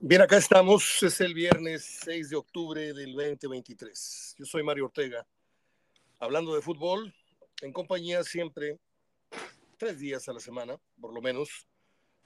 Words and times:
Bien, 0.00 0.22
acá 0.22 0.36
estamos. 0.36 1.02
Es 1.02 1.20
el 1.20 1.34
viernes 1.34 1.84
6 2.04 2.30
de 2.30 2.36
octubre 2.36 2.92
del 2.92 3.16
2023. 3.16 4.36
Yo 4.38 4.44
soy 4.44 4.62
Mario 4.62 4.84
Ortega, 4.84 5.26
hablando 6.20 6.54
de 6.54 6.62
fútbol, 6.62 7.12
en 7.62 7.72
compañía 7.72 8.22
siempre, 8.22 8.78
tres 9.76 9.98
días 9.98 10.28
a 10.28 10.32
la 10.32 10.38
semana, 10.38 10.78
por 11.00 11.12
lo 11.12 11.20
menos, 11.20 11.66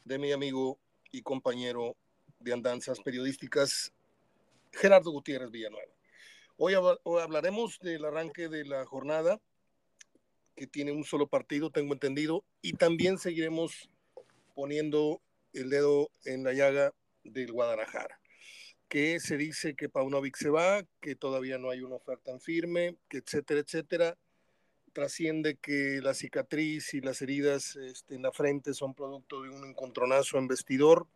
de 0.05 0.19
mi 0.19 0.33
amigo 0.33 0.79
y 1.13 1.23
compañero 1.23 1.97
de 2.41 2.53
andanzas 2.53 3.01
periodísticas, 3.01 3.91
Gerardo 4.73 5.11
Gutiérrez 5.11 5.51
Villanueva. 5.51 5.93
Hoy, 6.59 6.75
hoy 6.75 7.23
hablaremos 7.23 7.79
del 7.81 8.05
arranque 8.05 8.51
de 8.51 8.67
la 8.67 8.85
jornada, 8.85 9.41
que 10.57 10.67
tiene 10.67 10.93
un 10.93 11.05
solo 11.05 11.27
partido, 11.27 11.71
tengo 11.71 11.95
entendido, 11.95 12.45
y 12.61 12.75
también 12.75 13.17
seguiremos 13.17 13.89
poniendo 14.55 15.23
el 15.55 15.71
dedo 15.71 16.11
en 16.27 16.45
la 16.45 16.53
llaga 16.53 16.93
del 17.25 17.53
Guadalajara, 17.53 18.21
que 18.89 19.21
se 19.21 19.37
dice 19.37 19.75
que 19.75 19.89
Paunovic 19.89 20.37
se 20.37 20.51
va, 20.51 20.83
que 21.01 21.15
todavía 21.15 21.59
no 21.59 21.71
hay 21.71 21.81
una 21.81 21.97
oferta 21.97 22.31
en 22.31 22.41
firme, 22.41 22.97
que 23.09 23.19
etcétera, 23.19 23.61
etcétera. 23.61 24.19
Trasciende 24.93 25.57
que 25.57 26.01
la 26.03 26.13
cicatriz 26.13 26.93
y 26.93 27.01
las 27.01 27.23
heridas 27.23 27.77
este, 27.77 28.15
en 28.15 28.23
la 28.23 28.33
frente 28.33 28.75
son 28.75 28.95
producto 28.95 29.43
de 29.43 29.49
un 29.49 29.65
encontronazo 29.65 30.37
en 30.37 30.49
vestidor. 30.49 31.07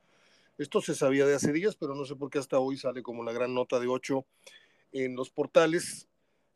Esto 0.56 0.80
se 0.80 0.95
sabía 0.95 1.27
de 1.27 1.34
hace 1.34 1.52
días, 1.52 1.77
pero 1.77 1.95
no 1.95 2.07
sé 2.07 2.16
por 2.16 2.30
qué 2.30 2.38
hasta 2.38 2.59
hoy 2.59 2.79
sale 2.79 3.02
como 3.02 3.23
la 3.23 3.32
gran 3.32 3.52
nota 3.52 3.79
de 3.79 3.88
8 3.88 4.24
en 4.93 5.15
los 5.15 5.30
portales. 5.30 6.09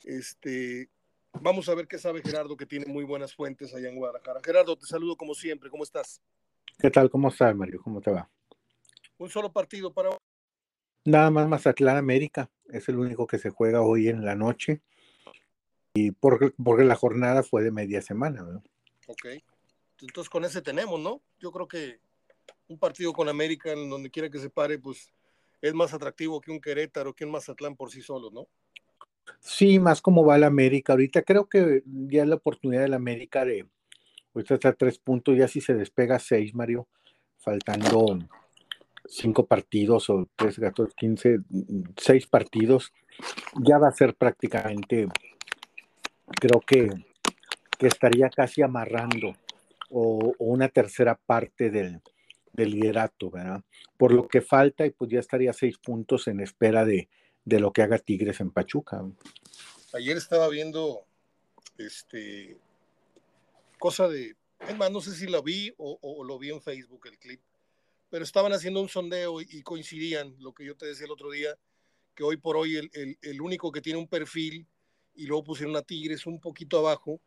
Este, 0.05 0.89
vamos 1.35 1.69
a 1.69 1.75
ver 1.75 1.87
qué 1.87 1.99
sabe 1.99 2.23
Gerardo, 2.23 2.57
que 2.57 2.65
tiene 2.65 2.87
muy 2.87 3.05
buenas 3.05 3.35
fuentes 3.35 3.75
allá 3.75 3.91
en 3.91 3.97
Guadalajara. 3.97 4.41
Gerardo, 4.43 4.77
te 4.77 4.87
saludo 4.87 5.17
como 5.17 5.35
siempre. 5.35 5.69
¿Cómo 5.69 5.83
estás? 5.83 6.23
¿Qué 6.79 6.91
tal? 6.91 7.11
¿Cómo 7.11 7.29
estás, 7.29 7.55
Mario? 7.55 7.81
¿Cómo 7.83 8.01
te 8.01 8.11
va? 8.11 8.31
Un 9.21 9.29
solo 9.29 9.53
partido 9.53 9.93
para 9.93 10.11
Nada 11.05 11.31
más 11.31 11.47
Mazatlán 11.47 11.99
América, 11.99 12.51
es 12.69 12.89
el 12.89 12.99
único 12.99 13.27
que 13.27 13.39
se 13.39 13.51
juega 13.51 13.83
hoy 13.83 14.09
en 14.09 14.25
la 14.25 14.35
noche. 14.35 14.81
Y 15.93 16.13
porque, 16.13 16.53
porque 16.63 16.85
la 16.85 16.95
jornada 16.95 17.43
fue 17.43 17.63
de 17.63 17.71
media 17.71 18.01
semana, 18.01 18.43
¿no? 18.43 18.63
Ok. 19.09 19.27
Entonces 20.01 20.31
con 20.31 20.47
ese 20.47 20.63
tenemos, 20.63 20.99
¿no? 20.99 21.21
Yo 21.39 21.53
creo 21.53 21.69
que 21.69 22.01
un 22.69 22.79
partido 22.79 23.13
con 23.13 23.29
América, 23.29 23.73
en 23.73 23.91
donde 23.91 24.11
quiera 24.11 24.31
que 24.31 24.39
se 24.39 24.49
pare, 24.49 24.79
pues 24.79 25.13
es 25.61 25.75
más 25.75 25.93
atractivo 25.93 26.41
que 26.41 26.51
un 26.51 26.61
Querétaro, 26.61 27.15
que 27.15 27.27
un 27.27 27.33
Mazatlán 27.33 27.77
por 27.77 27.91
sí 27.91 28.01
solo, 28.01 28.31
¿no? 28.31 28.47
Sí, 29.41 29.79
más 29.79 30.01
como 30.01 30.25
va 30.25 30.39
la 30.39 30.47
América. 30.47 30.95
Ahorita 30.95 31.23
creo 31.23 31.47
que 31.47 31.83
ya 31.85 32.23
es 32.23 32.29
la 32.29 32.37
oportunidad 32.37 32.81
de 32.81 32.89
la 32.89 32.97
América 32.97 33.45
de, 33.45 33.69
ahorita 34.35 34.55
está 34.55 34.71
a 34.71 34.73
tres 34.73 34.99
puntos, 34.99 35.37
ya 35.37 35.47
si 35.47 35.61
se 35.61 35.75
despega 35.75 36.19
seis, 36.19 36.55
Mario, 36.55 36.89
faltando 37.37 38.19
cinco 39.11 39.47
partidos 39.47 40.09
o 40.09 40.29
tres 40.37 40.59
gatos, 40.59 40.95
quince, 40.95 41.41
seis 41.97 42.27
partidos, 42.27 42.93
ya 43.61 43.77
va 43.79 43.89
a 43.89 43.93
ser 43.93 44.15
prácticamente, 44.15 45.09
creo 46.27 46.61
que, 46.61 46.89
que 47.77 47.87
estaría 47.89 48.31
casi 48.31 48.63
amarrando 48.63 49.33
o, 49.91 50.33
una 50.39 50.69
tercera 50.69 51.17
parte 51.17 51.71
del, 51.71 52.01
del, 52.53 52.71
liderato, 52.71 53.31
¿verdad? 53.31 53.63
Por 53.97 54.13
lo 54.13 54.29
que 54.29 54.41
falta 54.41 54.87
y 54.87 54.91
pues 54.91 55.11
ya 55.11 55.19
estaría 55.19 55.53
seis 55.53 55.77
puntos 55.79 56.29
en 56.29 56.41
espera 56.41 56.85
de, 56.85 57.09
de 57.45 57.61
lo 57.61 57.73
que 57.73 57.83
haga 57.83 57.99
Tigres 57.99 58.41
en 58.41 58.53
Pachuca. 58.53 59.03
Ayer 59.93 60.17
estaba 60.17 60.49
viendo 60.49 61.05
este 61.79 62.57
cosa 63.81 64.09
de, 64.09 64.37
es 64.69 64.77
más, 64.77 64.93
no 64.93 65.01
sé 65.01 65.15
si 65.15 65.27
lo 65.27 65.43
vi 65.43 65.75
o 65.79 66.23
lo 66.23 66.39
vi 66.39 66.51
en 66.51 66.63
Facebook 66.63 67.09
el 67.09 67.19
clip 67.19 67.41
pero 68.11 68.25
estaban 68.25 68.53
haciendo 68.53 68.83
un 68.83 68.89
sondeo 68.89 69.41
y 69.41 69.63
coincidían, 69.63 70.35
lo 70.39 70.53
que 70.53 70.65
yo 70.65 70.77
te 70.77 70.87
decía 70.87 71.07
el 71.07 71.13
otro 71.13 71.31
día, 71.31 71.57
que 72.15 72.25
hoy 72.25 72.37
por 72.37 72.57
hoy 72.57 72.77
el, 72.77 73.19
el, 73.23 73.41
único 73.41 73.73
que 73.73 73.81
tiene 73.81 73.99
un 73.99 74.09
perfil, 74.09 74.67
y 75.15 75.27
luego 75.27 75.45
pusieron 75.45 75.77
a 75.77 75.83
Tigres 75.83 76.27
un 76.27 76.41
poquito 76.41 76.79
abajo, 76.79 77.21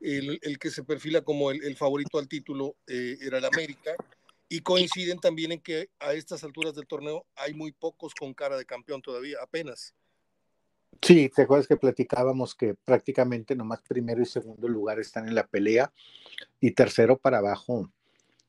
el, 0.00 0.38
el 0.42 0.58
que 0.58 0.70
se 0.70 0.84
perfila 0.84 1.22
como 1.22 1.50
el, 1.50 1.76
favorito 1.76 2.18
al 2.18 2.28
título 2.28 2.76
eh, 2.86 3.16
era 3.20 3.38
el 3.38 3.44
América, 3.44 3.94
y 4.48 4.60
coinciden 4.60 5.18
también 5.18 5.52
en 5.52 5.60
que 5.60 5.90
a 5.98 6.12
estas 6.12 6.44
alturas 6.44 6.74
del 6.74 6.86
torneo 6.86 7.26
hay 7.34 7.54
muy 7.54 7.72
pocos 7.72 8.14
con 8.14 8.32
cara 8.34 8.56
de 8.56 8.64
campeón 8.64 9.02
todavía, 9.02 9.38
apenas. 9.42 9.94
Sí, 11.02 11.28
te 11.34 11.42
acuerdas 11.42 11.66
que 11.66 11.76
platicábamos 11.76 12.54
que 12.54 12.74
prácticamente 12.74 13.54
nomás 13.54 13.82
primero 13.82 14.22
y 14.22 14.26
segundo 14.26 14.68
lugar 14.68 14.98
están 15.00 15.28
en 15.28 15.34
la 15.34 15.46
pelea 15.46 15.92
y 16.60 16.70
tercero 16.70 17.18
para 17.18 17.38
abajo, 17.38 17.90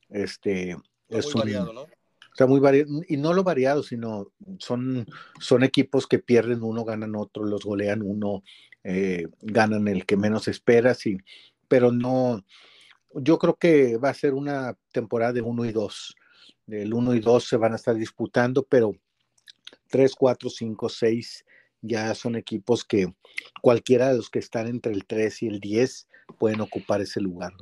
este, 0.08 0.76
es 1.08 1.26
muy 1.26 1.42
variado, 1.42 1.72
¿no? 1.72 1.86
Está 2.30 2.46
muy 2.46 2.60
variado, 2.60 3.02
y 3.08 3.16
no 3.16 3.32
lo 3.32 3.42
variado, 3.42 3.82
sino 3.82 4.32
son, 4.58 5.06
son 5.40 5.64
equipos 5.64 6.06
que 6.06 6.20
pierden 6.20 6.62
uno, 6.62 6.84
ganan 6.84 7.16
otro, 7.16 7.44
los 7.44 7.64
golean 7.64 8.02
uno, 8.02 8.44
eh, 8.84 9.26
ganan 9.40 9.88
el 9.88 10.06
que 10.06 10.16
menos 10.16 10.46
esperas, 10.46 11.04
y, 11.06 11.18
pero 11.66 11.90
no, 11.90 12.44
yo 13.14 13.38
creo 13.38 13.56
que 13.56 13.96
va 13.96 14.10
a 14.10 14.14
ser 14.14 14.34
una 14.34 14.76
temporada 14.92 15.32
de 15.32 15.42
uno 15.42 15.64
y 15.64 15.72
dos. 15.72 16.14
El 16.68 16.94
uno 16.94 17.14
y 17.14 17.20
dos 17.20 17.44
se 17.48 17.56
van 17.56 17.72
a 17.72 17.76
estar 17.76 17.96
disputando, 17.96 18.62
pero 18.62 18.94
tres, 19.88 20.14
cuatro, 20.14 20.48
cinco, 20.48 20.88
seis 20.88 21.44
ya 21.82 22.14
son 22.14 22.36
equipos 22.36 22.84
que 22.84 23.12
cualquiera 23.62 24.08
de 24.08 24.16
los 24.16 24.30
que 24.30 24.38
están 24.38 24.66
entre 24.66 24.92
el 24.92 25.06
3 25.06 25.42
y 25.42 25.46
el 25.46 25.60
10 25.60 26.08
pueden 26.38 26.60
ocupar 26.60 27.00
ese 27.00 27.20
lugar. 27.20 27.52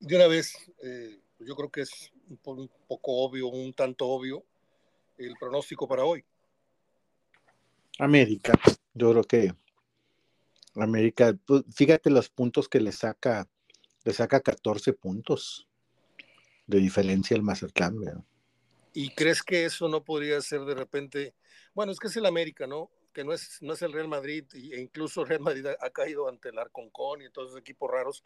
De 0.00 0.16
una 0.16 0.26
vez, 0.26 0.54
eh, 0.82 1.18
pues 1.42 1.48
yo 1.48 1.56
creo 1.56 1.70
que 1.70 1.80
es 1.80 2.12
un, 2.44 2.70
poco 2.86 3.16
obvio, 3.24 3.48
un 3.48 3.72
tanto 3.74 4.06
obvio, 4.06 4.44
el 5.18 5.34
pronóstico 5.40 5.88
para 5.88 6.04
hoy. 6.04 6.24
América, 7.98 8.52
yo 8.94 9.10
creo 9.10 9.24
que 9.24 9.54
América, 10.76 11.36
pues, 11.44 11.64
fíjate 11.74 12.10
los 12.10 12.28
puntos 12.28 12.68
que 12.68 12.78
le 12.78 12.92
saca, 12.92 13.48
le 14.04 14.12
saca 14.12 14.38
14 14.38 14.92
puntos 14.92 15.66
de 16.68 16.78
diferencia 16.78 17.34
el 17.34 17.42
Mazatlán. 17.42 18.24
¿Y 18.94 19.10
crees 19.10 19.42
que 19.42 19.64
eso 19.64 19.88
no 19.88 20.04
podría 20.04 20.40
ser 20.42 20.60
de 20.60 20.76
repente? 20.76 21.34
Bueno, 21.74 21.90
es 21.90 21.98
que 21.98 22.06
es 22.06 22.16
el 22.16 22.26
América, 22.26 22.68
¿no? 22.68 22.88
Que 23.12 23.24
no 23.24 23.32
es, 23.32 23.58
no 23.62 23.72
es 23.72 23.82
el 23.82 23.92
Real 23.92 24.06
Madrid, 24.06 24.44
e 24.54 24.80
incluso 24.80 25.24
Real 25.24 25.40
Madrid 25.40 25.66
ha, 25.66 25.90
caído 25.90 26.28
ante 26.28 26.50
el 26.50 26.58
Arconcón 26.60 27.22
y 27.22 27.30
todos 27.30 27.48
esos 27.48 27.60
equipos 27.60 27.90
raros, 27.90 28.22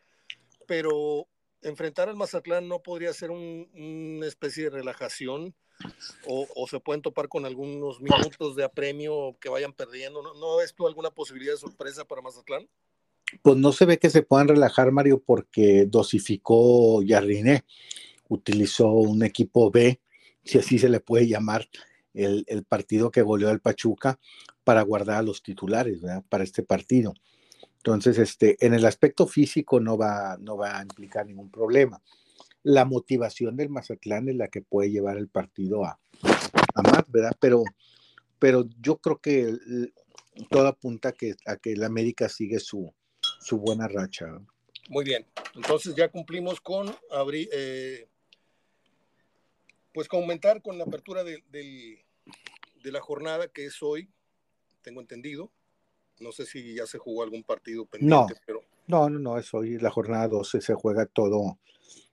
pero 0.66 1.26
enfrentar 1.62 2.08
al 2.08 2.16
Mazatlán 2.16 2.68
no 2.68 2.82
podría 2.82 3.12
ser 3.12 3.30
una 3.30 4.26
especie 4.26 4.64
de 4.64 4.70
relajación 4.70 5.54
o, 6.26 6.66
se 6.68 6.80
pueden 6.80 7.02
topar 7.02 7.28
con 7.28 7.44
algunos 7.44 8.00
minutos 8.00 8.56
de 8.56 8.64
apremio 8.64 9.36
que 9.40 9.48
vayan 9.48 9.72
perdiendo. 9.72 10.22
¿No, 10.22 10.34
¿No 10.34 10.56
ves 10.56 10.74
tú 10.74 10.86
alguna 10.86 11.10
posibilidad 11.10 11.52
de 11.52 11.58
sorpresa 11.58 12.04
para 12.04 12.22
Mazatlán? 12.22 12.68
Pues 13.42 13.56
no 13.56 13.72
se 13.72 13.84
ve 13.84 13.98
que 13.98 14.10
se 14.10 14.22
puedan 14.22 14.48
relajar, 14.48 14.92
Mario, 14.92 15.22
porque 15.24 15.86
dosificó 15.86 17.02
Jardiné, 17.06 17.64
utilizó 18.28 18.88
un 18.88 19.24
equipo 19.24 19.70
B, 19.70 20.00
si 20.44 20.58
así 20.58 20.78
se 20.78 20.88
le 20.88 21.00
puede 21.00 21.26
llamar, 21.26 21.68
el, 22.14 22.64
partido 22.66 23.10
que 23.10 23.22
goleó 23.22 23.50
al 23.50 23.60
Pachuca 23.60 24.18
para 24.64 24.82
guardar 24.82 25.18
a 25.18 25.22
los 25.22 25.42
titulares 25.42 26.00
para 26.28 26.44
este 26.44 26.62
partido. 26.62 27.12
Entonces, 27.86 28.18
este, 28.18 28.56
en 28.66 28.74
el 28.74 28.84
aspecto 28.84 29.28
físico 29.28 29.78
no 29.78 29.96
va, 29.96 30.36
no 30.40 30.56
va 30.56 30.80
a 30.80 30.82
implicar 30.82 31.24
ningún 31.24 31.52
problema. 31.52 32.02
La 32.64 32.84
motivación 32.84 33.56
del 33.56 33.68
Mazatlán 33.68 34.28
es 34.28 34.34
la 34.34 34.48
que 34.48 34.60
puede 34.60 34.90
llevar 34.90 35.18
el 35.18 35.28
partido 35.28 35.84
a, 35.84 35.96
a 36.74 36.82
más, 36.82 37.08
¿verdad? 37.08 37.36
Pero, 37.38 37.62
pero 38.40 38.68
yo 38.80 38.96
creo 38.96 39.20
que 39.20 39.56
todo 40.50 40.66
apunta 40.66 41.10
a 41.10 41.12
que, 41.12 41.36
a 41.46 41.54
que 41.58 41.74
el 41.74 41.84
América 41.84 42.28
sigue 42.28 42.58
su, 42.58 42.92
su 43.20 43.58
buena 43.58 43.86
racha. 43.86 44.26
Muy 44.88 45.04
bien, 45.04 45.24
entonces 45.54 45.94
ya 45.94 46.08
cumplimos 46.08 46.60
con 46.60 46.92
abrir, 47.12 47.48
eh, 47.52 48.08
pues 49.94 50.08
comentar 50.08 50.60
con 50.60 50.76
la 50.76 50.82
apertura 50.82 51.22
de, 51.22 51.40
de 51.52 52.90
la 52.90 53.00
jornada 53.00 53.46
que 53.46 53.66
es 53.66 53.80
hoy, 53.80 54.10
tengo 54.82 55.00
entendido, 55.00 55.52
no 56.20 56.32
sé 56.32 56.46
si 56.46 56.74
ya 56.74 56.86
se 56.86 56.98
jugó 56.98 57.22
algún 57.22 57.42
partido 57.42 57.86
pendiente, 57.86 58.34
no, 58.34 58.40
pero. 58.46 58.60
No, 58.86 59.10
no, 59.10 59.18
no, 59.18 59.38
es 59.38 59.52
hoy 59.52 59.78
la 59.78 59.90
jornada 59.90 60.28
12, 60.28 60.60
se 60.60 60.74
juega 60.74 61.06
todo 61.06 61.58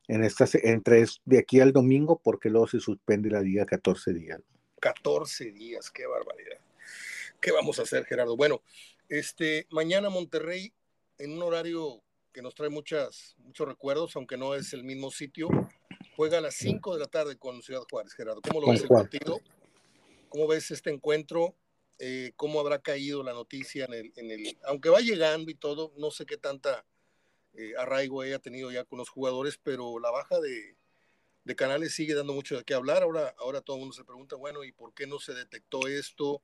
en 0.07 0.23
estas, 0.23 0.55
entre 0.55 1.05
de 1.25 1.39
aquí 1.39 1.59
al 1.59 1.71
domingo, 1.71 2.19
porque 2.23 2.49
luego 2.49 2.67
se 2.67 2.79
suspende 2.79 3.29
la 3.29 3.41
liga 3.41 3.65
14 3.65 4.13
días. 4.13 4.41
14 4.79 5.51
días, 5.51 5.91
qué 5.91 6.05
barbaridad. 6.05 6.57
¿Qué 7.39 7.51
vamos 7.51 7.79
a 7.79 7.83
hacer, 7.83 8.05
Gerardo? 8.05 8.35
Bueno, 8.35 8.61
este, 9.09 9.67
mañana 9.69 10.09
Monterrey, 10.09 10.73
en 11.17 11.33
un 11.33 11.43
horario 11.43 12.01
que 12.31 12.41
nos 12.41 12.55
trae 12.55 12.69
muchas, 12.69 13.35
muchos 13.37 13.67
recuerdos, 13.67 14.15
aunque 14.15 14.37
no 14.37 14.55
es 14.55 14.73
el 14.73 14.83
mismo 14.83 15.11
sitio, 15.11 15.49
juega 16.15 16.39
a 16.39 16.41
las 16.41 16.55
5 16.55 16.93
de 16.93 16.99
la 16.99 17.07
tarde 17.07 17.37
con 17.37 17.61
Ciudad 17.61 17.83
Juárez, 17.89 18.13
Gerardo. 18.13 18.41
¿Cómo 18.41 18.61
lo 18.61 18.71
ves 18.71 18.81
el 18.81 18.87
partido? 18.87 19.39
¿Cómo 20.29 20.47
ves 20.47 20.71
este 20.71 20.89
encuentro? 20.89 21.55
Eh, 21.99 22.33
cómo 22.35 22.59
habrá 22.59 22.81
caído 22.81 23.23
la 23.23 23.33
noticia 23.33 23.85
en 23.85 23.93
el, 23.93 24.13
en 24.15 24.31
el, 24.31 24.57
aunque 24.65 24.89
va 24.89 24.99
llegando 24.99 25.51
y 25.51 25.55
todo, 25.55 25.93
no 25.97 26.11
sé 26.11 26.25
qué 26.25 26.37
tanta 26.37 26.85
eh, 27.53 27.73
arraigo 27.77 28.21
haya 28.21 28.39
tenido 28.39 28.71
ya 28.71 28.83
con 28.83 28.97
los 28.97 29.09
jugadores, 29.09 29.59
pero 29.61 29.99
la 29.99 30.09
baja 30.09 30.39
de, 30.39 30.75
de 31.43 31.55
Canales 31.55 31.93
sigue 31.93 32.15
dando 32.15 32.33
mucho 32.33 32.57
de 32.57 32.63
qué 32.63 32.73
hablar. 32.73 33.03
Ahora, 33.03 33.33
ahora 33.37 33.61
todo 33.61 33.77
el 33.77 33.81
mundo 33.81 33.95
se 33.95 34.03
pregunta, 34.03 34.35
bueno, 34.35 34.63
¿y 34.63 34.71
por 34.71 34.93
qué 34.93 35.05
no 35.05 35.19
se 35.19 35.33
detectó 35.33 35.87
esto? 35.87 36.41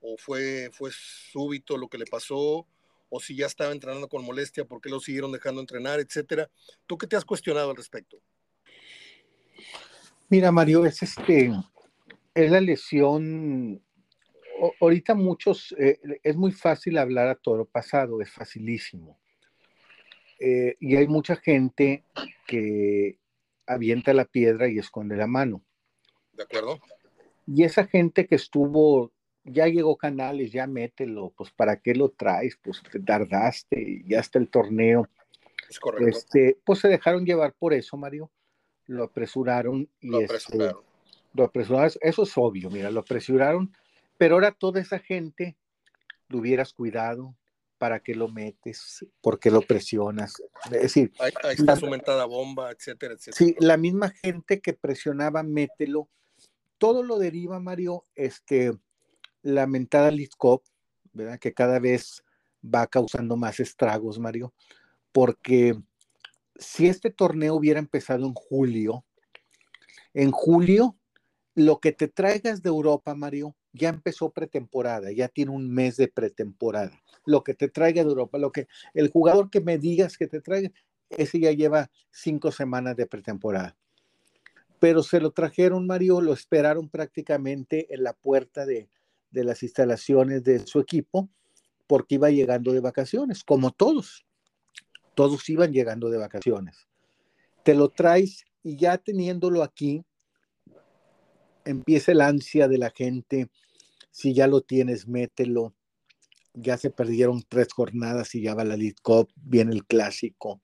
¿O 0.00 0.16
fue, 0.16 0.70
fue 0.72 0.90
súbito 0.92 1.76
lo 1.76 1.88
que 1.88 1.98
le 1.98 2.06
pasó? 2.06 2.66
¿O 3.08 3.20
si 3.20 3.36
ya 3.36 3.46
estaba 3.46 3.72
entrenando 3.72 4.08
con 4.08 4.24
molestia, 4.24 4.64
por 4.64 4.80
qué 4.80 4.88
lo 4.88 5.00
siguieron 5.00 5.32
dejando 5.32 5.60
entrenar, 5.60 6.00
etcétera? 6.00 6.50
¿Tú 6.86 6.96
qué 6.96 7.06
te 7.06 7.16
has 7.16 7.24
cuestionado 7.24 7.70
al 7.70 7.76
respecto? 7.76 8.18
Mira, 10.28 10.50
Mario, 10.50 10.86
es 10.86 11.02
este, 11.02 11.52
es 12.34 12.50
la 12.50 12.60
lesión. 12.60 13.82
Ahorita 14.80 15.14
muchos, 15.14 15.74
eh, 15.78 16.00
es 16.22 16.36
muy 16.36 16.52
fácil 16.52 16.98
hablar 16.98 17.28
a 17.28 17.34
toro 17.34 17.64
pasado, 17.64 18.20
es 18.20 18.30
facilísimo. 18.30 19.18
Eh, 20.38 20.76
y 20.80 20.96
hay 20.96 21.06
mucha 21.06 21.36
gente 21.36 22.04
que 22.46 23.18
avienta 23.66 24.12
la 24.12 24.24
piedra 24.24 24.68
y 24.68 24.78
esconde 24.78 25.16
la 25.16 25.26
mano. 25.26 25.62
De 26.32 26.42
acuerdo. 26.42 26.80
Y 27.46 27.64
esa 27.64 27.86
gente 27.86 28.26
que 28.26 28.36
estuvo, 28.36 29.12
ya 29.44 29.66
llegó 29.66 29.96
Canales, 29.96 30.52
ya 30.52 30.66
mételo, 30.66 31.32
pues 31.36 31.50
¿para 31.50 31.80
qué 31.80 31.94
lo 31.94 32.10
traes? 32.10 32.56
Pues 32.62 32.82
te 32.90 33.00
tardaste, 33.00 34.02
ya 34.06 34.20
está 34.20 34.38
el 34.38 34.48
torneo. 34.48 35.08
Es 35.68 35.78
correcto. 35.78 36.08
Este, 36.08 36.58
pues 36.64 36.80
se 36.80 36.88
dejaron 36.88 37.24
llevar 37.24 37.54
por 37.54 37.72
eso, 37.72 37.96
Mario. 37.96 38.30
Lo 38.86 39.04
apresuraron 39.04 39.88
y 40.00 40.08
lo 40.08 40.20
este, 40.20 40.34
apresuraron. 40.34 40.82
lo 41.34 41.44
apresuraron. 41.44 41.90
Eso 42.00 42.22
es 42.24 42.32
obvio, 42.36 42.70
mira, 42.70 42.90
lo 42.90 43.00
apresuraron. 43.00 43.72
Pero 44.22 44.36
ahora 44.36 44.52
toda 44.52 44.80
esa 44.80 45.00
gente 45.00 45.56
lo 46.28 46.38
hubieras 46.38 46.72
cuidado, 46.72 47.36
para 47.76 47.98
qué 47.98 48.14
lo 48.14 48.28
metes, 48.28 49.04
por 49.20 49.40
qué 49.40 49.50
lo 49.50 49.62
presionas. 49.62 50.40
Es 50.66 50.82
decir, 50.82 51.12
ahí, 51.18 51.32
está 51.58 51.74
su 51.74 51.88
mentada 51.88 52.24
bomba, 52.26 52.70
etcétera, 52.70 53.14
etcétera. 53.14 53.36
Sí, 53.36 53.56
la 53.58 53.76
misma 53.76 54.10
gente 54.10 54.60
que 54.60 54.74
presionaba, 54.74 55.42
mételo. 55.42 56.08
Todo 56.78 57.02
lo 57.02 57.18
deriva, 57.18 57.58
Mario, 57.58 58.04
este, 58.14 58.70
la 59.42 59.66
mentada 59.66 60.12
Cop, 60.38 60.62
¿verdad? 61.12 61.40
Que 61.40 61.52
cada 61.52 61.80
vez 61.80 62.22
va 62.64 62.86
causando 62.86 63.36
más 63.36 63.58
estragos, 63.58 64.20
Mario, 64.20 64.54
porque 65.10 65.74
si 66.54 66.86
este 66.86 67.10
torneo 67.10 67.56
hubiera 67.56 67.80
empezado 67.80 68.24
en 68.24 68.34
julio, 68.34 69.04
en 70.14 70.30
julio, 70.30 70.96
lo 71.56 71.80
que 71.80 71.90
te 71.90 72.06
traigas 72.06 72.62
de 72.62 72.68
Europa, 72.68 73.16
Mario, 73.16 73.56
ya 73.72 73.88
empezó 73.88 74.30
pretemporada, 74.30 75.10
ya 75.12 75.28
tiene 75.28 75.50
un 75.50 75.72
mes 75.72 75.96
de 75.96 76.08
pretemporada. 76.08 77.02
Lo 77.24 77.42
que 77.42 77.54
te 77.54 77.68
traiga 77.68 78.02
de 78.02 78.10
Europa, 78.10 78.38
lo 78.38 78.52
que 78.52 78.68
el 78.94 79.10
jugador 79.10 79.50
que 79.50 79.60
me 79.60 79.78
digas 79.78 80.16
que 80.16 80.26
te 80.26 80.40
traiga, 80.40 80.70
ese 81.08 81.40
ya 81.40 81.52
lleva 81.52 81.90
cinco 82.10 82.52
semanas 82.52 82.96
de 82.96 83.06
pretemporada. 83.06 83.76
Pero 84.78 85.02
se 85.02 85.20
lo 85.20 85.30
trajeron, 85.30 85.86
Mario, 85.86 86.20
lo 86.20 86.32
esperaron 86.32 86.88
prácticamente 86.88 87.94
en 87.94 88.02
la 88.02 88.12
puerta 88.12 88.66
de, 88.66 88.88
de 89.30 89.44
las 89.44 89.62
instalaciones 89.62 90.42
de 90.42 90.66
su 90.66 90.80
equipo, 90.80 91.28
porque 91.86 92.16
iba 92.16 92.30
llegando 92.30 92.72
de 92.72 92.80
vacaciones, 92.80 93.44
como 93.44 93.70
todos. 93.70 94.24
Todos 95.14 95.48
iban 95.48 95.72
llegando 95.72 96.10
de 96.10 96.18
vacaciones. 96.18 96.88
Te 97.62 97.74
lo 97.74 97.88
traes 97.90 98.44
y 98.62 98.76
ya 98.76 98.98
teniéndolo 98.98 99.62
aquí, 99.62 100.04
empieza 101.64 102.12
el 102.12 102.20
ansia 102.20 102.66
de 102.66 102.78
la 102.78 102.90
gente, 102.90 103.50
si 104.12 104.34
ya 104.34 104.46
lo 104.46 104.60
tienes, 104.60 105.08
mételo. 105.08 105.74
Ya 106.54 106.76
se 106.76 106.90
perdieron 106.90 107.42
tres 107.48 107.72
jornadas 107.72 108.34
y 108.34 108.42
ya 108.42 108.54
va 108.54 108.62
la 108.62 108.76
League 108.76 108.96
Cup, 109.02 109.32
viene 109.36 109.72
el 109.72 109.86
clásico, 109.86 110.60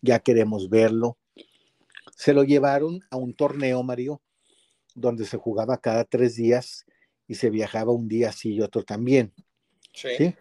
ya 0.00 0.20
queremos 0.20 0.70
verlo. 0.70 1.18
Se 2.16 2.32
lo 2.32 2.44
llevaron 2.44 3.00
a 3.10 3.16
un 3.16 3.34
torneo, 3.34 3.82
Mario, 3.82 4.22
donde 4.94 5.26
se 5.26 5.36
jugaba 5.36 5.78
cada 5.78 6.04
tres 6.04 6.36
días 6.36 6.86
y 7.26 7.34
se 7.34 7.50
viajaba 7.50 7.92
un 7.92 8.06
día 8.06 8.28
así 8.28 8.54
y 8.54 8.60
otro 8.60 8.84
también. 8.84 9.34
Sí. 9.92 10.34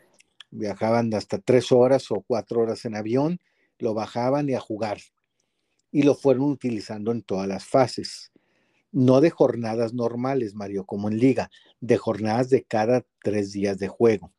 Viajaban 0.52 1.12
hasta 1.16 1.40
tres 1.40 1.72
horas 1.72 2.12
o 2.12 2.24
cuatro 2.26 2.62
horas 2.62 2.86
en 2.86 2.96
avión, 2.96 3.40
lo 3.80 3.96
bajaban 3.96 4.48
y 4.50 4.54
a 4.54 4.60
jugar. 4.60 5.00
Y 5.92 6.04
lo 6.04 6.14
fueron 6.14 6.44
utilizando 6.44 7.12
en 7.12 7.24
todas 7.24 7.48
las 7.48 7.66
fases 7.66 8.32
no 8.96 9.20
de 9.20 9.30
jornadas 9.30 9.94
normales, 9.94 10.56
Mario, 10.56 10.86
como 10.86 11.10
en 11.10 11.20
liga, 11.20 11.52
de 11.80 11.98
jornadas 11.98 12.50
de 12.50 12.64
cada 12.64 13.06
tres 13.22 13.52
días 13.52 13.78
de 13.78 13.88
juego. 13.88 14.32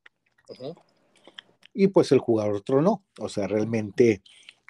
Y 1.73 1.89
pues 1.89 2.13
el 2.13 2.19
jugador 2.19 2.63
tronó, 2.63 3.05
o 3.19 3.29
sea, 3.29 3.47
realmente 3.47 4.23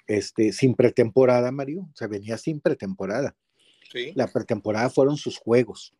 este, 0.07 0.51
sin 0.51 0.75
pretemporada, 0.75 1.51
Mario, 1.51 1.89
se 1.95 2.07
venía 2.07 2.37
sin 2.37 2.59
pretemporada. 2.59 3.35
Sí. 3.91 4.11
La 4.15 4.27
pretemporada 4.27 4.89
fueron 4.89 5.17
sus 5.17 5.37
juegos. 5.37 5.93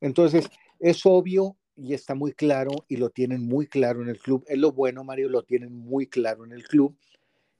Entonces, 0.00 0.48
es 0.78 1.04
obvio 1.04 1.56
y 1.76 1.94
está 1.94 2.14
muy 2.14 2.32
claro 2.32 2.70
y 2.88 2.96
lo 2.96 3.10
tienen 3.10 3.42
muy 3.42 3.66
claro 3.66 4.02
en 4.02 4.08
el 4.08 4.18
club. 4.18 4.44
Es 4.46 4.58
lo 4.58 4.72
bueno, 4.72 5.02
Mario, 5.02 5.28
lo 5.28 5.42
tienen 5.42 5.72
muy 5.72 6.06
claro 6.06 6.44
en 6.44 6.52
el 6.52 6.62
club, 6.64 6.96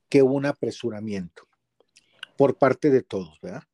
que 0.09 0.23
un 0.23 0.47
apresuramiento 0.47 1.49
por 2.37 2.57
parte 2.57 2.91
de 2.91 3.03
todos, 3.03 3.41
¿verdad? 3.41 3.65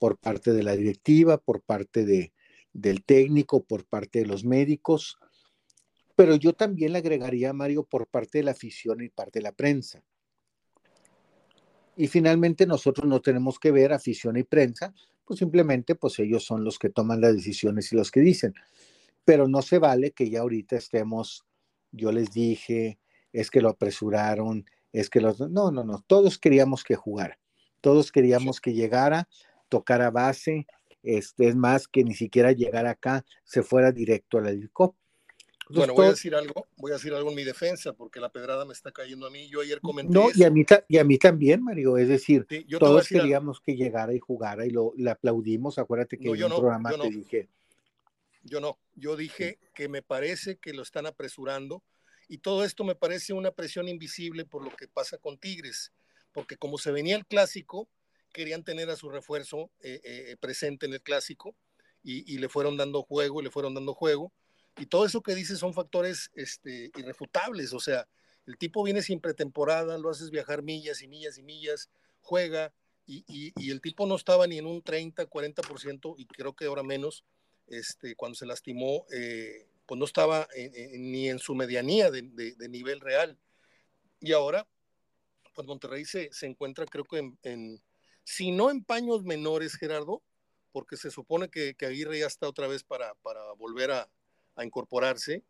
por 0.00 0.16
parte 0.16 0.52
de 0.52 0.62
la 0.64 0.74
directiva, 0.74 1.36
por 1.36 1.60
parte 1.60 2.04
de, 2.04 2.32
del 2.72 3.04
técnico, 3.04 3.64
por 3.64 3.84
parte 3.84 4.20
de 4.20 4.26
los 4.26 4.44
médicos, 4.44 5.18
pero 6.20 6.36
yo 6.36 6.52
también 6.52 6.92
le 6.92 6.98
agregaría, 6.98 7.52
Mario, 7.52 7.84
por 7.84 8.06
parte 8.06 8.38
de 8.38 8.44
la 8.44 8.50
afición 8.50 9.02
y 9.02 9.08
parte 9.08 9.38
de 9.38 9.44
la 9.44 9.52
prensa. 9.52 10.04
Y 11.96 12.08
finalmente 12.08 12.66
nosotros 12.66 13.06
no 13.08 13.20
tenemos 13.20 13.58
que 13.58 13.70
ver 13.70 13.92
afición 13.92 14.36
y 14.36 14.42
prensa, 14.42 14.92
pues 15.24 15.38
simplemente 15.38 15.94
pues 15.94 16.18
ellos 16.18 16.44
son 16.44 16.62
los 16.62 16.78
que 16.78 16.90
toman 16.90 17.20
las 17.20 17.34
decisiones 17.34 17.90
y 17.92 17.96
los 17.96 18.10
que 18.10 18.20
dicen. 18.20 18.52
Pero 19.24 19.48
no 19.48 19.62
se 19.62 19.78
vale 19.78 20.12
que 20.12 20.28
ya 20.28 20.40
ahorita 20.40 20.76
estemos, 20.76 21.46
yo 21.90 22.12
les 22.12 22.32
dije, 22.32 22.98
es 23.32 23.50
que 23.50 23.62
lo 23.62 23.70
apresuraron, 23.70 24.66
es 24.92 25.08
que 25.08 25.20
los... 25.20 25.40
No, 25.40 25.70
no, 25.70 25.84
no, 25.84 26.04
todos 26.06 26.38
queríamos 26.38 26.84
que 26.84 26.96
jugara, 26.96 27.38
todos 27.80 28.12
queríamos 28.12 28.60
que 28.60 28.74
llegara 28.74 29.28
tocar 29.70 30.02
a 30.02 30.10
base, 30.10 30.66
este, 31.02 31.48
es 31.48 31.56
más 31.56 31.88
que 31.88 32.04
ni 32.04 32.14
siquiera 32.14 32.52
llegar 32.52 32.86
acá, 32.86 33.24
se 33.44 33.62
fuera 33.62 33.92
directo 33.92 34.38
al 34.38 34.48
helicóptero. 34.48 34.98
bueno, 35.68 35.94
voy 35.94 36.06
a 36.06 36.10
decir 36.10 36.34
algo, 36.34 36.66
voy 36.76 36.90
a 36.92 36.94
decir 36.94 37.14
algo 37.14 37.30
en 37.30 37.36
mi 37.36 37.44
defensa, 37.44 37.92
porque 37.92 38.20
la 38.20 38.30
pedrada 38.30 38.64
me 38.64 38.72
está 38.72 38.92
cayendo 38.92 39.26
a 39.26 39.30
mí. 39.30 39.48
Yo 39.48 39.60
ayer 39.60 39.80
comenté. 39.80 40.12
No, 40.12 40.28
y 40.34 40.42
a, 40.44 40.50
mí, 40.50 40.64
y 40.88 40.98
a 40.98 41.04
mí 41.04 41.18
también, 41.18 41.62
Mario. 41.62 41.96
Es 41.96 42.08
decir, 42.08 42.46
todos 42.78 43.08
queríamos 43.08 43.60
que 43.60 43.76
llegara 43.76 44.14
y 44.14 44.18
jugara 44.18 44.66
y 44.66 44.70
lo 44.70 44.92
le 44.96 45.10
aplaudimos. 45.10 45.78
Acuérdate 45.78 46.18
que 46.18 46.28
en 46.28 46.42
un 46.44 46.50
programa 46.50 46.90
te 46.92 47.08
dije. 47.08 47.48
Yo 48.42 48.60
no, 48.60 48.78
yo 48.96 49.16
dije 49.16 49.58
que 49.74 49.88
me 49.88 50.02
parece 50.02 50.56
que 50.56 50.72
lo 50.72 50.82
están 50.82 51.06
apresurando 51.06 51.82
y 52.30 52.38
todo 52.38 52.64
esto 52.64 52.84
me 52.84 52.94
parece 52.94 53.32
una 53.32 53.50
presión 53.50 53.88
invisible 53.88 54.44
por 54.44 54.62
lo 54.62 54.74
que 54.74 54.86
pasa 54.86 55.18
con 55.18 55.36
Tigres, 55.36 55.92
porque 56.32 56.56
como 56.56 56.78
se 56.78 56.92
venía 56.92 57.16
el 57.16 57.26
clásico, 57.26 57.88
querían 58.32 58.64
tener 58.64 58.90
a 58.90 58.96
su 58.96 59.08
refuerzo 59.08 59.70
eh, 59.80 60.00
eh, 60.04 60.36
presente 60.38 60.86
en 60.86 60.94
el 60.94 61.02
clásico 61.02 61.54
y, 62.02 62.38
le 62.38 62.48
fueron 62.48 62.78
dando 62.78 63.02
juego 63.02 63.40
y 63.40 63.44
le 63.44 63.50
fueron 63.50 63.74
dando 63.74 63.94
juego. 63.94 64.32
Y 64.78 64.86
todo 64.86 65.04
eso 65.04 65.22
que 65.22 65.34
dices 65.34 65.58
son 65.58 65.74
factores 65.74 66.30
este, 66.34 66.90
irrefutables. 66.96 67.74
O 67.74 67.80
sea, 67.80 68.08
el 68.46 68.56
tipo 68.56 68.82
viene 68.82 69.02
sin 69.02 69.20
pretemporada, 69.20 69.98
lo 69.98 70.08
haces 70.08 70.30
viajar 70.30 70.62
millas 70.62 71.02
y 71.02 71.08
millas 71.08 71.36
y 71.36 71.42
millas, 71.42 71.90
juega 72.20 72.72
y, 73.06 73.24
y, 73.26 73.70
el 73.70 73.80
tipo 73.80 74.06
no 74.06 74.14
estaba 74.14 74.46
ni 74.46 74.58
en 74.58 74.66
un 74.66 74.82
30, 74.82 75.28
40% 75.28 76.14
y 76.16 76.26
creo 76.26 76.54
que 76.54 76.66
ahora 76.66 76.82
menos. 76.82 77.24
Este, 77.66 78.16
cuando 78.16 78.34
se 78.34 78.46
lastimó, 78.46 79.06
eh, 79.12 79.68
pues 79.86 79.96
no 79.96 80.04
estaba 80.04 80.48
ni 80.92 81.28
en 81.28 81.38
su 81.38 81.54
medianía 81.54 82.10
de, 82.10 82.22
de, 82.22 82.68
nivel 82.68 83.00
real. 83.00 83.38
Y 84.20 84.32
ahora, 84.32 84.66
pues 85.54 85.68
Monterrey 85.68 86.04
se, 86.04 86.32
se 86.32 86.46
encuentra 86.46 86.84
creo 86.86 87.04
que 87.04 87.32
en 87.42 87.80
si 88.24 88.50
no 88.50 88.70
en 88.70 88.84
paños 88.84 89.24
menores, 89.24 89.74
Gerardo, 89.76 90.22
porque 90.72 90.96
se 90.96 91.10
supone 91.10 91.48
que, 91.50 91.74
Aguirre 91.80 92.20
ya 92.20 92.26
está 92.26 92.48
otra 92.48 92.66
vez 92.66 92.84
para, 92.84 93.12
volver 93.56 93.90
a, 93.90 94.08
incorporarse, 94.62 95.42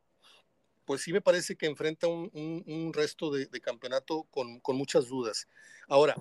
pues 0.84 1.02
sí 1.02 1.12
me 1.12 1.20
parece 1.20 1.56
que 1.56 1.66
enfrenta 1.66 2.06
un, 2.06 2.92
resto 2.94 3.30
de, 3.32 3.48
campeonato 3.60 4.24
con, 4.30 4.60
muchas 4.68 5.08
dudas. 5.08 5.48
Ahora, 5.88 6.14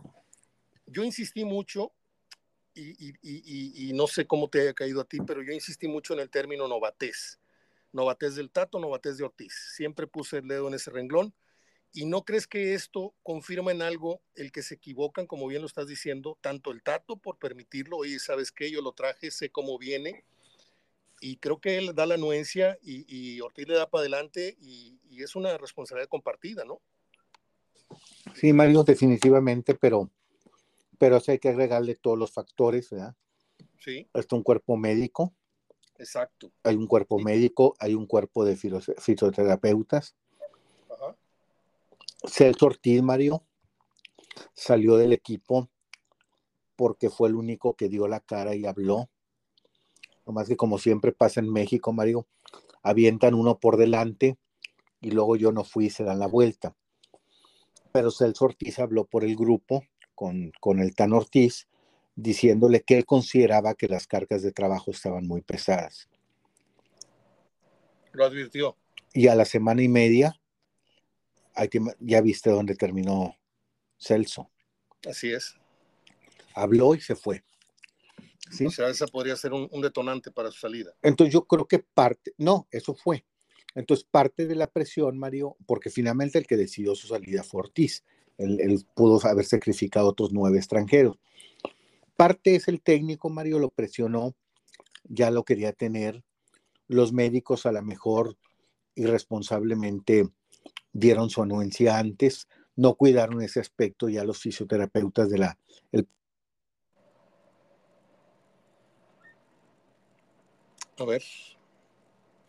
yo 0.88 1.04
insistí 1.04 1.46
mucho, 1.46 1.92
y, 2.74 3.92
no 3.94 4.08
sé 4.08 4.26
cómo 4.26 4.50
te 4.50 4.62
haya 4.62 4.74
caído 4.74 5.02
a 5.02 5.06
ti, 5.06 5.20
pero 5.26 5.44
yo 5.44 5.52
insistí 5.52 5.88
mucho 5.88 6.14
en 6.14 6.22
el 6.22 6.30
término 6.30 6.68
novatez. 6.68 7.40
Novatez 7.92 8.36
del 8.36 8.52
Tato, 8.52 8.80
novatez 8.80 9.18
de 9.18 9.24
Ortiz. 9.24 9.54
Siempre 9.76 10.08
puse 10.08 10.38
el 10.38 10.48
dedo 10.48 10.68
en 10.68 10.76
ese 10.76 10.92
renglón 10.92 11.34
¿Y 11.92 12.06
no 12.06 12.24
crees 12.24 12.46
que 12.46 12.76
esto 12.76 13.16
confirma 13.24 13.72
en 13.72 13.82
algo 13.82 14.22
el 14.36 14.52
que 14.52 14.62
se 14.62 14.76
equivocan, 14.76 15.26
como 15.26 15.48
bien 15.48 15.62
lo 15.62 15.68
estás 15.68 15.88
diciendo, 15.88 16.38
tanto 16.42 16.72
el 16.72 16.84
Tato 16.84 17.18
por 17.18 17.38
permitirlo, 17.38 17.98
oye, 17.98 18.20
¿sabes 18.20 18.52
qué? 18.52 18.70
Yo 18.70 18.82
lo 18.82 18.92
traje, 18.92 19.32
sé 19.32 19.50
cómo 19.50 19.78
viene, 19.80 20.24
y 21.22 21.38
creo 21.38 21.60
que 21.60 21.78
él 21.78 21.94
da 21.96 22.06
la 22.06 22.16
anuencia 22.16 22.78
y, 22.82 23.40
Ortiz 23.42 23.68
le 23.68 23.76
da 23.76 23.90
para 23.90 24.02
adelante 24.02 24.56
y, 24.62 24.98
es 25.22 25.36
una 25.36 25.58
responsabilidad 25.58 26.08
compartida, 26.08 26.64
¿no? 26.64 26.80
Sí, 28.34 28.54
Mario, 28.54 28.84
definitivamente, 28.84 29.76
pero 29.76 30.10
pero 30.98 31.20
hay 31.28 31.40
que 31.40 31.50
agregarle 31.50 31.96
todos 31.96 32.18
los 32.18 32.32
factores, 32.32 32.90
¿verdad? 32.90 33.16
Sí. 33.80 34.08
Está 34.14 34.36
un 34.36 34.44
cuerpo 34.44 34.78
médico. 34.78 35.34
Exacto. 35.98 36.52
Hay 36.64 36.76
un 36.76 36.88
cuerpo 36.88 37.20
médico, 37.20 37.76
hay 37.80 37.96
un 37.96 38.06
cuerpo 38.06 38.46
de 38.46 38.56
fisioterapeutas. 38.56 40.16
Celso 42.28 42.66
Ortiz, 42.66 43.02
Mario, 43.02 43.44
salió 44.54 44.98
del 44.98 45.14
equipo 45.14 45.70
porque 46.76 47.10
fue 47.10 47.30
el 47.30 47.36
único 47.36 47.76
que 47.76 47.90
dio 47.90 48.08
la 48.08 48.20
cara 48.20 48.56
y 48.56 48.66
habló. 48.66 49.10
Nomás 50.26 50.48
que 50.48 50.56
como 50.56 50.78
siempre 50.78 51.12
pasa 51.12 51.40
en 51.40 51.52
México, 51.52 51.92
Mario, 51.92 52.28
avientan 52.84 53.34
uno 53.34 53.60
por 53.60 53.78
delante 53.78 54.38
y 55.02 55.12
luego 55.12 55.36
yo 55.36 55.52
no 55.52 55.64
fui 55.64 55.86
y 55.86 55.90
se 55.90 56.04
dan 56.04 56.20
la 56.20 56.28
vuelta. 56.28 56.76
Pero 57.92 58.12
Celso 58.12 58.46
Ortiz 58.46 58.80
habló 58.80 59.06
por 59.06 59.24
el 59.24 59.36
grupo 59.36 59.84
con, 60.14 60.52
con 60.60 60.80
el 60.80 60.94
Tan 60.96 61.14
Ortiz, 61.14 61.68
diciéndole 62.16 62.82
que 62.82 62.98
él 62.98 63.06
consideraba 63.06 63.74
que 63.74 63.88
las 63.88 64.08
cargas 64.08 64.42
de 64.42 64.52
trabajo 64.52 64.92
estaban 64.92 65.26
muy 65.26 65.42
pesadas. 65.42 66.10
Lo 68.12 68.26
advirtió. 68.26 68.76
Y 69.14 69.28
a 69.28 69.36
la 69.36 69.46
semana 69.46 69.82
y 69.82 69.88
media, 69.88 70.39
ya 72.00 72.22
viste 72.22 72.50
dónde 72.50 72.76
terminó 72.76 73.36
Celso. 73.98 74.50
Así 75.08 75.32
es. 75.32 75.56
Habló 76.56 76.96
y 76.96 77.02
se 77.02 77.16
fue. 77.16 77.44
¿Sí? 78.52 78.66
O 78.66 78.72
sea, 78.72 78.90
esa 78.90 79.06
podría 79.08 79.36
ser 79.36 79.54
un, 79.54 79.70
detonante 79.82 80.32
para 80.32 80.52
su 80.52 80.60
salida. 80.60 80.92
Entonces 81.02 81.34
yo 81.34 81.46
creo 81.46 81.68
que 81.68 81.80
parte, 81.80 82.34
no, 82.38 82.68
eso 82.72 82.96
fue. 82.96 83.26
Entonces 83.76 84.06
parte 84.10 84.48
de 84.48 84.56
la 84.56 84.68
presión, 84.68 85.18
Mario, 85.20 85.56
porque 85.68 85.90
finalmente 85.90 86.40
el 86.40 86.48
que 86.48 86.58
decidió 86.58 86.96
su 86.96 87.08
salida 87.08 87.44
fue 87.44 87.62
Ortiz. 87.62 88.04
Él, 88.38 88.84
pudo 88.96 89.20
haber 89.28 89.46
sacrificado 89.46 90.08
otros 90.08 90.32
nueve 90.32 90.58
extranjeros. 90.58 91.20
Parte 92.16 92.56
es 92.56 92.68
el 92.68 92.82
técnico, 92.82 93.30
Mario 93.30 93.60
lo 93.60 93.70
presionó, 93.70 94.36
ya 95.04 95.30
lo 95.30 95.44
quería 95.44 95.74
tener. 95.74 96.24
Los 96.88 97.14
médicos 97.14 97.66
a 97.66 97.72
lo 97.72 97.82
mejor 97.84 98.38
irresponsablemente 98.96 100.30
dieron 100.94 101.30
su 101.30 101.42
anuencia 101.42 101.98
antes, 101.98 102.48
no 102.76 102.96
cuidaron 102.96 103.42
ese 103.42 103.60
aspecto, 103.60 104.10
ya 104.10 104.24
los 104.24 104.40
fisioterapeutas 104.40 105.30
de 105.30 105.38
la... 105.38 105.58
A 110.98 111.06
ver, 111.06 111.24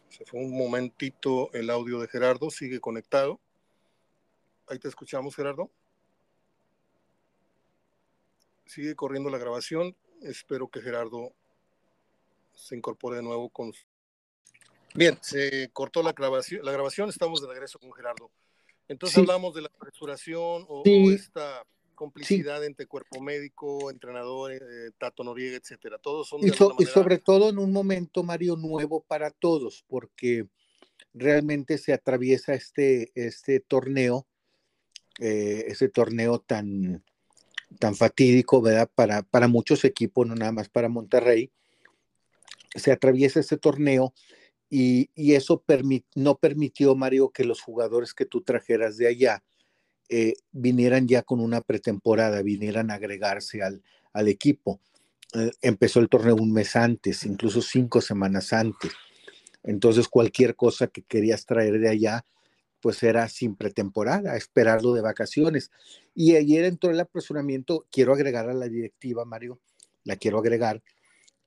se 0.08 0.24
fue 0.24 0.40
un 0.40 0.56
momentito 0.56 1.52
el 1.52 1.70
audio 1.70 2.00
de 2.00 2.08
Gerardo, 2.08 2.50
sigue 2.50 2.80
conectado. 2.80 3.40
Ahí 4.66 4.78
te 4.78 4.88
escuchamos, 4.88 5.34
Gerardo. 5.34 5.70
Sigue 8.66 8.94
corriendo 8.94 9.30
la 9.30 9.38
grabación. 9.38 9.96
Espero 10.22 10.68
que 10.68 10.80
Gerardo 10.80 11.32
se 12.54 12.76
incorpore 12.76 13.16
de 13.16 13.22
nuevo 13.22 13.48
con... 13.48 13.72
Bien, 14.94 15.18
se 15.20 15.70
cortó 15.72 16.02
la 16.02 16.12
grabación, 16.12 16.64
la 16.64 16.72
grabación, 16.72 17.08
estamos 17.08 17.40
de 17.40 17.48
regreso 17.48 17.78
con 17.78 17.92
Gerardo. 17.92 18.30
Entonces 18.88 19.18
hablamos 19.18 19.54
de 19.54 19.62
la 19.62 19.68
apresuración 19.68 20.64
o, 20.68 20.82
esta 21.12 21.64
complicidad 21.94 22.64
entre 22.64 22.86
cuerpo 22.86 23.20
médico, 23.20 23.90
entrenador, 23.90 24.52
eh, 24.52 24.58
Tato 24.98 25.22
Noriega, 25.22 25.56
etcétera. 25.56 25.98
Todos 25.98 26.28
son 26.28 26.40
y, 26.42 26.50
sobre 26.86 27.18
todo 27.18 27.50
en 27.50 27.58
un 27.58 27.72
momento, 27.72 28.24
Mario, 28.24 28.56
nuevo 28.56 29.04
para 29.06 29.30
todos, 29.30 29.84
porque 29.86 30.48
realmente 31.14 31.78
se 31.78 31.92
atraviesa 31.92 32.54
este, 32.54 33.12
este 33.14 33.60
torneo, 33.60 34.26
eh, 35.20 35.66
ese 35.68 35.88
torneo 35.88 36.40
tan, 36.40 37.04
tan 37.78 37.94
fatídico, 37.94 38.60
¿verdad? 38.60 38.90
Para, 38.92 39.22
para 39.22 39.46
muchos 39.46 39.84
equipos, 39.84 40.26
no 40.26 40.34
nada 40.34 40.50
más 40.50 40.68
para 40.68 40.88
Monterrey. 40.88 41.52
Se 42.74 42.90
atraviesa 42.90 43.38
este 43.38 43.56
torneo 43.56 44.14
y, 44.70 45.34
eso 45.34 45.64
no 46.14 46.36
permitió, 46.36 46.94
Mario, 46.94 47.30
que 47.30 47.44
los 47.44 47.60
jugadores 47.60 48.14
que 48.14 48.24
tú 48.24 48.42
trajeras 48.42 48.96
de 48.96 49.08
allá 49.08 49.42
eh, 50.08 50.34
vinieran 50.52 51.08
ya 51.08 51.22
con 51.22 51.40
una 51.40 51.60
pretemporada, 51.60 52.40
vinieran 52.42 52.90
a 52.90 52.94
agregarse 52.94 53.62
al, 53.62 53.82
equipo. 54.28 54.80
Eh, 55.34 55.50
empezó 55.60 55.98
el 55.98 56.08
torneo 56.08 56.36
un 56.36 56.52
mes 56.52 56.76
antes, 56.76 57.24
incluso 57.26 57.60
cinco 57.62 58.00
semanas 58.00 58.52
antes. 58.52 58.92
Entonces, 59.64 60.08
cualquier 60.08 60.54
cosa 60.54 60.86
que 60.86 61.02
querías 61.02 61.46
traer 61.46 61.80
de 61.80 61.88
allá, 61.88 62.24
pues 62.80 63.02
era 63.02 63.28
sin 63.28 63.56
pretemporada, 63.56 64.36
esperarlo 64.36 64.94
de 64.94 65.02
vacaciones. 65.02 65.72
Y 66.14 66.36
ayer 66.36 66.64
entró 66.64 66.90
el 66.90 67.00
apresuramiento, 67.00 67.86
quiero 67.90 68.12
agregar 68.12 68.48
a 68.48 68.54
la 68.54 68.68
directiva, 68.68 69.24
Mario, 69.24 69.60
la 70.04 70.16
quiero 70.16 70.38
agregar, 70.38 70.80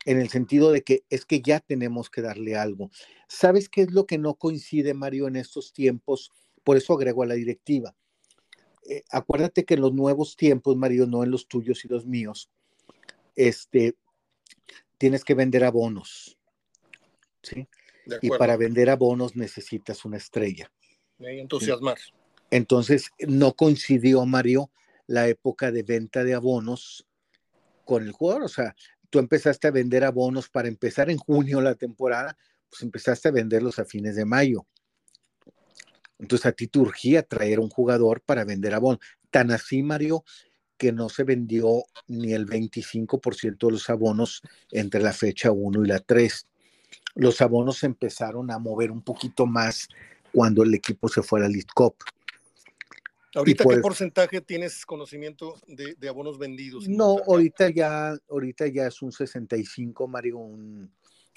en 0.06 0.20
el 0.20 0.30
sentido 0.30 0.72
de 0.72 0.84
que 0.84 1.04
es 1.10 1.26
que 1.26 1.42
ya 1.42 1.60
tenemos 1.60 2.10
que 2.10 2.22
darle 2.22 2.56
algo. 2.56 2.92
¿Sabes 3.28 3.70
qué 3.70 3.82
es 3.82 3.92
lo 3.92 4.06
que 4.06 4.18
no 4.18 4.36
coincide, 4.36 4.94
Mario, 4.94 5.28
en 5.28 5.36
estos 5.36 5.74
tiempos? 5.74 6.32
Por 6.64 6.78
eso 6.78 6.94
agrego 6.94 7.24
a 7.24 7.28
la 7.28 7.36
directiva. 7.36 7.96
Eh, 8.90 9.04
acuérdate 9.10 9.64
que 9.64 9.76
en 9.76 9.82
los 9.82 9.94
nuevos 9.94 10.36
tiempos, 10.36 10.76
Mario, 10.76 11.08
no 11.08 11.24
en 11.24 11.32
los 11.32 11.48
tuyos 11.48 11.86
y 11.86 11.88
los 11.88 12.06
míos, 12.06 12.50
este, 13.36 13.96
tienes 14.98 15.24
que 15.24 15.34
vender 15.34 15.64
abonos. 15.64 16.38
¿sí? 17.42 17.68
Y 18.22 18.30
para 18.30 18.58
vender 18.58 18.90
abonos 18.90 19.36
necesitas 19.36 20.04
una 20.06 20.18
estrella. 20.18 20.72
Me 21.18 21.40
entusiasmar. 21.40 21.98
Entonces, 22.52 23.10
no 23.20 23.54
coincidió, 23.54 24.26
Mario, 24.26 24.70
la 25.08 25.28
época 25.28 25.72
de 25.72 25.84
venta 25.84 26.24
de 26.24 26.34
abonos 26.34 27.08
con 27.86 28.04
el 28.04 28.12
jugador. 28.12 28.44
O 28.44 28.48
sea, 28.48 28.76
tú 29.14 29.20
empezaste 29.20 29.68
a 29.68 29.72
vender 29.72 30.04
abonos 30.04 30.50
para 30.50 30.68
empezar 30.68 31.12
en 31.12 31.20
junio 31.20 31.62
la 31.62 31.76
temporada, 31.76 32.36
pues 32.68 32.82
empezaste 32.82 33.28
a 33.28 33.32
venderlos 33.32 33.78
a 33.78 33.86
fines 33.86 34.16
de 34.16 34.26
mayo. 34.26 34.66
Entonces 36.18 36.48
a 36.48 36.52
ti 36.52 36.66
te 36.66 36.80
urgía 36.80 37.22
traer 37.22 37.60
un 37.60 37.70
jugador 37.70 38.22
para 38.22 38.44
vender 38.44 38.74
abonos. 38.74 39.02
Tan 39.30 39.52
así, 39.52 39.84
Mario, 39.84 40.24
que 40.78 40.92
no 40.92 41.10
se 41.10 41.26
vendió 41.26 41.84
ni 42.08 42.34
el 42.34 42.48
25% 42.48 43.68
de 43.68 43.74
los 43.74 43.88
abonos 43.92 44.42
entre 44.72 45.00
la 45.00 45.14
fecha 45.14 45.52
1 45.52 45.86
y 45.86 45.88
la 45.88 46.00
3. 46.00 46.48
Los 47.14 47.40
abonos 47.42 47.84
empezaron 47.84 48.50
a 48.50 48.58
mover 48.58 48.90
un 48.90 49.04
poquito 49.04 49.46
más 49.46 49.90
cuando 50.32 50.64
el 50.64 50.74
equipo 50.74 51.08
se 51.08 51.22
fue 51.22 51.40
a 51.40 51.44
la 51.44 51.50
League 51.50 51.68
Cup. 51.76 51.98
¿Ahorita 53.36 53.66
qué 53.68 53.78
porcentaje 53.78 54.42
tienes 54.42 54.86
conocimiento 54.86 55.60
de, 55.68 56.08
abonos 56.08 56.38
vendidos? 56.38 56.88
No, 56.88 57.18
ahorita 57.28 57.70
ya, 57.72 58.16
ahorita 58.30 58.68
ya 58.68 58.88
es 58.88 59.02
un 59.02 59.12
65, 59.12 60.08
Mario, 60.08 60.40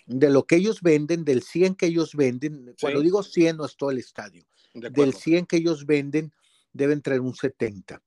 de 0.07 0.31
lo 0.31 0.45
que 0.45 0.57
ellos 0.57 0.83
venden, 0.83 1.25
del 1.25 1.43
100 1.43 1.75
que 1.75 1.87
ellos 1.87 2.15
venden, 2.15 2.75
cuando 2.81 3.00
digo 3.00 3.23
100 3.23 3.57
no 3.57 3.65
es 3.65 3.76
todo 3.76 3.91
el 3.91 3.99
estadio, 3.99 4.45
del 4.75 5.15
100 5.15 5.47
que 5.47 5.57
ellos 5.57 5.87
venden 5.87 6.33
deben 6.73 7.00
traer 7.00 7.21
un 7.21 7.35
70. 7.35 8.03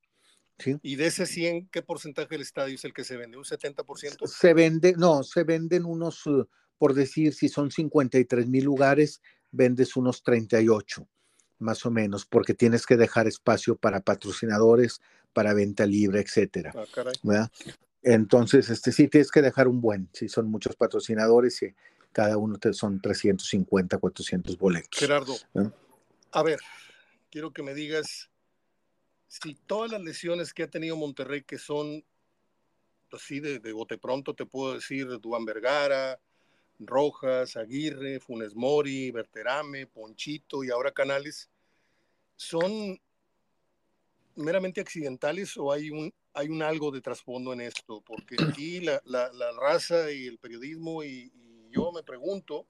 ¿sí? 0.60 0.78
¿Y 0.84 0.96
de 0.96 1.08
ese 1.08 1.26
100 1.26 1.70
qué 1.70 1.82
porcentaje 1.82 2.30
del 2.30 2.42
estadio 2.42 2.76
es 2.76 2.86
el 2.86 2.94
que 2.94 3.04
se 3.04 3.18
vende? 3.18 3.38
¿Un 3.38 3.44
70%? 3.44 4.28
Se 4.28 4.54
vende, 4.54 4.94
no, 4.96 5.24
se 5.24 5.44
venden 5.44 5.86
unos, 5.86 6.28
uh, 6.28 6.48
por 6.78 6.94
decir, 6.94 7.34
si 7.34 7.50
son 7.50 7.72
53 7.72 8.48
mil 8.48 8.66
lugares, 8.66 9.22
vendes 9.52 9.96
unos 9.96 10.22
38 10.22 11.08
más 11.60 11.86
o 11.86 11.92
menos, 11.92 12.26
porque 12.26 12.54
tienes 12.54 12.86
que 12.86 12.98
dejar 12.98 13.28
espacio 13.28 13.76
para 13.76 14.02
patrocinadores, 14.02 15.02
para 15.34 15.54
venta 15.54 15.86
libre, 15.86 16.22
etcétera. 16.22 16.74
Ah, 16.76 17.50
Entonces, 18.02 18.70
este 18.70 18.92
sí 18.92 19.08
tienes 19.08 19.32
que 19.32 19.42
dejar 19.42 19.68
un 19.68 19.82
buen, 19.82 20.10
si 20.14 20.30
son 20.30 20.50
muchos 20.50 20.76
patrocinadores 20.76 21.62
y 21.62 21.76
cada 22.12 22.38
uno 22.38 22.58
te, 22.58 22.74
son 22.74 23.02
350, 23.02 23.98
400 23.98 24.58
boletos. 24.58 25.00
Gerardo, 25.00 25.36
a 26.32 26.44
ver, 26.44 26.60
quiero 27.30 27.52
que 27.52 27.64
me 27.64 27.74
digas 27.74 28.30
si 29.28 29.54
todas 29.54 29.92
las 29.92 30.02
lesiones 30.02 30.54
que 30.54 30.64
ha 30.64 30.70
tenido 30.70 30.96
Monterrey, 30.96 31.44
que 31.44 31.58
son 31.58 32.04
así 33.12 33.40
de, 33.40 33.60
de 33.60 33.74
bote 33.74 33.98
pronto, 33.98 34.34
te 34.34 34.46
puedo 34.46 34.74
decir, 34.74 35.08
Duan 35.20 35.46
Vergara, 35.46 36.20
Rojas, 36.80 37.58
Aguirre, 37.58 38.20
Funes 38.20 38.56
Mori, 38.56 39.12
Berterame, 39.12 39.86
Ponchito 39.86 40.64
y 40.64 40.72
ahora 40.72 40.92
Canales, 40.92 41.50
¿son 42.36 43.00
meramente 44.36 44.80
accidentales 44.80 45.58
o 45.58 45.72
hay 45.72 45.90
un, 45.90 46.14
hay 46.34 46.48
un 46.48 46.64
algo 46.64 46.92
de 46.92 47.02
trasfondo 47.02 47.52
en 47.54 47.62
esto? 47.62 48.02
Porque 48.02 48.38
aquí 48.50 48.80
la, 48.80 49.02
raza 49.60 50.12
y 50.12 50.26
el 50.26 50.38
periodismo 50.38 51.04
y, 51.04 51.32
yo 51.72 51.92
me 51.92 52.02
pregunto 52.02 52.66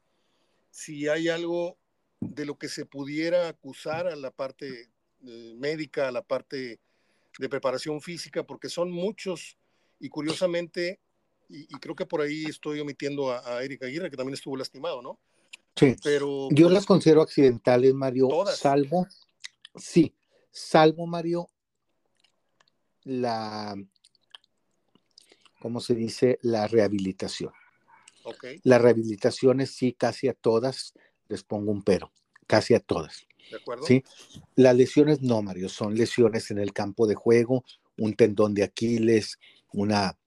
si 0.71 1.07
hay 1.07 1.29
algo 1.29 1.77
de 2.19 2.43
lo 2.43 2.57
que 2.57 2.67
se 2.67 2.85
pudiera 2.85 3.47
acusar 3.47 4.07
a 4.07 4.15
la 4.17 4.29
parte 4.29 4.89
eh, 5.25 5.53
médica, 5.55 6.09
a 6.09 6.11
la 6.11 6.21
parte 6.21 6.81
de 7.37 7.49
preparación 7.49 8.01
física, 8.01 8.43
porque 8.43 8.67
son 8.67 8.91
muchos 8.91 9.57
y 10.01 10.09
curiosamente 10.09 10.99
y, 11.49 11.67
creo 11.79 11.95
que 11.95 12.05
por 12.05 12.21
ahí 12.21 12.45
estoy 12.45 12.79
omitiendo 12.79 13.31
a, 13.31 13.63
Erika 13.63 13.87
Aguirre, 13.87 14.09
que 14.09 14.17
también 14.17 14.35
estuvo 14.35 14.55
lastimado, 14.55 15.01
¿no? 15.01 15.19
Sí. 15.75 15.95
Pero, 16.03 16.47
Yo 16.51 16.67
pues, 16.67 16.73
las 16.73 16.85
considero 16.85 17.21
accidentales, 17.21 17.93
Mario, 17.93 18.29
salvo, 18.55 19.07
sí, 19.75 20.13
salvo, 20.51 21.07
Mario, 21.07 21.49
la, 23.03 23.75
¿cómo 25.59 25.79
se 25.79 25.95
dice? 25.95 26.37
La 26.41 26.67
rehabilitación. 26.67 27.51
Las 28.63 28.81
rehabilitaciones 28.81 29.71
sí, 29.71 29.93
casi 29.93 30.27
a 30.27 30.33
todas 30.33 30.93
les 31.29 31.43
pongo 31.43 31.71
un 31.71 31.81
pero, 31.81 32.11
casi 32.45 32.75
a 32.75 32.79
todas. 32.79 33.25
¿De 33.49 33.57
acuerdo? 33.57 33.85
Sí. 33.85 34.03
Las 34.55 34.75
lesiones 34.75 35.21
no, 35.21 35.41
Mario, 35.41 35.69
son 35.69 35.95
lesiones 35.95 36.51
en 36.51 36.59
el 36.59 36.73
campo 36.73 37.07
de 37.07 37.15
juego, 37.15 37.63
un 37.97 38.13
tendón 38.13 38.53
de 38.53 38.63
Aquiles, 38.63 39.39
una 39.71 40.19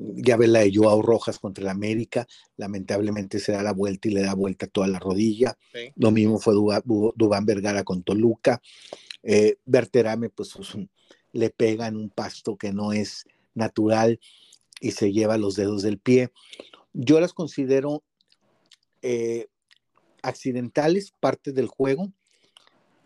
ya 0.00 0.36
ves 0.36 0.48
la 0.48 0.60
de 0.60 0.72
Joao 0.74 1.02
Rojas 1.02 1.38
contra 1.38 1.62
el 1.62 1.68
América, 1.68 2.26
lamentablemente 2.56 3.38
se 3.38 3.52
da 3.52 3.62
la 3.62 3.72
vuelta 3.72 4.08
y 4.08 4.12
le 4.12 4.22
da 4.22 4.34
vuelta 4.34 4.66
toda 4.66 4.86
la 4.86 4.98
rodilla. 4.98 5.56
Lo 5.96 6.10
mismo 6.10 6.38
fue 6.38 6.54
Dubán 6.54 7.44
Vergara 7.44 7.84
con 7.84 8.02
Toluca. 8.02 8.60
Eh, 9.22 9.58
Berterame, 9.64 10.30
pues, 10.30 10.54
le 11.32 11.50
pega 11.50 11.86
en 11.86 11.96
un 11.96 12.10
pasto 12.10 12.56
que 12.56 12.72
no 12.72 12.92
es 12.92 13.24
natural 13.54 14.20
y 14.80 14.92
se 14.92 15.12
lleva 15.12 15.36
los 15.36 15.56
dedos 15.56 15.82
del 15.82 15.98
pie. 15.98 16.30
Yo 16.92 17.20
las 17.20 17.34
considero 17.34 18.02
eh, 19.02 19.48
accidentales, 20.22 21.12
parte 21.20 21.52
del 21.52 21.66
juego, 21.66 22.12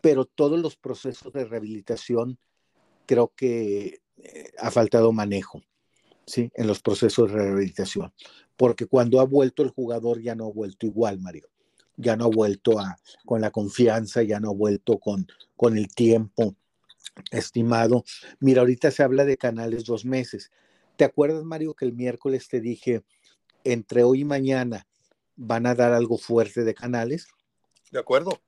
pero 0.00 0.24
todos 0.24 0.58
los 0.58 0.76
procesos 0.76 1.32
de 1.32 1.44
rehabilitación 1.44 2.38
creo 3.06 3.32
que 3.34 4.00
eh, 4.16 4.52
ha 4.58 4.70
faltado 4.70 5.12
manejo, 5.12 5.62
¿sí? 6.26 6.50
En 6.54 6.66
los 6.66 6.80
procesos 6.80 7.30
de 7.30 7.36
rehabilitación, 7.36 8.12
porque 8.56 8.86
cuando 8.86 9.20
ha 9.20 9.24
vuelto 9.24 9.62
el 9.62 9.70
jugador 9.70 10.20
ya 10.20 10.34
no 10.34 10.46
ha 10.46 10.52
vuelto 10.52 10.86
igual, 10.86 11.20
Mario, 11.20 11.48
ya 11.96 12.16
no 12.16 12.24
ha 12.24 12.28
vuelto 12.28 12.78
a, 12.78 12.96
con 13.24 13.40
la 13.40 13.50
confianza, 13.50 14.22
ya 14.22 14.40
no 14.40 14.50
ha 14.50 14.54
vuelto 14.54 14.98
con, 14.98 15.26
con 15.56 15.76
el 15.76 15.88
tiempo 15.88 16.56
estimado. 17.30 18.04
Mira, 18.40 18.60
ahorita 18.60 18.90
se 18.90 19.02
habla 19.02 19.24
de 19.24 19.36
canales 19.36 19.84
dos 19.84 20.04
meses. 20.04 20.50
¿Te 20.96 21.04
acuerdas, 21.04 21.44
Mario, 21.44 21.74
que 21.74 21.84
el 21.84 21.92
miércoles 21.92 22.48
te 22.48 22.60
dije, 22.60 23.04
entre 23.64 24.02
hoy 24.02 24.20
y 24.20 24.24
mañana 24.24 24.86
van 25.36 25.66
a 25.66 25.74
dar 25.74 25.92
algo 25.92 26.18
fuerte 26.18 26.64
de 26.64 26.74
canales? 26.74 27.28
De 27.90 27.98
acuerdo. 27.98 28.40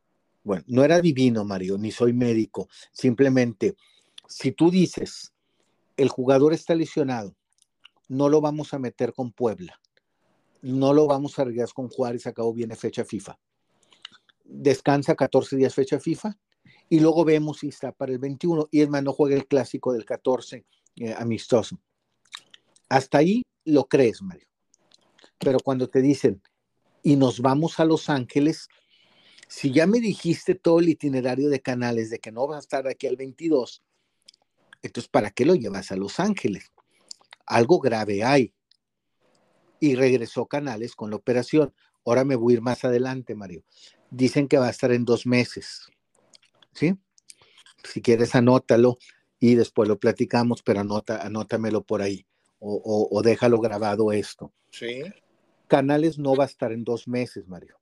Bueno, 0.45 0.63
no 0.69 0.85
era 0.85 1.01
divino, 1.01 1.45
Mario, 1.45 1.77
ni 1.77 1.91
soy 1.91 2.13
médico. 2.13 2.69
Simplemente, 2.93 3.77
si 4.29 4.53
tú 4.53 4.71
dices, 4.71 5.33
el 5.97 6.09
jugador 6.09 6.53
está 6.53 6.75
lesionado, 6.75 7.35
no 8.09 8.29
lo 8.29 8.41
vamos 8.41 8.75
a 8.75 8.79
meter 8.79 9.13
con 9.13 9.33
Puebla, 9.33 9.81
no 10.63 10.93
lo 10.93 11.07
vamos 11.07 11.39
a 11.39 11.43
arriesgar 11.43 11.73
con 11.73 11.89
Juárez, 11.89 12.27
acabo 12.27 12.53
viene 12.53 12.77
fecha 12.77 13.05
FIFA. 13.05 13.39
Descansa 14.45 15.15
14 15.15 15.57
días 15.57 15.75
fecha 15.75 15.99
FIFA 15.99 16.39
y 16.89 17.01
luego 17.01 17.25
vemos 17.25 17.59
si 17.59 17.69
está 17.69 17.93
para 17.93 18.13
el 18.13 18.19
21 18.19 18.69
y 18.71 18.81
el 18.81 18.89
man 18.89 19.05
no 19.05 19.13
juega 19.13 19.37
el 19.37 19.47
clásico 19.47 19.93
del 19.93 20.05
14 20.05 20.65
eh, 20.97 21.15
amistoso. 21.15 21.81
Hasta 22.89 23.19
ahí 23.19 23.43
lo 23.65 23.87
crees, 23.87 24.23
Mario. 24.23 24.47
Pero 25.39 25.59
cuando 25.61 25.89
te 25.89 26.01
dicen, 26.01 26.41
y 27.03 27.17
nos 27.17 27.41
vamos 27.41 27.79
a 27.79 27.85
Los 27.85 28.09
Ángeles, 28.09 28.69
si 29.49 29.73
ya 29.73 29.87
me 29.87 30.01
dijiste 30.01 30.55
todo 30.55 30.81
el 30.81 30.89
itinerario 30.89 31.49
de 31.49 31.61
canales 31.61 32.11
de 32.11 32.19
que 32.19 32.33
no 32.33 32.47
vas 32.47 32.57
a 32.57 32.61
estar 32.61 32.89
aquí 32.89 33.07
al 33.07 33.17
22, 33.17 33.83
entonces 34.83 35.09
¿para 35.09 35.31
qué 35.31 35.45
lo 35.45 35.55
llevas 35.55 35.93
a 35.93 35.97
Los 35.97 36.19
Ángeles? 36.19 36.73
Algo 37.47 37.81
grave 37.81 38.25
hay. 38.25 38.53
Y 39.81 39.95
regresó 39.95 40.47
Canales 40.47 40.95
con 40.95 41.11
la 41.11 41.17
operación. 41.17 41.73
Ahora 42.05 42.25
me 42.25 42.37
voy 42.37 42.55
a 42.55 42.57
ir 42.57 42.63
más 42.63 42.85
adelante, 42.85 43.35
Mario. 43.35 43.65
Dicen 44.11 44.49
que 44.49 44.59
va 44.59 44.69
a 44.69 44.71
estar 44.71 44.93
en 44.93 45.05
dos 45.05 45.27
meses. 45.27 45.89
¿Sí? 46.73 46.97
Si 47.85 48.03
quieres, 48.03 48.35
anótalo 48.35 48.99
y 49.39 49.55
después 49.55 49.89
lo 49.89 49.99
platicamos, 49.99 50.63
pero 50.63 50.81
anota, 50.81 51.25
anótamelo 51.25 51.83
por 51.83 52.03
ahí 52.03 52.27
o, 52.59 53.23
déjalo 53.23 53.61
grabado 53.61 54.13
esto. 54.13 54.53
Sí. 54.71 55.03
Canales 55.69 56.19
no 56.19 56.35
va 56.35 56.45
a 56.45 56.49
estar 56.49 56.73
en 56.73 56.85
dos 56.85 57.09
meses, 57.09 57.49
Mario, 57.49 57.79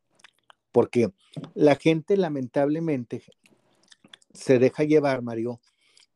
porque 0.72 1.12
la 1.54 1.76
gente 1.76 2.16
lamentablemente 2.16 3.22
se 4.32 4.58
deja 4.58 4.84
llevar, 4.84 5.22
Mario, 5.22 5.60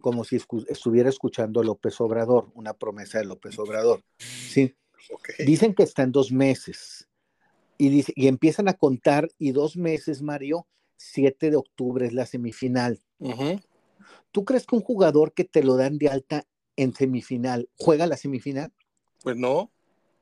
como 0.01 0.25
si 0.25 0.41
estuviera 0.69 1.09
escuchando 1.09 1.61
a 1.61 1.65
López 1.65 2.01
Obrador, 2.01 2.51
una 2.55 2.75
promesa 2.75 3.19
de 3.19 3.25
López 3.25 3.59
Obrador. 3.59 4.03
Sí. 4.19 4.75
Dicen 5.39 5.75
que 5.75 5.83
está 5.83 6.03
en 6.03 6.13
dos 6.13 6.33
meses 6.33 7.09
y, 7.79 7.89
dice, 7.89 8.13
y 8.17 8.29
empiezan 8.29 8.69
a 8.69 8.75
contar 8.75 9.29
y 9.39 9.53
dos 9.53 9.77
meses, 9.77 10.23
Mario, 10.23 10.67
7 10.97 11.51
de 11.51 11.57
octubre 11.57 12.07
es 12.07 12.13
la 12.13 12.27
semifinal. 12.27 13.01
¿Tú 14.33 14.45
crees 14.45 14.67
que 14.67 14.77
un 14.77 14.83
jugador 14.83 15.33
que 15.33 15.45
te 15.45 15.63
lo 15.63 15.77
dan 15.77 15.99
de 15.99 16.09
alta 16.09 16.47
en 16.77 16.95
semifinal, 16.95 17.69
¿juega 17.77 18.07
la 18.07 18.17
semifinal? 18.17 18.73
Pues 19.23 19.37
no. 19.37 19.71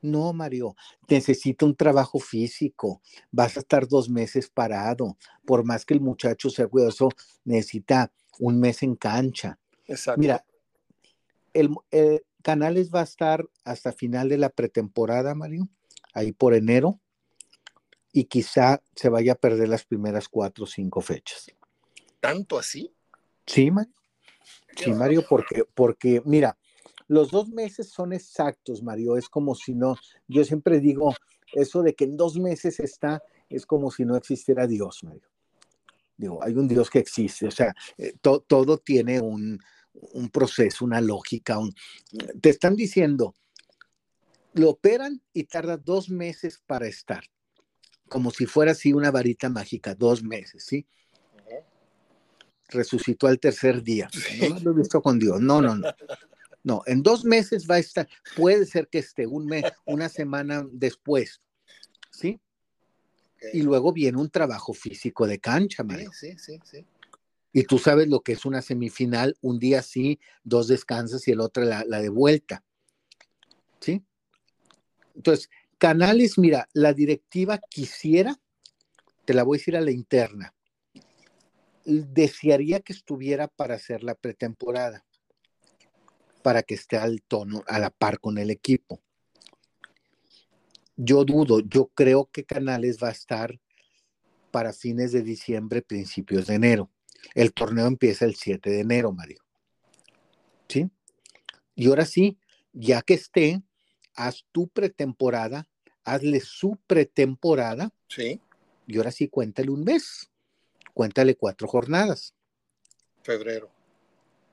No, 0.02 0.32
Mario, 0.32 0.76
necesita 1.08 1.66
un 1.66 1.74
trabajo 1.74 2.18
físico. 2.18 3.00
Vas 3.32 3.56
a 3.56 3.60
estar 3.60 3.88
dos 3.88 4.08
meses 4.08 4.48
parado. 4.48 5.16
Por 5.44 5.64
más 5.64 5.84
que 5.84 5.94
el 5.94 6.00
muchacho 6.00 6.50
sea 6.50 6.68
cuidadoso, 6.68 7.08
necesita 7.44 8.12
un 8.38 8.60
mes 8.60 8.82
en 8.82 8.94
cancha. 8.94 9.58
Exacto. 9.86 10.20
Mira, 10.20 10.44
el, 11.52 11.70
Canales 12.42 12.90
va 12.94 13.00
a 13.00 13.04
estar 13.04 13.44
hasta 13.64 13.92
final 13.92 14.28
de 14.28 14.38
la 14.38 14.50
pretemporada, 14.50 15.34
Mario, 15.34 15.68
ahí 16.14 16.32
por 16.32 16.54
enero, 16.54 17.00
y 18.12 18.24
quizá 18.24 18.82
se 18.94 19.08
vaya 19.08 19.32
a 19.32 19.34
perder 19.34 19.68
las 19.68 19.84
primeras 19.84 20.28
cuatro 20.28 20.64
o 20.64 20.66
cinco 20.68 21.00
fechas. 21.00 21.46
¿Tanto 22.20 22.58
así? 22.58 22.94
Sí, 23.46 23.70
Mario. 23.70 23.92
Sí, 24.76 24.92
Mario, 24.92 25.24
porque, 25.28 25.64
porque 25.74 26.22
mira, 26.24 26.56
los 27.08 27.30
dos 27.30 27.48
meses 27.48 27.90
son 27.90 28.12
exactos, 28.12 28.82
Mario. 28.82 29.16
Es 29.16 29.28
como 29.28 29.54
si 29.54 29.74
no, 29.74 29.96
yo 30.28 30.44
siempre 30.44 30.78
digo, 30.80 31.14
eso 31.52 31.82
de 31.82 31.94
que 31.94 32.04
en 32.04 32.16
dos 32.16 32.38
meses 32.38 32.78
está, 32.78 33.22
es 33.48 33.66
como 33.66 33.90
si 33.90 34.04
no 34.04 34.16
existiera 34.16 34.66
Dios, 34.66 35.02
Mario. 35.02 35.28
Digo, 36.16 36.42
hay 36.42 36.54
un 36.54 36.68
Dios 36.68 36.88
que 36.90 37.00
existe, 37.00 37.48
o 37.48 37.50
sea, 37.50 37.74
eh, 37.98 38.14
todo 38.22 38.78
tiene 38.78 39.20
un, 39.20 39.58
un, 40.12 40.28
proceso, 40.30 40.84
una 40.84 41.00
lógica. 41.00 41.58
Un, 41.58 41.74
te 42.40 42.50
están 42.50 42.76
diciendo, 42.76 43.34
lo 44.54 44.70
operan 44.70 45.22
y 45.32 45.44
tarda 45.44 45.76
dos 45.76 46.08
meses 46.08 46.62
para 46.66 46.86
estar, 46.86 47.24
como 48.08 48.30
si 48.30 48.46
fuera 48.46 48.72
así 48.72 48.92
una 48.92 49.10
varita 49.10 49.48
mágica, 49.48 49.94
dos 49.94 50.22
meses, 50.22 50.64
¿sí? 50.64 50.86
resucitó 52.68 53.26
al 53.26 53.38
tercer 53.38 53.82
día. 53.82 54.08
No 54.48 54.58
lo 54.60 54.70
he 54.72 54.74
visto 54.74 55.00
con 55.00 55.18
Dios. 55.18 55.40
No, 55.40 55.60
no, 55.60 55.76
no. 55.76 55.88
No, 56.62 56.82
en 56.86 57.00
dos 57.00 57.24
meses 57.24 57.64
va 57.70 57.76
a 57.76 57.78
estar, 57.78 58.08
puede 58.34 58.66
ser 58.66 58.88
que 58.88 58.98
esté 58.98 59.24
un 59.24 59.46
mes, 59.46 59.62
una 59.84 60.08
semana 60.08 60.66
después, 60.72 61.40
¿sí? 62.10 62.40
Y 63.52 63.62
luego 63.62 63.92
viene 63.92 64.18
un 64.18 64.28
trabajo 64.28 64.74
físico 64.74 65.28
de 65.28 65.38
cancha, 65.38 65.84
Mario. 65.84 66.10
Sí, 66.12 66.36
sí, 66.38 66.58
sí, 66.64 66.84
Y 67.56 67.64
tú 67.64 67.78
sabes 67.78 68.06
lo 68.08 68.20
que 68.20 68.32
es 68.32 68.44
una 68.44 68.60
semifinal, 68.60 69.34
un 69.40 69.58
día 69.58 69.80
sí, 69.80 70.20
dos 70.44 70.68
descansas 70.68 71.26
y 71.26 71.30
el 71.30 71.40
otro 71.40 71.64
la, 71.64 71.86
la 71.86 72.02
de 72.02 72.10
vuelta. 72.10 72.62
¿Sí? 73.80 74.04
Entonces, 75.14 75.48
Canales, 75.78 76.36
mira, 76.36 76.68
la 76.74 76.92
directiva 76.92 77.56
quisiera, 77.56 78.38
te 79.24 79.32
la 79.32 79.42
voy 79.42 79.56
a 79.56 79.58
decir 79.58 79.74
a 79.74 79.80
la 79.80 79.90
interna, 79.90 80.54
desearía 81.86 82.80
que 82.80 82.92
estuviera 82.92 83.48
para 83.48 83.76
hacer 83.76 84.04
la 84.04 84.14
pretemporada, 84.14 85.06
para 86.42 86.62
que 86.62 86.74
esté 86.74 86.98
al 86.98 87.22
tono, 87.22 87.64
a 87.68 87.78
la 87.78 87.88
par 87.88 88.20
con 88.20 88.36
el 88.36 88.50
equipo. 88.50 89.00
Yo 90.94 91.24
dudo, 91.24 91.60
yo 91.60 91.86
creo 91.94 92.28
que 92.30 92.44
Canales 92.44 92.98
va 93.02 93.08
a 93.08 93.12
estar 93.12 93.58
para 94.50 94.74
fines 94.74 95.12
de 95.12 95.22
diciembre, 95.22 95.80
principios 95.80 96.48
de 96.48 96.56
enero. 96.56 96.90
El 97.34 97.52
torneo 97.52 97.86
empieza 97.86 98.24
el 98.24 98.34
7 98.34 98.70
de 98.70 98.80
enero, 98.80 99.12
Mario. 99.12 99.42
¿Sí? 100.68 100.90
Y 101.74 101.88
ahora 101.88 102.06
sí, 102.06 102.38
ya 102.72 103.02
que 103.02 103.14
esté, 103.14 103.62
haz 104.14 104.44
tu 104.52 104.68
pretemporada, 104.68 105.68
hazle 106.04 106.40
su 106.40 106.78
pretemporada. 106.86 107.92
Sí. 108.08 108.40
Y 108.86 108.96
ahora 108.96 109.10
sí, 109.10 109.28
cuéntale 109.28 109.70
un 109.70 109.84
mes 109.84 110.30
cuéntale 110.96 111.36
cuatro 111.36 111.68
jornadas. 111.68 112.34
Febrero. 113.22 113.70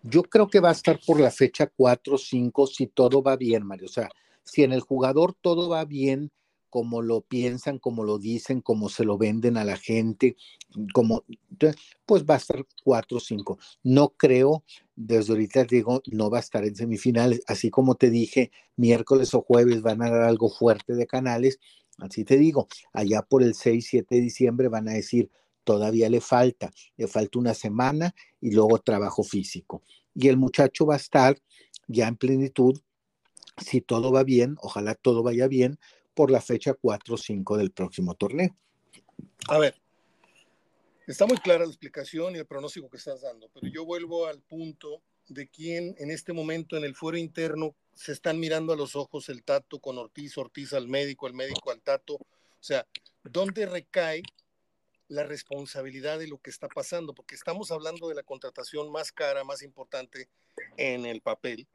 Yo 0.01 0.23
creo 0.23 0.49
que 0.49 0.59
va 0.59 0.69
a 0.69 0.73
estar 0.73 0.99
por 0.99 1.21
la 1.21 1.31
fecha 1.31 1.67
cuatro, 1.67 2.17
cinco, 2.17 2.67
si 2.67 2.87
todo 2.87 3.23
va 3.23 3.37
bien, 3.37 3.65
Mario. 3.65 3.85
O 3.85 3.91
sea, 3.91 4.09
si 4.43 4.63
en 4.63 4.73
el 4.73 4.81
jugador 4.81 5.33
todo 5.39 5.69
va 5.69 5.85
bien, 5.85 6.33
como 6.73 7.03
lo 7.03 7.21
piensan, 7.21 7.77
como 7.77 8.03
lo 8.03 8.17
dicen, 8.17 8.59
como 8.61 8.89
se 8.89 9.05
lo 9.05 9.19
venden 9.19 9.57
a 9.57 9.63
la 9.63 9.77
gente, 9.77 10.35
como, 10.91 11.23
pues 12.07 12.25
va 12.25 12.33
a 12.33 12.37
estar 12.37 12.65
cuatro, 12.83 13.19
cinco. 13.19 13.59
No 13.83 14.09
creo, 14.17 14.63
desde 14.95 15.33
ahorita 15.33 15.65
digo, 15.65 16.01
no 16.11 16.31
va 16.31 16.37
a 16.37 16.39
estar 16.39 16.65
en 16.65 16.75
semifinales. 16.75 17.43
Así 17.45 17.69
como 17.69 17.93
te 17.93 18.09
dije, 18.09 18.51
miércoles 18.75 19.35
o 19.35 19.41
jueves 19.41 19.83
van 19.83 20.01
a 20.01 20.09
dar 20.09 20.23
algo 20.23 20.49
fuerte 20.49 20.95
de 20.95 21.05
canales. 21.05 21.59
Así 21.99 22.23
te 22.23 22.37
digo, 22.37 22.67
allá 22.91 23.21
por 23.21 23.43
el 23.43 23.53
6, 23.53 23.85
7 23.87 24.15
de 24.15 24.21
diciembre 24.21 24.67
van 24.67 24.89
a 24.89 24.93
decir, 24.93 25.29
todavía 25.63 26.09
le 26.09 26.21
falta, 26.21 26.71
le 26.97 27.05
falta 27.05 27.37
una 27.37 27.53
semana 27.53 28.15
y 28.41 28.49
luego 28.49 28.79
trabajo 28.79 29.21
físico. 29.21 29.83
Y 30.15 30.27
el 30.27 30.37
muchacho 30.37 30.87
va 30.87 30.95
a 30.95 30.97
estar 30.97 31.37
ya 31.87 32.07
en 32.07 32.15
plenitud 32.15 32.81
si 33.57 33.81
todo 33.81 34.11
va 34.11 34.23
bien, 34.23 34.57
ojalá 34.61 34.95
todo 34.95 35.21
vaya 35.21 35.47
bien, 35.47 35.77
por 36.13 36.31
la 36.31 36.41
fecha 36.41 36.73
4 36.73 37.15
o 37.15 37.17
5 37.17 37.57
del 37.57 37.71
próximo 37.71 38.15
torneo. 38.15 38.55
A 39.47 39.57
ver, 39.57 39.75
está 41.07 41.25
muy 41.25 41.37
clara 41.37 41.65
la 41.65 41.71
explicación 41.71 42.35
y 42.35 42.39
el 42.39 42.45
pronóstico 42.45 42.89
que 42.89 42.97
estás 42.97 43.21
dando, 43.21 43.49
pero 43.53 43.67
yo 43.67 43.85
vuelvo 43.85 44.27
al 44.27 44.41
punto 44.41 45.01
de 45.27 45.47
quién 45.47 45.95
en 45.99 46.11
este 46.11 46.33
momento 46.33 46.77
en 46.77 46.83
el 46.83 46.95
fuero 46.95 47.17
interno 47.17 47.75
se 47.93 48.11
están 48.11 48.39
mirando 48.39 48.73
a 48.73 48.75
los 48.75 48.95
ojos 48.95 49.29
el 49.29 49.43
Tato 49.43 49.79
con 49.79 49.97
Ortiz, 49.97 50.37
Ortiz 50.37 50.73
al 50.73 50.87
médico, 50.87 51.27
el 51.27 51.33
médico 51.33 51.71
al 51.71 51.81
Tato. 51.81 52.15
O 52.15 52.25
sea, 52.59 52.87
¿dónde 53.23 53.65
recae 53.65 54.23
la 55.07 55.23
responsabilidad 55.23 56.19
de 56.19 56.27
lo 56.27 56.39
que 56.39 56.49
está 56.49 56.67
pasando? 56.67 57.13
Porque 57.13 57.35
estamos 57.35 57.71
hablando 57.71 58.09
de 58.09 58.15
la 58.15 58.23
contratación 58.23 58.91
más 58.91 59.11
cara, 59.11 59.43
más 59.43 59.61
importante 59.61 60.29
en 60.77 61.05
el 61.05 61.21
papel 61.21 61.67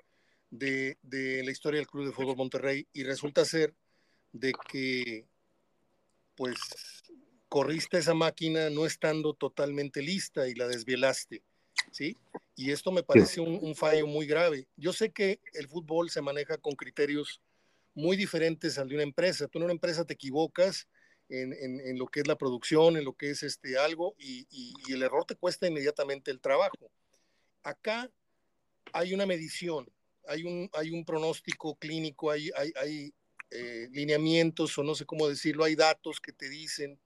de, 0.51 0.99
de 1.03 1.43
la 1.45 1.51
historia 1.51 1.79
del 1.79 1.87
Club 1.87 2.07
de 2.07 2.13
Fútbol 2.13 2.37
Monterrey 2.37 2.87
y 2.93 3.05
resulta 3.05 3.45
ser 3.45 3.75
de 4.33 4.53
que 4.71 5.27
pues 6.37 6.59
corriste 7.49 7.99
esa 7.99 8.15
máquina 8.15 8.71
no 8.71 8.87
estando 8.87 9.35
totalmente 9.35 10.03
lista 10.03 10.49
y 10.49 10.55
la 10.55 10.69
desvielaste, 10.69 11.43
¿sí? 11.91 12.17
Y 12.55 12.71
esto 12.71 12.93
me 12.93 13.03
parece 13.03 13.41
un, 13.41 13.75
fallo 13.75 14.07
muy 14.07 14.27
grave. 14.27 14.67
Yo 14.77 14.93
sé 14.93 15.11
que 15.11 15.41
el 15.55 15.69
fútbol 15.69 16.11
se 16.11 16.21
maneja 16.21 16.59
con 16.59 16.75
criterios 16.75 17.41
muy 17.95 18.17
diferentes 18.17 18.79
al 18.79 18.89
de 18.89 18.97
una 18.97 19.05
empresa. 19.05 19.47
Tú 19.49 19.59
en 19.59 19.65
una 19.65 19.73
empresa 19.73 20.05
te 20.05 20.15
equivocas 20.15 20.89
en, 21.29 21.53
en, 21.53 21.99
lo 21.99 22.07
que 22.07 22.21
es 22.21 22.27
la 22.27 22.37
producción, 22.37 22.97
en 22.97 23.05
lo 23.05 23.13
que 23.15 23.31
es 23.31 23.43
este 23.43 23.79
algo, 23.79 24.15
y, 24.19 24.47
y, 24.51 24.93
el 24.93 25.03
error 25.03 25.25
te 25.25 25.37
cuesta 25.37 25.67
inmediatamente 25.67 26.31
el 26.31 26.41
trabajo. 26.41 26.91
Acá 27.63 28.11
hay 28.93 29.15
una 29.15 29.27
medición, 29.27 29.89
hay 30.27 30.45
un, 30.45 30.71
hay 30.73 30.91
un 30.91 31.05
pronóstico 31.05 31.77
clínico, 31.77 32.31
hay, 32.31 32.51
hay, 32.57 32.73
hay 32.77 33.13
eh, 33.51 33.89
lineamientos 33.93 34.77
o 34.79 34.83
no 34.83 34.95
sé 34.95 35.05
cómo 35.05 35.29
decirlo, 35.29 35.65
hay 35.65 35.75
datos 35.75 36.21
que 36.21 36.33
te 36.33 36.49
dicen 36.49 36.99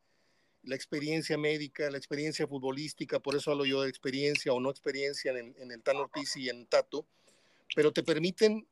la 0.63 0.77
experiencia 0.77 1.37
médica, 1.37 1.91
la 1.91 1.99
experiencia 1.99 2.47
futbolística, 2.47 3.21
por 3.21 3.35
eso 3.35 3.51
hablo 3.51 3.65
yo 3.65 3.83
de 3.83 3.89
experiencia 3.89 4.53
o 4.53 4.61
no 4.61 4.71
experiencia 4.71 5.33
en, 5.33 5.55
en 5.59 5.73
el 5.73 5.83
Tan 5.83 5.97
Ortiz 5.97 6.37
y 6.37 6.49
en 6.49 6.67
Tato, 6.67 7.07
pero 7.75 7.93
te 7.93 8.03
permiten, 8.03 8.67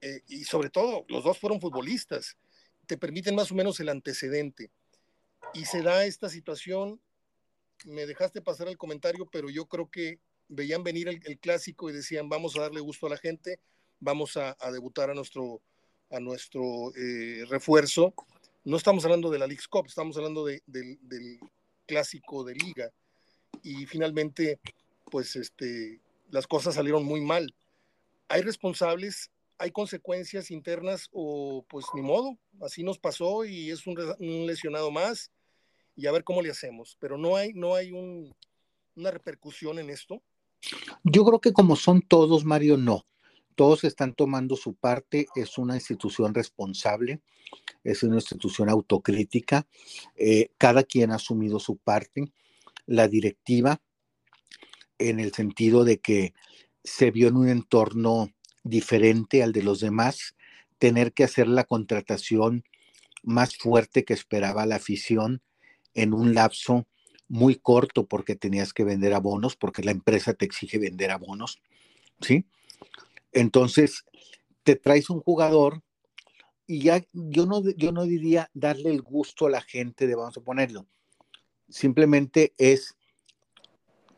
eh, 0.00 0.20
y 0.26 0.44
sobre 0.44 0.70
todo 0.70 1.04
los 1.08 1.24
dos 1.24 1.38
fueron 1.38 1.60
futbolistas, 1.60 2.36
te 2.86 2.96
permiten 2.96 3.34
más 3.34 3.50
o 3.50 3.54
menos 3.54 3.80
el 3.80 3.88
antecedente. 3.88 4.70
Y 5.54 5.64
se 5.64 5.82
da 5.82 6.04
esta 6.04 6.28
situación, 6.28 7.00
me 7.84 8.06
dejaste 8.06 8.42
pasar 8.42 8.68
el 8.68 8.76
comentario, 8.76 9.28
pero 9.30 9.50
yo 9.50 9.66
creo 9.66 9.90
que 9.90 10.20
veían 10.48 10.84
venir 10.84 11.08
el, 11.08 11.38
clásico 11.38 11.90
y 11.90 11.92
decían, 11.92 12.28
vamos 12.28 12.56
a 12.56 12.62
darle 12.62 12.80
gusto 12.80 13.06
a 13.06 13.10
la 13.10 13.16
gente, 13.16 13.60
vamos 14.00 14.36
a, 14.36 14.56
debutar 14.72 15.10
a 15.10 15.14
nuestro, 15.14 15.62
a 16.10 16.20
nuestro 16.20 16.92
eh, 16.96 17.44
refuerzo 17.48 18.14
no 18.66 18.76
estamos 18.76 19.04
hablando 19.04 19.30
de 19.30 19.38
la 19.38 19.46
League 19.46 19.62
Cup, 19.70 19.86
estamos 19.86 20.16
hablando 20.16 20.44
del 20.44 21.38
clásico 21.86 22.42
de 22.42 22.56
liga. 22.56 22.90
Y 23.62 23.86
finalmente, 23.86 24.58
pues 25.08 25.36
este, 25.36 26.00
las 26.30 26.48
cosas 26.48 26.74
salieron 26.74 27.04
muy 27.04 27.20
mal. 27.20 27.54
Hay 28.26 28.42
responsables, 28.42 29.30
hay 29.56 29.70
consecuencias 29.70 30.50
internas 30.50 31.08
o 31.12 31.64
pues 31.68 31.86
ni 31.94 32.02
modo, 32.02 32.36
así 32.60 32.82
nos 32.82 32.98
pasó 32.98 33.44
y 33.44 33.70
es 33.70 33.86
un, 33.86 33.94
lesionado 34.48 34.90
más 34.90 35.30
y 35.94 36.08
a 36.08 36.12
ver 36.12 36.24
cómo 36.24 36.42
le 36.42 36.50
hacemos. 36.50 36.96
Pero 36.98 37.16
no 37.16 37.36
hay, 37.36 37.54
no 37.54 37.76
hay 37.76 37.92
una 38.96 39.10
repercusión 39.12 39.78
en 39.78 39.90
esto. 39.90 40.20
Yo 41.04 41.24
creo 41.24 41.40
que 41.40 41.52
como 41.52 41.76
son 41.76 42.02
todos, 42.02 42.44
Mario, 42.44 42.76
no 42.76 43.06
todos 43.56 43.84
están 43.84 44.14
tomando 44.14 44.54
su 44.54 44.74
parte, 44.74 45.26
es 45.34 45.58
una 45.58 45.74
institución 45.74 46.34
responsable, 46.34 47.20
es 47.82 48.02
una 48.02 48.16
institución 48.16 48.68
autocrítica, 48.68 49.66
eh, 50.14 50.50
cada 50.58 50.84
quien 50.84 51.10
ha 51.10 51.16
asumido 51.16 51.58
su 51.58 51.76
parte, 51.78 52.32
la 52.86 53.08
directiva, 53.08 53.80
en 54.98 55.18
el 55.18 55.32
sentido 55.32 55.84
de 55.84 55.98
que 55.98 56.34
se 56.84 57.10
vio 57.10 57.28
en 57.28 57.36
un 57.36 57.48
entorno 57.48 58.30
diferente 58.62 59.42
al 59.42 59.52
de 59.52 59.62
los 59.62 59.80
demás, 59.80 60.36
tener 60.78 61.12
que 61.12 61.24
hacer 61.24 61.48
la 61.48 61.64
contratación 61.64 62.64
más 63.22 63.56
fuerte 63.56 64.04
que 64.04 64.14
esperaba 64.14 64.66
la 64.66 64.76
afición 64.76 65.42
en 65.94 66.12
un 66.12 66.34
lapso 66.34 66.86
muy 67.28 67.56
corto 67.56 68.06
porque 68.06 68.36
tenías 68.36 68.72
que 68.72 68.84
vender 68.84 69.14
abonos, 69.14 69.56
porque 69.56 69.82
la 69.82 69.90
empresa 69.90 70.34
te 70.34 70.44
exige 70.44 70.78
vender 70.78 71.10
abonos, 71.10 71.60
¿sí? 72.20 72.46
Entonces, 73.36 74.06
te 74.62 74.76
traes 74.76 75.10
un 75.10 75.20
jugador 75.20 75.82
y 76.66 76.80
ya 76.80 77.04
yo 77.12 77.44
no, 77.44 77.62
yo 77.76 77.92
no 77.92 78.04
diría 78.04 78.50
darle 78.54 78.90
el 78.90 79.02
gusto 79.02 79.44
a 79.44 79.50
la 79.50 79.60
gente 79.60 80.06
de, 80.06 80.14
vamos 80.14 80.38
a 80.38 80.40
ponerlo, 80.40 80.86
simplemente 81.68 82.54
es 82.56 82.96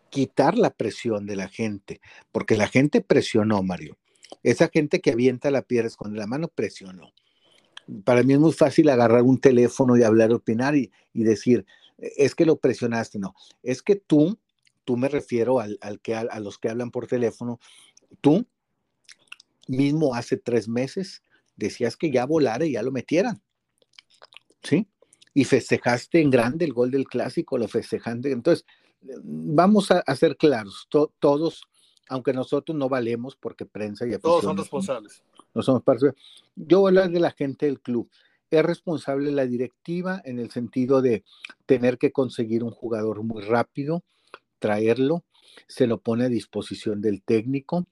quitar 0.09 0.57
la 0.57 0.71
presión 0.71 1.27
de 1.27 1.35
la 1.35 1.49
gente, 1.49 2.01
porque 2.31 2.57
la 2.57 2.69
gente 2.69 3.01
presionó, 3.01 3.61
Mario. 3.65 3.99
Esa 4.45 4.69
gente 4.69 5.01
que 5.01 5.11
avienta 5.11 5.51
la 5.51 5.63
piedra 5.63 5.91
con 5.97 6.15
la 6.17 6.29
mano 6.29 6.47
presionó. 6.47 7.13
Para 8.05 8.23
mí 8.23 8.35
es 8.35 8.39
muy 8.39 8.53
fácil 8.53 8.89
agarrar 8.89 9.23
un 9.23 9.41
teléfono 9.41 9.97
y 9.97 10.05
hablar, 10.05 10.33
opinar 10.33 10.77
y, 10.77 10.93
decir, 11.13 11.67
es 11.99 12.37
que 12.37 12.47
lo 12.47 12.57
presionaste, 12.57 13.19
no. 13.19 13.35
Es 13.65 13.83
que 13.83 13.97
tú, 13.97 14.39
tú 14.85 14.97
me 14.97 15.09
refiero 15.09 15.59
al, 15.59 15.77
que, 16.03 16.15
a 16.15 16.39
los 16.39 16.57
que 16.59 16.69
hablan 16.69 16.93
por 16.93 17.09
teléfono, 17.09 17.59
tú 18.21 18.47
mismo 19.69 20.15
hace 20.15 20.37
tres 20.37 20.69
meses 20.69 21.23
decías 21.59 21.97
que 21.97 22.11
ya 22.11 22.25
volara 22.25 22.65
y 22.65 22.73
ya 22.73 22.83
lo 22.83 22.93
metieran. 22.93 23.43
¿Sí? 24.63 24.89
Y 25.35 25.45
festejaste 25.45 26.21
en 26.21 26.31
grande 26.31 26.65
el 26.65 26.73
gol 26.73 26.91
del 26.91 27.07
clásico, 27.07 27.59
lo 27.59 27.69
festejaste. 27.69 28.33
Entonces, 28.33 28.65
vamos 29.23 29.91
a, 29.91 30.03
ser 30.17 30.37
claros, 30.37 30.89
todos, 30.89 31.63
aunque 32.09 32.33
nosotros 32.33 32.77
no 32.77 32.89
valemos 32.89 33.37
porque 33.37 33.67
prensa 33.67 34.07
y 34.07 34.17
Todos 34.19 34.45
son 34.45 34.57
responsables. 34.57 35.23
No 35.55 35.63
somos 35.63 35.83
parte. 35.83 36.13
Yo 36.57 36.81
voy 36.81 36.89
a 36.89 36.91
hablar 36.91 37.11
de 37.11 37.21
la 37.21 37.31
gente 37.31 37.67
del 37.67 37.81
club. 37.81 38.11
Es 38.51 38.65
responsable 38.65 39.31
la 39.31 39.47
directiva 39.47 40.23
en 40.25 40.39
el 40.39 40.51
sentido 40.51 41.03
de 41.03 41.25
tener 41.67 41.99
que 41.99 42.13
conseguir 42.13 42.65
un 42.65 42.71
jugador 42.71 43.23
muy 43.23 43.43
rápido, 43.43 44.05
traerlo, 44.59 45.25
se 45.67 45.87
lo 45.87 46.01
pone 46.01 46.25
a 46.25 46.29
disposición 46.29 47.01
del 47.01 47.23
técnico, 47.23 47.87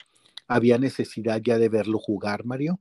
había 0.48 0.78
necesidad 0.78 1.40
ya 1.42 1.59
de 1.59 1.68
verlo 1.68 1.98
jugar, 1.98 2.44
Mario, 2.44 2.80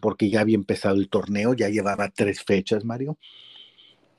porque 0.00 0.30
ya 0.30 0.40
había 0.40 0.54
empezado 0.54 0.96
el 0.96 1.08
torneo, 1.08 1.54
ya 1.54 1.68
llevaba 1.68 2.08
tres 2.10 2.42
fechas, 2.42 2.84
Mario. 2.84 3.18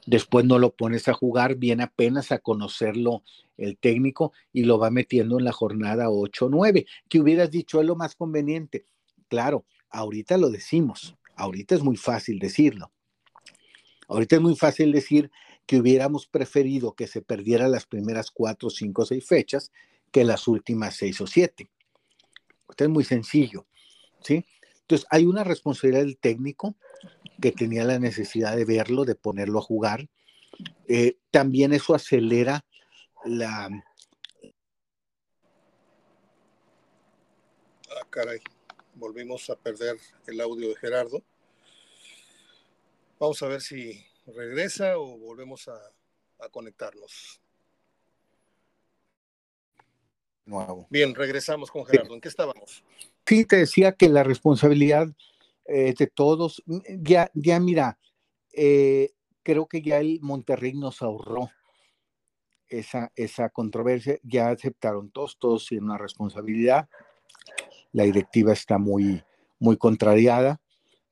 Después 0.06 0.46
no 0.46 0.58
lo 0.58 0.74
pones 0.74 1.08
a 1.08 1.14
jugar, 1.14 1.56
viene 1.56 1.84
apenas 1.84 2.32
a 2.32 2.40
conocerlo 2.40 3.24
el 3.58 3.78
técnico 3.78 4.32
y 4.54 4.64
lo 4.64 4.80
va 4.80 4.90
metiendo 4.90 5.38
en 5.38 5.46
la 5.46 5.52
jornada 5.52 6.10
8 6.10 6.48
9, 6.50 6.86
que 7.10 7.20
hubieras 7.20 7.52
dicho 7.52 7.82
es 7.82 7.86
lo 7.86 7.96
más 7.96 8.16
conveniente. 8.16 8.86
Claro, 9.28 9.66
ahorita 9.90 10.38
lo 10.38 10.50
decimos, 10.50 11.18
ahorita 11.36 11.76
es 11.76 11.84
muy 11.84 11.98
fácil 11.98 12.40
decirlo. 12.40 12.92
Ahorita 14.08 14.38
es 14.38 14.42
muy 14.42 14.56
fácil 14.56 14.94
decir 14.94 15.30
que 15.66 15.80
hubiéramos 15.80 16.28
preferido 16.28 16.94
que 16.94 17.08
se 17.08 17.22
perdiera 17.22 17.68
las 17.68 17.86
primeras 17.86 18.32
cuatro, 18.32 18.70
cinco, 18.70 19.06
seis 19.06 19.26
fechas 19.26 19.74
que 20.14 20.24
las 20.24 20.48
últimas 20.48 20.96
seis 20.96 21.20
o 21.20 21.28
siete 21.28 21.70
es 22.76 22.90
muy 22.90 23.04
sencillo, 23.04 23.66
¿sí? 24.22 24.46
Entonces, 24.82 25.08
hay 25.10 25.26
una 25.26 25.44
responsabilidad 25.44 26.02
del 26.02 26.18
técnico 26.18 26.76
que 27.42 27.52
tenía 27.52 27.84
la 27.84 28.00
necesidad 28.00 28.56
de 28.56 28.66
verlo, 28.66 29.06
de 29.06 29.16
ponerlo 29.16 29.60
a 29.60 29.64
jugar. 29.64 30.08
Eh, 30.88 31.18
también 31.30 31.74
eso 31.74 31.94
acelera 31.94 32.66
la... 33.26 33.70
Ah, 37.90 38.08
caray, 38.10 38.40
volvimos 38.96 39.50
a 39.50 39.56
perder 39.56 39.98
el 40.26 40.40
audio 40.40 40.70
de 40.70 40.76
Gerardo. 40.76 41.22
Vamos 43.20 43.42
a 43.44 43.48
ver 43.48 43.62
si 43.62 44.06
regresa 44.26 44.98
o 44.98 45.18
volvemos 45.18 45.68
a 45.68 46.50
conectarnos. 46.50 47.42
Bien, 50.90 51.14
regresamos 51.14 51.70
con 51.70 51.86
Gerardo. 51.86 52.14
¿En 52.14 52.22
qué 52.22 52.30
estábamos? 52.30 52.84
Sí, 53.26 53.46
te 53.46 53.58
decía 53.58 53.92
que 53.92 54.08
la 54.08 54.24
responsabilidad 54.24 55.08
eh, 55.66 55.94
de 55.98 56.08
todos, 56.08 56.64
ya, 57.02 57.30
ya 57.34 57.60
mira, 57.60 58.00
eh, 58.54 59.12
creo 59.44 59.68
que 59.68 59.82
ya 59.82 60.00
el 60.00 60.20
Monterrey 60.22 60.74
nos 60.74 61.02
ahorró 61.02 61.50
esa, 62.70 63.12
esa 63.16 63.50
controversia, 63.50 64.18
ya 64.24 64.50
aceptaron 64.50 65.12
todos, 65.12 65.38
todos 65.38 65.68
tienen 65.68 65.86
una 65.86 65.98
responsabilidad. 65.98 66.88
La 67.92 68.04
directiva 68.04 68.54
está 68.54 68.78
muy, 68.78 69.24
muy 69.60 69.78
contrariada 69.78 70.62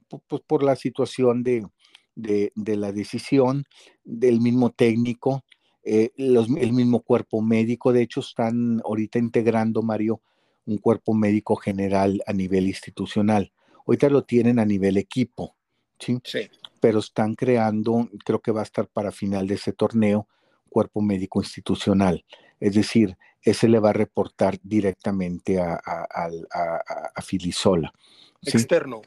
pues, 0.08 0.42
por 0.48 0.64
la 0.64 0.76
situación 0.76 1.44
de, 1.44 1.68
de, 2.16 2.52
de 2.56 2.78
la 2.78 2.92
decisión 2.92 3.66
del 4.04 4.40
mismo 4.40 4.72
técnico 4.72 5.44
eh, 5.86 6.12
el 6.18 6.74
mismo 6.74 7.02
cuerpo 7.02 7.42
médico. 7.42 7.94
De 7.94 8.02
hecho, 8.02 8.20
están 8.20 8.82
ahorita 8.84 9.20
integrando, 9.20 9.82
Mario, 9.82 10.22
un 10.66 10.80
cuerpo 10.80 11.14
médico 11.14 11.56
general 11.56 12.22
a 12.26 12.34
nivel 12.34 12.68
institucional, 12.68 13.52
Ahorita 13.88 14.10
lo 14.10 14.24
tienen 14.24 14.58
a 14.60 14.66
nivel 14.66 14.98
equipo, 14.98 15.56
¿sí? 16.00 16.18
Sí. 16.24 16.50
Pero 16.80 17.00
están 17.00 17.36
creando, 17.36 18.10
creo 18.26 18.40
que 18.40 18.52
va 18.52 18.62
a 18.62 18.64
estar 18.64 18.88
para 18.88 19.12
final 19.12 19.48
de 19.48 19.56
ese 19.56 19.74
torneo, 19.74 20.28
cuerpo 20.70 21.02
médico 21.02 21.40
institucional. 21.40 22.26
Es 22.60 22.74
decir, 22.74 23.16
ese 23.42 23.68
le 23.68 23.80
va 23.80 23.92
a 23.92 23.94
reportar 23.94 24.58
directamente 24.64 25.60
a, 25.60 25.80
a, 25.86 27.22
Filisola. 27.22 27.94
Externo. 28.42 29.02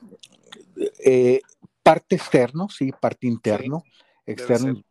Eh, 1.05 1.41
parte 1.83 2.15
externo, 2.15 2.69
sí, 2.69 2.93
parte 2.93 3.27
interno, 3.27 3.83
externo. 4.25 4.85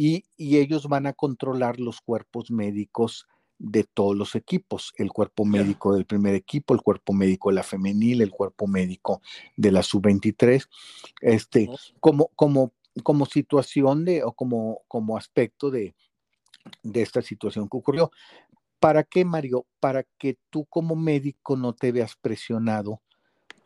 Y, 0.00 0.26
y, 0.36 0.58
ellos 0.58 0.86
van 0.86 1.08
a 1.08 1.12
controlar 1.12 1.80
los 1.80 2.00
cuerpos 2.00 2.52
médicos 2.52 3.26
de 3.58 3.82
todos 3.82 4.16
los 4.16 4.36
equipos, 4.36 4.92
el 4.96 5.10
cuerpo 5.10 5.44
médico 5.44 5.92
del 5.92 6.06
primer 6.06 6.36
equipo, 6.36 6.72
el 6.72 6.82
cuerpo 6.82 7.12
médico 7.12 7.48
de 7.48 7.56
la 7.56 7.64
femenil, 7.64 8.22
el 8.22 8.30
cuerpo 8.30 8.68
médico 8.68 9.20
de 9.56 9.72
la 9.72 9.82
sub-23, 9.82 10.68
este, 11.20 11.68
como, 11.98 12.28
como, 12.36 12.72
como 13.02 13.26
situación 13.26 14.04
de, 14.04 14.22
o 14.22 14.30
como, 14.30 14.82
como 14.86 15.16
aspecto 15.16 15.68
de, 15.68 15.96
de 16.84 17.02
esta 17.02 17.20
situación 17.20 17.68
que 17.68 17.76
ocurrió. 17.76 18.12
¿Para 18.78 19.02
qué, 19.02 19.24
Mario? 19.24 19.66
Para 19.80 20.04
que 20.16 20.38
tú 20.48 20.64
como 20.66 20.94
médico 20.94 21.56
no 21.56 21.72
te 21.72 21.90
veas 21.90 22.14
presionado 22.14 23.02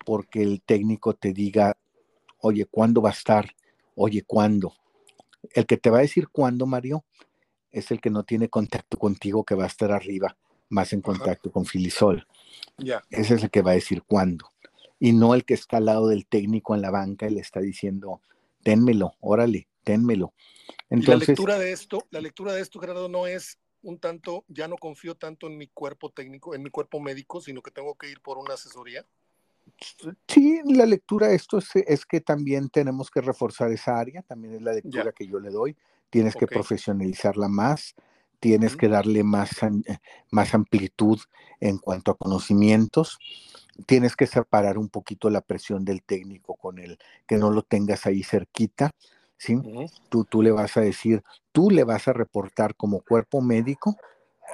porque 0.06 0.42
el 0.42 0.62
técnico 0.62 1.12
te 1.12 1.34
diga, 1.34 1.76
oye, 2.38 2.64
¿cuándo 2.64 3.02
va 3.02 3.10
a 3.10 3.12
estar? 3.12 3.54
Oye, 3.94 4.22
¿cuándo? 4.26 4.72
El 5.50 5.66
que 5.66 5.76
te 5.76 5.90
va 5.90 5.98
a 5.98 6.02
decir 6.02 6.28
cuándo, 6.28 6.66
Mario, 6.66 7.04
es 7.70 7.90
el 7.90 8.00
que 8.00 8.10
no 8.10 8.24
tiene 8.24 8.48
contacto 8.48 8.98
contigo, 8.98 9.44
que 9.44 9.54
va 9.54 9.64
a 9.64 9.68
estar 9.68 9.92
arriba, 9.92 10.36
más 10.68 10.92
en 10.92 11.00
contacto 11.00 11.50
con 11.50 11.64
Filisol. 11.64 12.26
Ese 13.10 13.34
es 13.34 13.42
el 13.42 13.50
que 13.50 13.62
va 13.62 13.72
a 13.72 13.74
decir 13.74 14.02
cuándo. 14.02 14.50
Y 14.98 15.12
no 15.12 15.34
el 15.34 15.44
que 15.44 15.54
está 15.54 15.78
al 15.78 15.86
lado 15.86 16.08
del 16.08 16.26
técnico 16.26 16.74
en 16.74 16.82
la 16.82 16.90
banca 16.90 17.26
y 17.26 17.30
le 17.30 17.40
está 17.40 17.60
diciendo, 17.60 18.20
ténmelo, 18.62 19.14
órale, 19.20 19.68
ténmelo. 19.82 20.32
Entonces, 20.90 21.28
la 21.28 21.32
lectura 21.32 21.58
de 21.58 21.72
esto, 21.72 22.06
la 22.10 22.20
lectura 22.20 22.52
de 22.52 22.60
esto, 22.60 22.78
Gerardo, 22.78 23.08
no 23.08 23.26
es 23.26 23.58
un 23.82 23.98
tanto, 23.98 24.44
ya 24.48 24.68
no 24.68 24.76
confío 24.76 25.16
tanto 25.16 25.48
en 25.48 25.58
mi 25.58 25.66
cuerpo 25.66 26.10
técnico, 26.10 26.54
en 26.54 26.62
mi 26.62 26.70
cuerpo 26.70 27.00
médico, 27.00 27.40
sino 27.40 27.62
que 27.62 27.70
tengo 27.70 27.96
que 27.96 28.10
ir 28.10 28.20
por 28.20 28.38
una 28.38 28.54
asesoría. 28.54 29.04
Sí, 30.28 30.60
la 30.64 30.86
lectura 30.86 31.28
de 31.28 31.34
esto 31.34 31.58
es, 31.58 32.06
que 32.06 32.20
también 32.20 32.68
tenemos 32.68 33.10
que 33.10 33.20
reforzar 33.20 33.70
esa 33.72 33.98
área, 33.98 34.22
también 34.22 34.54
es 34.54 34.62
la 34.62 34.72
lectura 34.72 35.12
que 35.12 35.26
yo 35.26 35.38
le 35.38 35.50
doy. 35.50 35.76
Tienes 36.10 36.36
que 36.36 36.46
profesionalizarla 36.46 37.48
más, 37.48 37.94
tienes 38.38 38.76
que 38.76 38.88
darle 38.88 39.24
más, 39.24 39.50
más 40.30 40.54
amplitud 40.54 41.18
en 41.60 41.78
cuanto 41.78 42.10
a 42.10 42.16
conocimientos, 42.16 43.18
tienes 43.86 44.16
que 44.16 44.26
separar 44.26 44.78
un 44.78 44.88
poquito 44.88 45.30
la 45.30 45.40
presión 45.40 45.84
del 45.84 46.02
técnico 46.02 46.54
con 46.56 46.78
el 46.78 46.98
que 47.26 47.38
no 47.38 47.50
lo 47.50 47.62
tengas 47.62 48.04
ahí 48.04 48.22
cerquita 48.22 48.90
¿sí? 49.42 49.60
tú, 50.08 50.24
tú 50.24 50.42
le 50.42 50.52
vas 50.52 50.76
a 50.76 50.82
decir, 50.82 51.22
tú 51.50 51.70
le 51.70 51.84
vas 51.84 52.06
a 52.06 52.12
reportar 52.12 52.76
como 52.76 53.00
cuerpo 53.00 53.40
médico, 53.40 53.96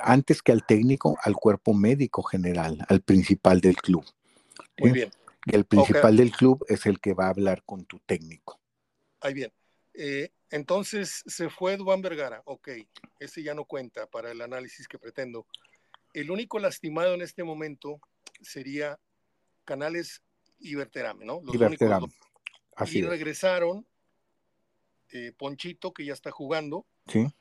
antes 0.00 0.42
que 0.42 0.52
al 0.52 0.64
técnico, 0.64 1.18
al 1.22 1.34
cuerpo 1.34 1.74
médico 1.74 2.22
general, 2.22 2.78
al 2.88 3.02
principal 3.02 3.60
del 3.60 3.76
club. 3.76 4.04
Muy 4.78 4.92
bien. 4.92 5.10
Y 5.50 5.56
el 5.56 5.64
principal 5.64 6.16
del 6.16 6.30
club 6.30 6.64
es 6.68 6.86
el 6.86 7.00
que 7.00 7.14
va 7.14 7.26
a 7.26 7.30
hablar 7.30 7.62
con 7.64 7.84
tu 7.84 7.98
técnico. 8.00 8.60
Ahí 9.20 9.34
bien. 9.34 9.52
Eh, 9.94 10.30
entonces 10.50 11.24
se 11.26 11.50
fue 11.50 11.76
Duan 11.76 12.02
Vergara, 12.02 12.42
ok, 12.44 12.68
ese 13.18 13.42
ya 13.42 13.54
no 13.54 13.64
cuenta 13.64 14.06
para 14.06 14.30
el 14.30 14.40
análisis 14.40 14.86
que 14.86 14.98
pretendo. 14.98 15.46
El 16.14 16.30
único 16.30 16.58
lastimado 16.58 17.14
en 17.14 17.22
este 17.22 17.42
momento 17.44 18.00
sería 18.40 18.98
Canales 19.64 20.22
y 20.58 20.74
Berterame, 20.74 21.24
¿no? 21.24 21.40
Los 21.42 21.56
Únicos 21.56 22.10
Así 22.76 23.00
y 23.00 23.02
regresaron 23.02 23.86
eh, 25.10 25.32
Ponchito, 25.36 25.92
que 25.92 26.04
ya 26.04 26.12
está 26.12 26.30
jugando, 26.30 26.86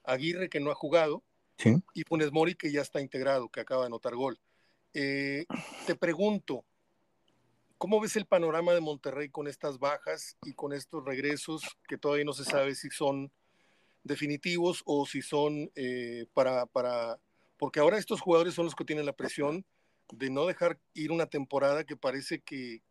Aguirre, 0.03 0.49
que 0.49 0.59
no 0.59 0.71
ha 0.71 0.75
jugado, 0.75 1.23
y 1.93 2.03
Funes 2.03 2.31
Mori, 2.31 2.55
que 2.55 2.71
ya 2.71 2.81
está 2.81 3.01
integrado, 3.01 3.49
que 3.49 3.59
acaba 3.59 3.81
de 3.81 3.87
anotar 3.87 4.15
gol. 4.15 4.39
Eh, 4.93 5.45
te 5.85 5.95
pregunto, 5.95 6.65
¿cómo 7.77 7.99
ves 7.99 8.15
el 8.15 8.25
panorama 8.25 8.73
de 8.73 8.81
Monterrey 8.81 9.29
con 9.29 9.47
estas 9.47 9.79
bajas 9.79 10.37
y 10.43 10.53
con 10.53 10.73
estos 10.73 11.03
regresos 11.05 11.63
que 11.87 11.97
todavía 11.97 12.25
no 12.25 12.33
se 12.33 12.43
sabe 12.43 12.75
si 12.75 12.89
son 12.89 13.31
definitivos 14.03 14.83
o 14.85 15.05
si 15.05 15.21
son 15.21 15.71
eh, 15.75 16.25
para, 16.33 16.65
para, 16.65 17.19
porque 17.57 17.79
ahora 17.79 17.97
estos 17.97 18.21
jugadores 18.21 18.53
son 18.53 18.65
los 18.65 18.75
que 18.75 18.85
tienen 18.85 19.05
la 19.05 19.13
presión 19.13 19.65
de 20.11 20.29
no 20.29 20.45
dejar 20.45 20.79
ir 20.93 21.11
una 21.11 21.25
temporada 21.25 21.83
que 21.83 21.97
parece 21.97 22.39
que, 22.39 22.81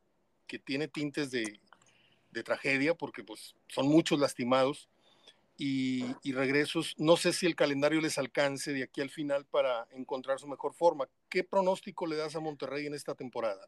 que 0.47 0.59
tiene 0.59 0.89
tintes 0.89 1.31
de, 1.31 1.61
de 2.31 2.43
tragedia 2.43 2.95
porque 2.95 3.25
pues 3.25 3.55
son 3.69 3.89
muchos 3.89 4.21
lastimados 4.21 4.89
y, 5.59 6.33
regresos. 6.33 6.95
No 6.99 7.17
sé 7.17 7.33
si 7.33 7.47
el 7.47 7.57
calendario 7.57 8.01
les 8.01 8.19
alcance 8.19 8.73
de 8.73 8.83
aquí 8.83 9.01
al 9.01 9.11
final 9.11 9.47
para 9.47 9.87
encontrar 9.93 10.39
su 10.39 10.47
mejor 10.47 10.75
forma. 10.75 11.09
¿Qué 11.29 11.45
pronóstico 11.45 12.07
le 12.07 12.17
das 12.17 12.37
a 12.37 12.41
Monterrey 12.41 12.87
en 12.87 12.95
esta 12.95 13.15
temporada? 13.15 13.67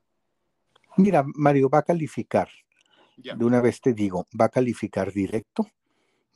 Mira, 0.96 1.24
Mario, 1.34 1.68
va 1.68 1.78
a 1.78 1.82
calificar. 1.82 2.48
De 3.16 3.44
una 3.44 3.60
vez 3.60 3.80
te 3.80 3.94
digo, 3.94 4.26
va 4.40 4.46
a 4.46 4.48
calificar 4.48 5.12
directo, 5.12 5.66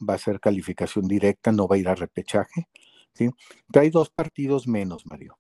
va 0.08 0.14
a 0.14 0.18
ser 0.18 0.40
calificación 0.40 1.06
directa, 1.06 1.52
no 1.52 1.68
va 1.68 1.76
a 1.76 1.78
ir 1.78 1.88
a 1.88 1.94
repechaje. 1.94 2.68
¿sí? 3.12 3.30
hay 3.74 3.90
dos 3.90 4.10
partidos 4.10 4.66
menos, 4.66 5.06
Mario. 5.06 5.38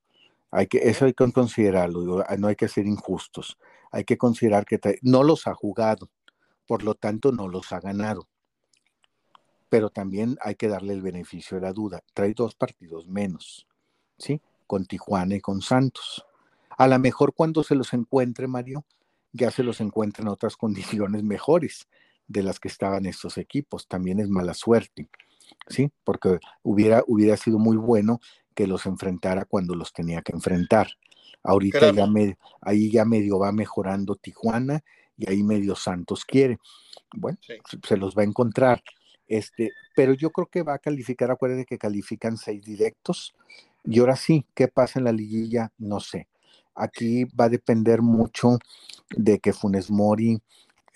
Hay 0.50 0.66
que, 0.66 0.78
eso 0.88 1.06
hay 1.06 1.14
que 1.14 1.32
considerarlo, 1.32 2.24
no 2.38 2.46
hay 2.46 2.56
que 2.56 2.68
ser 2.68 2.86
injustos. 2.86 3.58
Hay 3.90 4.04
que 4.04 4.16
considerar 4.16 4.64
que 4.64 4.78
no 5.02 5.22
los 5.22 5.46
ha 5.46 5.54
jugado 5.54 6.10
por 6.72 6.84
lo 6.84 6.94
tanto 6.94 7.32
no 7.32 7.48
los 7.48 7.70
ha 7.72 7.80
ganado. 7.80 8.28
Pero 9.68 9.90
también 9.90 10.38
hay 10.40 10.54
que 10.54 10.68
darle 10.68 10.94
el 10.94 11.02
beneficio 11.02 11.56
de 11.56 11.62
la 11.62 11.72
duda. 11.74 12.02
Trae 12.14 12.34
dos 12.34 12.54
partidos 12.54 13.06
menos, 13.06 13.66
¿sí? 14.18 14.40
Con 14.66 14.86
Tijuana 14.86 15.36
y 15.36 15.40
con 15.40 15.60
Santos. 15.60 16.24
A 16.78 16.86
lo 16.86 16.98
mejor 16.98 17.34
cuando 17.34 17.62
se 17.62 17.74
los 17.74 17.92
encuentre, 17.92 18.48
Mario, 18.48 18.84
ya 19.32 19.50
se 19.50 19.62
los 19.62 19.80
encuentra 19.80 20.22
en 20.22 20.28
otras 20.28 20.56
condiciones 20.56 21.22
mejores 21.22 21.88
de 22.28 22.42
las 22.42 22.60
que 22.60 22.68
estaban 22.68 23.06
estos 23.06 23.38
equipos. 23.38 23.86
También 23.88 24.20
es 24.20 24.28
mala 24.28 24.54
suerte, 24.54 25.08
¿sí? 25.68 25.90
Porque 26.04 26.38
hubiera, 26.62 27.02
hubiera 27.06 27.36
sido 27.36 27.58
muy 27.58 27.76
bueno 27.76 28.20
que 28.54 28.66
los 28.66 28.86
enfrentara 28.86 29.44
cuando 29.44 29.74
los 29.74 29.92
tenía 29.92 30.22
que 30.22 30.32
enfrentar. 30.32 30.88
Ahorita 31.42 31.92
ya 31.92 32.06
ahí 32.60 32.90
ya 32.90 33.04
medio 33.04 33.38
va 33.38 33.50
mejorando 33.50 34.14
Tijuana 34.14 34.84
y 35.16 35.28
ahí 35.28 35.42
medio 35.42 35.74
Santos 35.74 36.24
quiere. 36.24 36.58
Bueno, 37.14 37.38
se 37.86 37.96
los 37.96 38.16
va 38.16 38.22
a 38.22 38.26
encontrar. 38.26 38.82
Este, 39.26 39.70
pero 39.96 40.12
yo 40.12 40.30
creo 40.30 40.46
que 40.46 40.62
va 40.62 40.74
a 40.74 40.78
calificar, 40.78 41.30
acuérdense 41.30 41.64
que 41.64 41.78
califican 41.78 42.36
seis 42.36 42.62
directos. 42.62 43.34
Y 43.84 43.98
ahora 43.98 44.16
sí, 44.16 44.46
¿qué 44.54 44.68
pasa 44.68 45.00
en 45.00 45.04
la 45.04 45.12
liguilla? 45.12 45.72
No 45.78 46.00
sé. 46.00 46.28
Aquí 46.74 47.24
va 47.24 47.46
a 47.46 47.48
depender 47.48 48.02
mucho 48.02 48.58
de 49.16 49.38
que 49.38 49.52
Funes 49.52 49.90
Mori, 49.90 50.40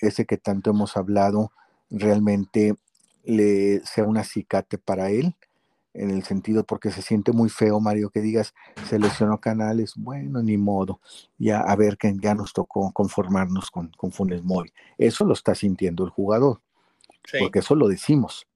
ese 0.00 0.26
que 0.26 0.36
tanto 0.36 0.70
hemos 0.70 0.96
hablado, 0.96 1.52
realmente 1.90 2.74
le 3.24 3.80
sea 3.84 4.04
un 4.04 4.18
acicate 4.18 4.78
para 4.78 5.10
él 5.10 5.34
en 5.96 6.10
el 6.10 6.22
sentido 6.24 6.64
porque 6.64 6.90
se 6.90 7.02
siente 7.02 7.32
muy 7.32 7.48
feo, 7.48 7.80
Mario, 7.80 8.10
que 8.10 8.20
digas, 8.20 8.54
se 8.88 8.98
lesionó 8.98 9.40
Canales, 9.40 9.94
bueno, 9.96 10.42
ni 10.42 10.56
modo, 10.58 11.00
ya 11.38 11.60
a 11.60 11.74
ver 11.74 11.96
que 11.96 12.14
ya 12.20 12.34
nos 12.34 12.52
tocó 12.52 12.92
conformarnos 12.92 13.70
con, 13.70 13.90
con 13.96 14.12
Funes 14.12 14.44
Mori. 14.44 14.72
Eso 14.98 15.24
lo 15.24 15.32
está 15.32 15.54
sintiendo 15.54 16.04
el 16.04 16.10
jugador, 16.10 16.60
porque 17.38 17.60
eso 17.60 17.74
lo 17.74 17.88
decimos. 17.88 18.46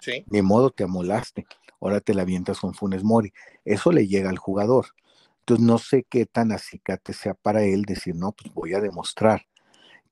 Sí. 0.00 0.24
Ni 0.28 0.42
modo, 0.42 0.70
te 0.70 0.84
amolaste, 0.84 1.46
ahora 1.80 2.00
te 2.00 2.14
la 2.14 2.22
avientas 2.22 2.60
con 2.60 2.72
Funes 2.72 3.02
Mori. 3.02 3.32
Eso 3.64 3.90
le 3.90 4.06
llega 4.06 4.30
al 4.30 4.38
jugador. 4.38 4.86
Entonces 5.46 5.64
no 5.64 5.78
sé 5.78 6.04
qué 6.08 6.26
tan 6.26 6.50
acicate 6.50 7.12
sea 7.12 7.34
para 7.34 7.62
él 7.62 7.82
decir, 7.82 8.16
no, 8.16 8.32
pues 8.32 8.52
voy 8.52 8.74
a 8.74 8.80
demostrar. 8.80 9.46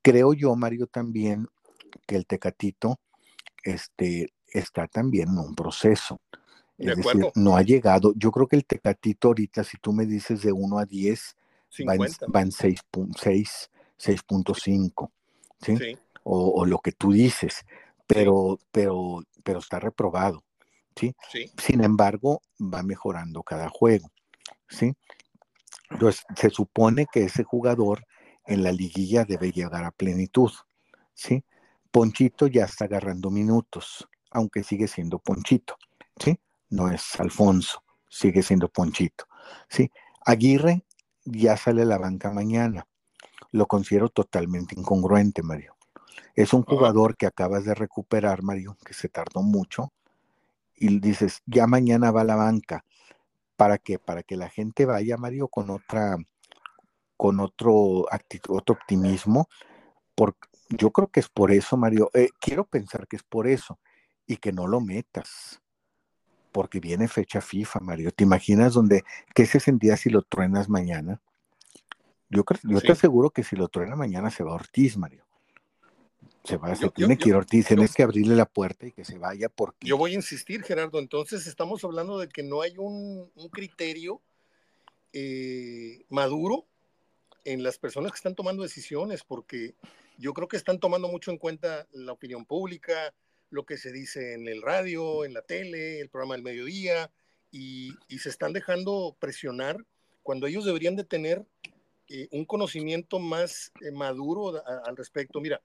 Creo 0.00 0.32
yo, 0.32 0.54
Mario, 0.54 0.86
también 0.86 1.48
que 2.06 2.14
el 2.14 2.24
Tecatito 2.24 3.00
este, 3.64 4.32
está 4.46 4.86
también 4.86 5.30
en 5.30 5.38
un 5.38 5.54
proceso 5.56 6.20
es 6.78 6.96
decir, 6.96 7.26
no 7.34 7.56
ha 7.56 7.62
llegado. 7.62 8.12
Yo 8.16 8.30
creo 8.30 8.46
que 8.46 8.56
el 8.56 8.64
Tecatito 8.64 9.28
ahorita, 9.28 9.64
si 9.64 9.76
tú 9.78 9.92
me 9.92 10.06
dices 10.06 10.42
de 10.42 10.52
1 10.52 10.78
a 10.78 10.84
10, 10.84 11.36
va 11.88 11.94
en, 11.94 12.00
6.6, 12.50 13.70
6.5, 13.98 15.10
¿sí? 15.60 15.98
O, 16.24 16.64
lo 16.64 16.78
que 16.78 16.92
tú 16.92 17.12
dices, 17.12 17.64
pero, 18.06 18.58
pero, 18.72 19.22
pero 19.42 19.58
está 19.58 19.78
reprobado, 19.78 20.42
¿sí? 20.96 21.14
Sin 21.58 21.84
embargo, 21.84 22.42
va 22.60 22.82
mejorando 22.82 23.42
cada 23.42 23.68
juego, 23.68 24.10
¿sí? 24.68 24.94
Entonces, 25.90 26.24
se 26.36 26.50
supone 26.50 27.06
que 27.10 27.24
ese 27.24 27.44
jugador 27.44 28.06
en 28.46 28.62
la 28.62 28.72
liguilla 28.72 29.24
debe 29.24 29.52
llegar 29.52 29.84
a 29.84 29.90
plenitud, 29.90 30.50
¿sí? 31.14 31.44
Ponchito 31.90 32.46
ya 32.46 32.64
está 32.64 32.86
agarrando 32.86 33.30
minutos, 33.30 34.08
aunque 34.30 34.64
sigue 34.64 34.88
siendo 34.88 35.18
Ponchito, 35.20 35.76
¿sí? 36.18 36.38
no 36.70 36.90
es 36.90 37.18
Alfonso, 37.20 37.82
sigue 38.08 38.42
siendo 38.42 38.68
Ponchito. 38.68 39.26
¿sí? 39.68 39.90
Aguirre 40.24 40.84
ya 41.24 41.56
sale 41.56 41.82
a 41.82 41.86
la 41.86 41.98
banca 41.98 42.32
mañana. 42.32 42.86
lo 43.52 43.66
considero 43.66 44.08
totalmente 44.08 44.74
incongruente, 44.76 45.44
Mario. 45.44 45.76
Es 46.34 46.52
un 46.52 46.64
jugador 46.64 47.16
que 47.16 47.26
acabas 47.26 47.64
de 47.64 47.74
recuperar, 47.74 48.42
Mario, 48.42 48.76
que 48.84 48.94
se 48.94 49.08
tardó 49.08 49.42
mucho, 49.42 49.92
y 50.74 50.98
dices, 50.98 51.42
ya 51.46 51.68
mañana 51.68 52.10
va 52.10 52.22
a 52.22 52.24
la 52.24 52.34
banca. 52.34 52.84
¿Para 53.56 53.78
qué? 53.78 53.98
Para 53.98 54.22
que 54.22 54.36
la 54.36 54.48
gente 54.48 54.84
vaya, 54.84 55.16
Mario, 55.16 55.48
con 55.48 55.70
otra, 55.70 56.16
con 57.16 57.40
otro, 57.40 58.06
otro 58.48 58.74
optimismo. 58.74 59.48
Por, 60.14 60.36
yo 60.70 60.90
creo 60.90 61.08
que 61.08 61.20
es 61.20 61.28
por 61.28 61.52
eso, 61.52 61.76
Mario. 61.76 62.10
Eh, 62.14 62.30
quiero 62.40 62.64
pensar 62.64 63.06
que 63.06 63.16
es 63.16 63.22
por 63.22 63.46
eso 63.46 63.78
y 64.26 64.36
que 64.36 64.52
no 64.52 64.66
lo 64.66 64.80
metas. 64.80 65.60
Porque 66.52 66.80
viene 66.80 67.08
fecha 67.08 67.40
FIFA, 67.40 67.80
Mario. 67.80 68.12
¿Te 68.12 68.24
imaginas 68.24 68.74
dónde, 68.74 69.04
qué 69.34 69.46
se 69.46 69.60
sentía 69.60 69.96
si 69.96 70.10
lo 70.10 70.22
truenas 70.22 70.68
mañana? 70.68 71.20
Yo, 72.28 72.44
creo, 72.44 72.60
yo 72.64 72.80
te 72.80 72.92
aseguro 72.92 73.30
que 73.30 73.44
si 73.44 73.56
lo 73.56 73.68
truena 73.68 73.96
mañana 73.96 74.30
se 74.30 74.44
va 74.44 74.54
Ortiz, 74.54 74.96
Mario. 74.96 75.23
Se 76.44 76.58
va, 76.58 76.74
se 76.74 76.90
tiene 76.90 77.16
que 77.16 77.30
ir 77.30 77.34
Ortiz, 77.34 77.66
tienes 77.66 77.94
que 77.94 78.02
abrirle 78.02 78.36
la 78.36 78.44
puerta 78.44 78.86
y 78.86 78.92
que 78.92 79.04
se 79.04 79.16
vaya 79.16 79.48
porque... 79.48 79.86
Yo 79.86 79.96
voy 79.96 80.12
a 80.12 80.16
insistir, 80.16 80.62
Gerardo, 80.62 80.98
entonces 80.98 81.46
estamos 81.46 81.82
hablando 81.84 82.18
de 82.18 82.28
que 82.28 82.42
no 82.42 82.60
hay 82.60 82.74
un, 82.76 83.30
criterio 83.50 84.20
eh, 85.14 86.04
maduro 86.10 86.66
en 87.44 87.62
las 87.62 87.78
personas 87.78 88.12
que 88.12 88.16
están 88.16 88.34
tomando 88.34 88.62
decisiones, 88.62 89.24
porque 89.24 89.74
yo 90.18 90.34
creo 90.34 90.46
que 90.46 90.58
están 90.58 90.78
tomando 90.78 91.08
mucho 91.08 91.30
en 91.30 91.38
cuenta 91.38 91.88
la 91.92 92.12
opinión 92.12 92.44
pública, 92.44 93.14
lo 93.48 93.64
que 93.64 93.78
se 93.78 93.90
dice 93.90 94.34
en 94.34 94.46
el 94.46 94.60
radio, 94.60 95.24
en 95.24 95.32
la 95.32 95.42
tele, 95.42 96.00
el 96.00 96.10
programa 96.10 96.34
del 96.34 96.42
mediodía, 96.42 97.10
y, 97.50 97.94
se 98.18 98.28
están 98.28 98.52
dejando 98.52 99.16
presionar 99.18 99.78
cuando 100.22 100.46
ellos 100.46 100.64
deberían 100.64 100.96
de 100.96 101.04
tener 101.04 101.46
eh, 102.08 102.28
un 102.32 102.44
conocimiento 102.44 103.18
más 103.18 103.72
eh, 103.80 103.92
maduro 103.92 104.62
al 104.84 104.96
respecto. 104.96 105.40
Mira, 105.40 105.62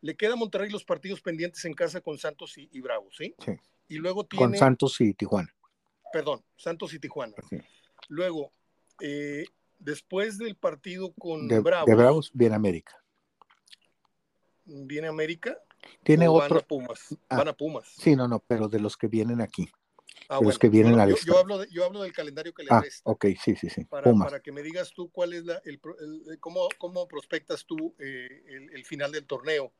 le 0.00 0.16
queda 0.16 0.34
a 0.34 0.36
Monterrey 0.36 0.70
los 0.70 0.84
partidos 0.84 1.20
pendientes 1.20 1.64
en 1.64 1.74
casa 1.74 2.00
con 2.00 2.18
Santos 2.18 2.54
y, 2.56 2.80
Bravos, 2.80 3.14
¿sí? 3.16 3.34
Sí. 3.44 3.52
Y 3.88 3.96
luego 3.96 4.24
tiene... 4.24 4.44
Con 4.44 4.56
Santos 4.56 5.00
y 5.00 5.14
Tijuana. 5.14 5.52
Perdón, 6.12 6.44
Santos 6.56 6.94
y 6.94 6.98
Tijuana. 6.98 7.34
Luego, 8.08 8.52
eh, 9.00 9.44
después 9.78 10.38
del 10.38 10.56
partido 10.56 11.12
con 11.14 11.48
Bravos... 11.48 11.86
De 11.86 11.94
Bravos 11.94 12.30
viene 12.32 12.54
América. 12.54 13.02
¿Viene 14.64 15.08
América? 15.08 15.58
Tiene 16.02 16.28
otro... 16.28 16.56
Van 16.56 16.58
a 16.58 16.66
Pumas. 16.66 17.16
Ah, 17.28 17.36
van 17.38 17.48
a 17.48 17.52
Pumas. 17.52 17.88
Sí, 17.96 18.14
no, 18.14 18.28
no, 18.28 18.40
pero 18.40 18.68
de 18.68 18.80
los 18.80 18.96
que 18.96 19.06
vienen 19.06 19.40
aquí. 19.40 19.68
Ah, 20.28 20.40
los 20.42 20.58
que 20.58 20.68
vienen 20.68 21.00
al 21.00 21.10
yo, 21.10 21.16
yo, 21.24 21.38
hablo 21.38 21.64
yo 21.64 21.84
hablo 21.84 22.02
del 22.02 22.12
calendario 22.12 22.52
que 22.52 22.62
le 22.62 22.68
ah, 22.70 22.82
resta. 22.82 23.10
Ok, 23.10 23.26
sí, 23.42 23.56
sí, 23.56 23.70
sí. 23.70 23.84
Para, 23.84 24.04
Pumas. 24.04 24.28
para 24.28 24.40
que 24.40 24.52
me 24.52 24.62
digas 24.62 24.92
tú 24.94 25.10
cuál 25.10 25.32
es 25.32 25.44
la, 25.44 25.60
el, 25.64 25.80
cómo, 26.40 26.68
cómo 26.76 27.08
prospectas 27.08 27.64
tú 27.64 27.94
eh, 27.98 28.42
el, 28.46 28.70
el, 28.74 28.84
final 28.84 29.10
del 29.10 29.24
torneo. 29.24 29.72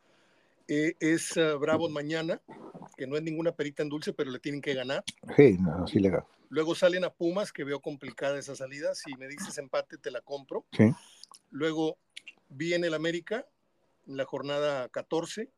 Eh, 0.69 0.95
es 1.01 1.35
uh, 1.39 1.59
Bravos 1.59 1.91
mañana, 1.91 2.43
que 2.97 3.07
no 3.07 3.17
es 3.17 3.23
ninguna 3.23 3.53
perita 3.53 3.83
en 3.83 3.89
dulce, 3.89 4.13
pero 4.13 4.31
le 4.31 4.39
tienen 4.39 4.61
que 4.61 4.75
ganar. 4.75 5.03
Sí, 5.35 5.57
no, 5.59 5.87
sí 5.87 5.99
le 5.99 6.11
gano. 6.11 6.29
Luego 6.51 6.75
salen 6.75 7.05
a 7.05 7.11
Pumas, 7.13 7.53
que 7.53 7.65
veo 7.65 7.81
complicada 7.81 8.39
esa 8.39 8.55
salida. 8.55 8.95
Si 8.95 9.15
me 9.17 9.29
dices 9.29 9.57
empate, 9.57 9.97
te 9.97 10.11
la 10.11 10.21
compro. 10.21 10.67
Sí. 10.73 10.91
Luego 11.51 11.99
viene 12.51 12.87
el 12.87 12.95
América, 12.95 13.47
en 14.07 14.17
la 14.19 14.27
jornada 14.27 14.89
14. 14.91 15.51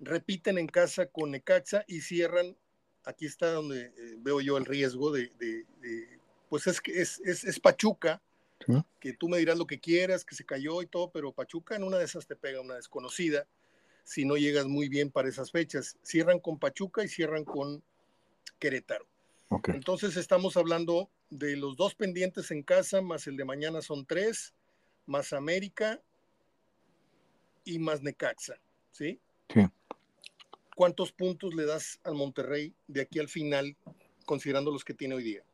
Repiten 0.00 0.58
en 0.58 0.66
casa 0.66 1.06
con 1.06 1.30
Necaxa 1.30 1.84
y 1.86 2.02
cierran. 2.02 2.56
Aquí 3.04 3.24
está 3.24 3.52
donde 3.52 3.86
eh, 3.86 4.16
veo 4.18 4.42
yo 4.42 4.58
el 4.58 4.66
riesgo 4.66 5.10
de, 5.10 5.30
de, 5.38 5.64
de 5.80 6.20
pues 6.50 6.66
es 6.66 6.80
que 6.80 7.00
es, 7.00 7.20
es, 7.24 7.44
es 7.44 7.58
Pachuca, 7.58 8.22
¿Sí? 8.66 8.74
que 8.98 9.14
tú 9.14 9.28
me 9.28 9.38
dirás 9.38 9.56
lo 9.56 9.66
que 9.66 9.80
quieras, 9.80 10.24
que 10.24 10.34
se 10.34 10.44
cayó 10.44 10.82
y 10.82 10.86
todo, 10.86 11.10
pero 11.10 11.32
Pachuca 11.32 11.76
en 11.76 11.84
una 11.84 11.96
de 11.96 12.04
esas 12.04 12.26
te 12.26 12.36
pega 12.36 12.60
una 12.60 12.74
desconocida 12.74 13.46
si 14.04 14.24
no 14.24 14.36
llegas 14.36 14.66
muy 14.66 14.88
bien 14.88 15.10
para 15.10 15.28
esas 15.28 15.50
fechas. 15.50 15.96
Cierran 16.02 16.40
con 16.40 16.58
Pachuca 16.58 17.04
y 17.04 17.08
cierran 17.08 17.44
con 17.44 17.82
Querétaro. 18.58 19.06
Okay. 19.48 19.74
Entonces 19.74 20.16
estamos 20.16 20.56
hablando 20.56 21.10
de 21.30 21.56
los 21.56 21.76
dos 21.76 21.94
pendientes 21.94 22.50
en 22.50 22.62
casa, 22.62 23.00
más 23.00 23.26
el 23.26 23.36
de 23.36 23.44
mañana 23.44 23.82
son 23.82 24.04
tres, 24.04 24.54
más 25.06 25.32
América 25.32 26.00
y 27.64 27.78
más 27.78 28.02
Necaxa, 28.02 28.54
¿sí? 28.90 29.20
Sí. 29.52 29.66
¿Cuántos 30.76 31.12
puntos 31.12 31.54
le 31.54 31.66
das 31.66 32.00
al 32.04 32.14
Monterrey 32.14 32.74
de 32.86 33.02
aquí 33.02 33.18
al 33.18 33.28
final, 33.28 33.76
considerando 34.24 34.70
los 34.70 34.84
que 34.84 34.94
tiene 34.94 35.14
hoy 35.14 35.24
día? 35.24 35.44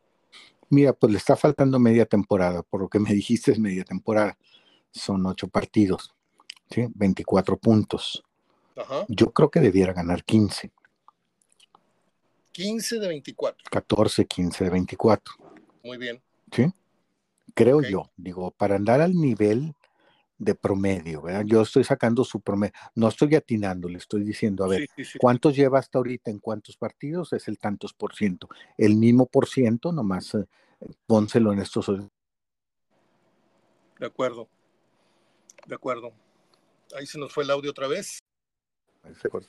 Mira, 0.68 0.92
pues 0.92 1.12
le 1.12 1.18
está 1.18 1.36
faltando 1.36 1.78
media 1.78 2.06
temporada, 2.06 2.62
por 2.62 2.80
lo 2.80 2.88
que 2.88 2.98
me 2.98 3.12
dijiste 3.12 3.52
es 3.52 3.58
media 3.58 3.84
temporada. 3.84 4.36
Son 4.90 5.24
ocho 5.26 5.48
partidos, 5.48 6.14
¿sí? 6.70 6.86
24 6.94 7.56
puntos. 7.56 8.24
Ajá. 8.76 9.06
Yo 9.08 9.32
creo 9.32 9.50
que 9.50 9.60
debiera 9.60 9.92
ganar 9.92 10.22
15. 10.24 10.70
15 12.52 12.98
de 12.98 13.08
24. 13.08 13.64
14, 13.70 14.24
15 14.26 14.64
de 14.64 14.70
24. 14.70 15.34
Muy 15.82 15.98
bien. 15.98 16.22
¿Sí? 16.52 16.72
Creo 17.54 17.80
yo, 17.82 18.10
digo, 18.16 18.50
para 18.50 18.76
andar 18.76 19.00
al 19.00 19.14
nivel 19.14 19.74
de 20.38 20.54
promedio, 20.54 21.22
¿verdad? 21.22 21.44
Yo 21.46 21.62
estoy 21.62 21.84
sacando 21.84 22.24
su 22.24 22.40
promedio, 22.40 22.74
no 22.94 23.08
estoy 23.08 23.34
atinando, 23.34 23.88
le 23.88 23.98
estoy 23.98 24.24
diciendo, 24.24 24.64
a 24.64 24.68
ver, 24.68 24.80
Sí, 24.80 24.88
sí, 24.96 25.04
sí. 25.04 25.18
¿cuántos 25.18 25.56
lleva 25.56 25.78
hasta 25.78 25.98
ahorita 25.98 26.30
en 26.30 26.38
cuántos 26.38 26.76
partidos? 26.76 27.32
Es 27.32 27.48
el 27.48 27.58
tantos 27.58 27.94
por 27.94 28.14
ciento. 28.14 28.48
El 28.76 28.96
mismo 28.96 29.26
por 29.26 29.48
ciento, 29.48 29.92
nomás 29.92 30.34
eh, 30.34 30.44
pónselo 31.06 31.52
en 31.52 31.60
estos. 31.60 31.90
De 33.98 34.06
acuerdo. 34.06 34.48
De 35.66 35.74
acuerdo. 35.74 36.12
Ahí 36.94 37.06
se 37.06 37.18
nos 37.18 37.32
fue 37.32 37.44
el 37.44 37.50
audio 37.50 37.70
otra 37.70 37.88
vez. 37.88 38.18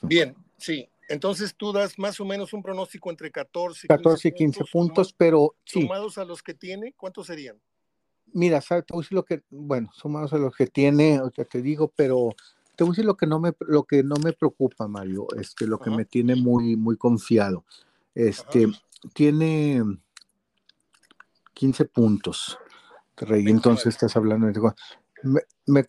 Bien, 0.02 0.34
sí. 0.56 0.88
Entonces 1.08 1.54
tú 1.56 1.72
das 1.72 1.98
más 1.98 2.20
o 2.20 2.24
menos 2.24 2.52
un 2.52 2.62
pronóstico 2.62 3.10
entre 3.10 3.30
14 3.30 3.86
y 3.86 3.88
14 3.88 4.28
y 4.28 4.32
15 4.32 4.64
puntos, 4.70 5.12
pero 5.12 5.54
sí, 5.64 5.82
Sumados 5.82 6.18
a 6.18 6.24
los 6.24 6.42
que 6.42 6.54
tiene, 6.54 6.92
¿cuántos 6.94 7.28
serían? 7.28 7.58
mira, 8.32 8.60
¿sabes? 8.60 8.86
Te 8.86 8.94
voy 8.94 9.00
a 9.00 9.02
decir 9.02 9.16
lo 9.16 9.24
que, 9.24 9.42
bueno, 9.50 9.90
sumados 9.94 10.32
a 10.32 10.38
lo 10.38 10.50
que 10.50 10.66
tiene, 10.66 11.20
o 11.20 11.30
sea, 11.30 11.44
te 11.44 11.62
digo, 11.62 11.92
pero 11.94 12.34
te 12.76 12.84
voy 12.84 12.90
a 12.90 12.92
decir 12.92 13.04
lo 13.04 13.16
que 13.16 13.26
no 13.26 13.40
me, 13.40 13.52
lo 13.60 13.84
que 13.84 14.02
no 14.02 14.16
me 14.16 14.32
preocupa, 14.32 14.88
Mario, 14.88 15.26
este, 15.38 15.66
lo 15.66 15.78
que 15.78 15.90
Ajá. 15.90 15.96
me 15.96 16.04
tiene 16.04 16.34
muy, 16.34 16.76
muy 16.76 16.96
confiado. 16.96 17.64
Este, 18.14 18.68
tiene 19.12 19.82
15 21.54 21.84
puntos. 21.86 22.58
Rey, 23.16 23.44
29. 23.44 23.56
entonces 23.56 23.86
estás 23.94 24.16
hablando 24.16 24.46
de 24.46 24.60
me, 25.24 25.40
me, 25.66 25.84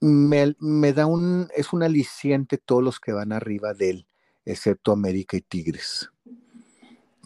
me, 0.00 0.56
me 0.58 0.92
da 0.92 1.06
un, 1.06 1.48
es 1.54 1.72
un 1.72 1.82
aliciente 1.82 2.58
todos 2.58 2.82
los 2.82 3.00
que 3.00 3.12
van 3.12 3.32
arriba 3.32 3.74
de 3.74 3.90
él, 3.90 4.06
excepto 4.44 4.92
América 4.92 5.36
y 5.36 5.42
Tigres. 5.42 6.10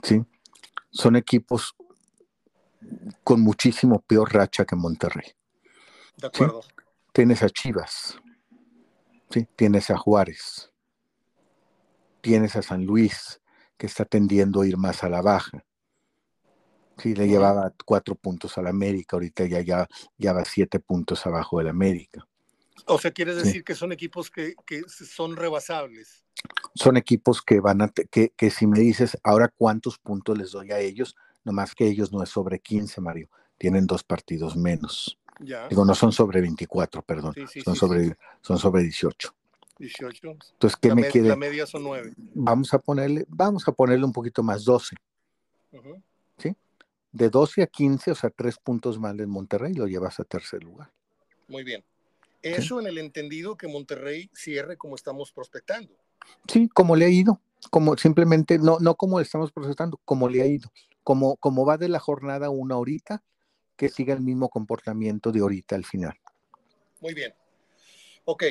¿Sí? 0.02 0.22
Son 0.90 1.16
equipos 1.16 1.74
con 3.22 3.40
muchísimo 3.40 4.00
peor 4.00 4.34
racha 4.34 4.64
que 4.64 4.76
Monterrey. 4.76 5.32
De 6.16 6.26
acuerdo. 6.26 6.60
Tienes 7.12 7.42
a 7.42 7.48
Chivas, 7.48 8.18
¿sí? 9.30 9.46
tienes 9.54 9.88
a 9.90 9.96
Juárez, 9.96 10.72
tienes 12.20 12.56
a 12.56 12.62
San 12.62 12.84
Luis, 12.84 13.40
que 13.76 13.86
está 13.86 14.04
tendiendo 14.04 14.60
a 14.60 14.66
ir 14.66 14.76
más 14.76 15.04
a 15.04 15.08
la 15.08 15.22
baja. 15.22 15.64
Sí, 16.98 17.14
le 17.14 17.28
llevaba 17.28 17.72
cuatro 17.84 18.16
puntos 18.16 18.58
al 18.58 18.66
América, 18.66 19.16
ahorita 19.16 19.46
ya, 19.46 19.60
ya, 19.60 19.88
ya 20.18 20.32
va 20.32 20.44
siete 20.44 20.80
puntos 20.80 21.24
abajo 21.26 21.58
del 21.58 21.68
América. 21.68 22.26
O 22.86 22.98
sea, 22.98 23.10
quieres 23.12 23.36
Sí. 23.38 23.44
decir 23.44 23.64
que 23.64 23.74
son 23.74 23.92
equipos 23.92 24.30
que, 24.30 24.54
que 24.66 24.82
son 24.88 25.36
rebasables. 25.36 26.24
Son 26.74 26.96
equipos 26.96 27.40
que 27.42 27.60
van 27.60 27.82
a, 27.82 27.88
que, 27.88 28.30
que 28.30 28.50
si 28.50 28.66
me 28.66 28.78
dices 28.80 29.16
ahora 29.22 29.48
cuántos 29.48 29.98
puntos 29.98 30.36
les 30.36 30.50
doy 30.50 30.72
a 30.72 30.78
ellos, 30.80 31.16
nomás 31.44 31.74
que 31.74 31.86
ellos 31.86 32.12
no 32.12 32.22
es 32.22 32.28
sobre 32.30 32.58
15, 32.60 33.00
Mario, 33.00 33.28
tienen 33.58 33.86
dos 33.86 34.02
partidos 34.02 34.56
menos. 34.56 35.18
Ya. 35.40 35.68
Digo, 35.68 35.84
no 35.84 35.94
son 35.94 36.12
sobre 36.12 36.40
24, 36.40 37.02
perdón, 37.02 37.32
Sí, 37.34 37.46
sí, 37.46 37.60
son, 37.62 37.74
sí, 37.74 37.80
sobre, 37.80 38.04
sí. 38.08 38.12
son 38.42 38.58
sobre 38.58 38.82
18. 38.82 39.34
18. 39.78 40.28
Entonces, 40.52 40.76
¿qué 40.80 40.88
La, 40.88 40.94
me 40.94 41.08
quiere? 41.08 41.28
la 41.28 41.36
media 41.36 41.66
son 41.66 41.82
9. 41.82 42.12
Vamos 42.34 42.72
a 42.74 42.78
ponerle, 42.78 43.24
vamos 43.28 43.66
a 43.66 43.72
ponerle 43.72 44.04
un 44.04 44.12
poquito 44.12 44.42
más 44.42 44.64
12. 44.64 44.96
De 47.12 47.30
12 47.30 47.62
a 47.62 47.68
15, 47.68 48.10
o 48.10 48.14
sea, 48.16 48.28
tres 48.28 48.58
puntos 48.58 48.98
más 48.98 49.16
en 49.16 49.30
Monterrey, 49.30 49.72
lo 49.72 49.86
llevas 49.86 50.18
a 50.18 50.24
tercer 50.24 50.64
lugar. 50.64 50.90
Muy 51.46 51.62
bien. 51.62 51.84
Eso 52.44 52.78
en 52.78 52.86
el 52.86 52.98
entendido 52.98 53.56
que 53.56 53.68
Monterrey 53.68 54.30
cierre 54.34 54.76
como 54.76 54.96
estamos 54.96 55.32
prospectando. 55.32 55.96
Sí, 56.46 56.68
como 56.68 56.94
le 56.94 57.06
ha 57.06 57.08
ido, 57.08 57.40
como 57.70 57.96
simplemente, 57.96 58.58
no, 58.58 58.78
no 58.80 58.96
como 58.96 59.18
le 59.18 59.24
estamos 59.24 59.50
procesando, 59.50 59.98
como 60.04 60.28
le 60.28 60.42
ha 60.42 60.46
ido. 60.46 60.70
Como, 61.02 61.36
como 61.36 61.64
va 61.64 61.78
de 61.78 61.88
la 61.88 61.98
jornada 61.98 62.50
una 62.50 62.74
ahorita, 62.74 63.22
que 63.76 63.88
siga 63.88 64.14
el 64.14 64.20
mismo 64.20 64.48
comportamiento 64.48 65.32
de 65.32 65.40
ahorita 65.40 65.74
al 65.74 65.84
final. 65.84 66.18
Muy 67.00 67.14
bien. 67.14 67.34
Ok. 68.24 68.44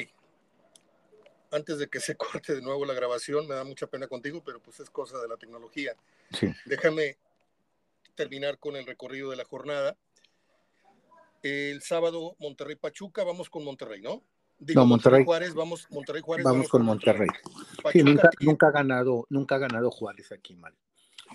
Antes 1.52 1.78
de 1.78 1.88
que 1.88 2.00
se 2.00 2.16
corte 2.18 2.56
de 2.56 2.62
nuevo 2.62 2.86
la 2.86 2.94
grabación, 2.94 3.48
me 3.48 3.56
da 3.56 3.64
mucha 3.64 3.88
pena 3.88 4.08
contigo, 4.08 4.42
pero 4.44 4.60
pues 4.60 4.80
es 4.80 4.90
cosa 4.90 5.20
de 5.20 5.28
la 5.28 5.38
tecnología. 5.38 5.96
Sí, 6.32 6.52
Déjame 6.66 7.18
terminar 8.16 8.58
con 8.58 8.76
el 8.76 8.86
recorrido 8.86 9.30
de 9.30 9.38
la 9.38 9.46
jornada. 9.46 9.98
El 11.44 11.82
sábado 11.82 12.36
Monterrey 12.40 12.78
Pachuca, 12.78 13.24
vamos 13.24 13.50
con 13.50 13.64
Monterrey, 13.64 14.02
¿no? 14.02 14.24
no, 14.60 14.86
Monterrey, 14.86 15.26
Juárez, 15.26 15.54
vamos, 15.54 15.88
Monterrey 15.92 16.22
Juárez. 16.22 16.46
Vamos, 16.46 16.70
con 16.70 16.84
Monterrey. 16.86 17.28
nunca, 18.40 18.68
ha 18.68 18.72
ganado, 18.72 19.28
nunca 19.30 19.56
ha 19.56 19.58
ganado 19.58 19.92
Juárez 19.92 20.32
aquí 20.32 20.56
mal. 20.56 20.74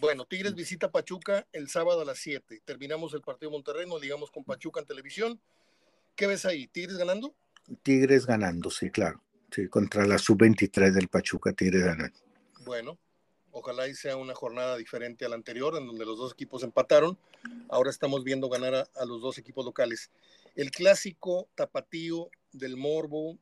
Bueno, 0.00 0.24
Tigres 0.24 0.54
visita 0.54 0.90
Pachuca 0.90 1.46
el 1.52 1.68
sábado 1.68 2.02
a 2.02 2.04
las 2.04 2.18
7. 2.18 2.62
Terminamos 2.64 3.12
el 3.14 3.20
partido 3.20 3.50
Monterrey, 3.50 3.86
nos 3.86 4.00
ligamos 4.00 4.30
con 4.30 4.44
Pachuca 4.44 4.80
en 4.80 4.86
televisión. 4.86 5.40
¿Qué 6.14 6.26
ves 6.26 6.46
ahí? 6.46 6.68
¿Tigres 6.68 6.96
ganando? 6.96 7.34
Tigres 7.82 8.24
ganando, 8.24 8.70
sí, 8.70 8.90
claro. 8.90 9.22
Sí, 9.50 9.68
contra 9.68 10.06
la 10.06 10.18
sub-23 10.18 10.92
del 10.92 11.08
Pachuca, 11.08 11.52
Tigres 11.52 11.84
ganando. 11.84 12.18
Bueno, 12.64 12.98
ojalá 13.52 13.88
y 13.88 13.94
sea 13.94 14.16
una 14.16 14.34
jornada 14.34 14.76
diferente 14.76 15.24
a 15.24 15.28
la 15.28 15.36
anterior, 15.36 15.76
en 15.76 15.86
donde 15.86 16.04
los 16.04 16.18
dos 16.18 16.32
equipos 16.32 16.62
empataron. 16.62 17.18
Ahora 17.68 17.90
estamos 17.90 18.24
viendo 18.24 18.48
ganar 18.48 18.74
a, 18.74 19.04
los 19.04 19.20
dos 19.20 19.38
equipos 19.38 19.64
locales. 19.64 20.10
El 20.54 20.70
clásico 20.70 21.48
tapatío 21.54 22.30
del 22.52 22.76
Morbo, 22.76 23.38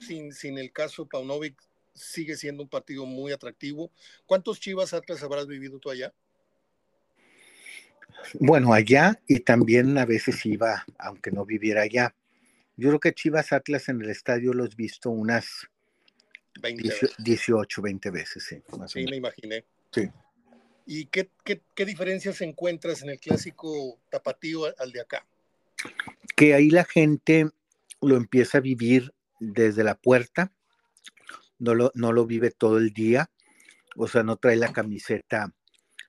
sin, 0.00 0.32
sin 0.32 0.58
el 0.58 0.72
caso 0.72 1.06
Paunovic, 1.06 1.60
sigue 1.94 2.36
siendo 2.36 2.62
un 2.62 2.68
partido 2.68 3.06
muy 3.06 3.32
atractivo. 3.32 3.90
¿Cuántos 4.26 4.60
Chivas 4.60 4.94
Atlas 4.94 5.22
habrás 5.22 5.46
vivido 5.46 5.78
tú 5.78 5.90
allá? 5.90 6.12
Bueno, 8.38 8.72
allá 8.72 9.20
y 9.26 9.40
también 9.40 9.98
a 9.98 10.06
veces 10.06 10.44
iba, 10.46 10.84
aunque 10.98 11.30
no 11.30 11.44
viviera 11.44 11.82
allá. 11.82 12.14
Yo 12.76 12.88
creo 12.88 13.00
que 13.00 13.12
Chivas 13.12 13.52
Atlas 13.52 13.88
en 13.88 14.00
el 14.00 14.10
estadio 14.10 14.54
los 14.54 14.72
he 14.72 14.76
visto 14.76 15.10
unas 15.10 15.68
18, 17.18 17.82
20 17.82 18.10
veces, 18.10 18.44
sí. 18.44 18.62
sí, 18.86 19.04
me 19.04 19.16
imaginé. 19.16 19.64
Sí. 19.90 20.10
¿Y 20.86 21.06
qué, 21.06 21.30
qué, 21.44 21.62
qué, 21.74 21.84
diferencias 21.84 22.40
encuentras 22.40 23.02
en 23.02 23.10
el 23.10 23.20
clásico 23.20 23.98
tapatío 24.10 24.64
al 24.78 24.92
de 24.92 25.00
acá? 25.00 25.26
Que 26.36 26.54
ahí 26.54 26.70
la 26.70 26.84
gente 26.84 27.50
lo 28.00 28.16
empieza 28.16 28.58
a 28.58 28.60
vivir 28.60 29.12
desde 29.38 29.84
la 29.84 29.94
puerta, 29.94 30.52
no 31.58 31.74
lo, 31.74 31.92
no 31.94 32.12
lo 32.12 32.26
vive 32.26 32.50
todo 32.50 32.78
el 32.78 32.92
día, 32.92 33.30
o 33.96 34.08
sea, 34.08 34.22
no 34.22 34.36
trae 34.36 34.56
la 34.56 34.72
camiseta 34.72 35.52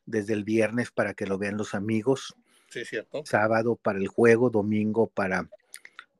desde 0.05 0.33
el 0.33 0.43
viernes 0.43 0.91
para 0.91 1.13
que 1.13 1.25
lo 1.25 1.37
vean 1.37 1.57
los 1.57 1.73
amigos. 1.73 2.35
Sí, 2.69 2.85
cierto. 2.85 3.23
Sábado 3.25 3.75
para 3.75 3.99
el 3.99 4.07
juego, 4.07 4.49
domingo 4.49 5.07
para, 5.07 5.47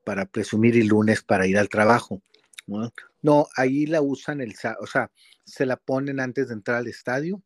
para 0.04 0.26
presumir 0.26 0.76
y 0.76 0.84
lunes 0.84 1.22
para 1.22 1.46
ir 1.46 1.58
al 1.58 1.68
trabajo. 1.68 2.22
¿No? 2.66 3.46
ahí 3.56 3.86
la 3.86 4.00
usan 4.00 4.40
el, 4.40 4.54
o 4.80 4.86
sea, 4.86 5.10
se 5.44 5.66
la 5.66 5.76
ponen 5.76 6.20
antes 6.20 6.48
de 6.48 6.54
entrar 6.54 6.78
al 6.78 6.88
estadio 6.88 7.42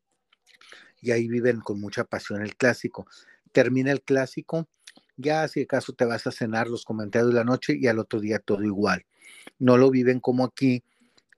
y 1.00 1.10
ahí 1.10 1.28
viven 1.28 1.60
con 1.60 1.80
mucha 1.80 2.04
pasión 2.04 2.42
el 2.42 2.56
clásico. 2.56 3.06
Termina 3.52 3.92
el 3.92 4.02
clásico, 4.02 4.68
ya 5.16 5.46
si 5.48 5.62
acaso 5.62 5.92
te 5.92 6.04
vas 6.04 6.26
a 6.26 6.32
cenar 6.32 6.68
los 6.68 6.84
comentarios 6.84 7.30
de 7.30 7.38
la 7.38 7.44
noche 7.44 7.76
y 7.78 7.86
al 7.86 7.98
otro 7.98 8.20
día 8.20 8.38
todo 8.38 8.62
igual. 8.62 9.04
No 9.58 9.76
lo 9.76 9.90
viven 9.90 10.20
como 10.20 10.44
aquí, 10.44 10.82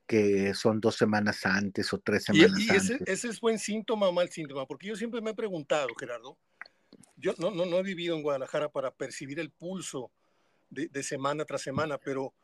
que 0.06 0.54
son 0.54 0.80
dos 0.80 0.96
semanas 0.96 1.46
antes 1.46 1.92
o 1.92 1.98
tres 1.98 2.24
semanas 2.24 2.58
y, 2.58 2.68
ese, 2.70 2.98
ese, 3.06 3.28
es 3.28 3.40
buen 3.40 3.58
síntoma 3.58 4.08
o 4.08 4.12
mal 4.12 4.28
síntoma, 4.28 4.66
porque 4.66 4.88
yo 4.88 4.96
siempre 4.96 5.20
me 5.20 5.30
he 5.30 5.34
preguntado, 5.34 5.88
Gerardo, 5.98 6.36
yo 7.16 7.34
no, 7.38 7.50
no, 7.50 7.64
no 7.64 7.78
he 7.78 7.82
vivido 7.82 8.16
en 8.16 8.22
Guadalajara 8.22 8.70
para 8.70 8.90
percibir 8.90 9.38
el 9.38 9.50
pulso 9.50 10.10
de, 10.68 10.88
de 10.88 11.02
semana 11.02 11.44
tras 11.44 11.62
semana, 11.62 11.98
pero 11.98 12.34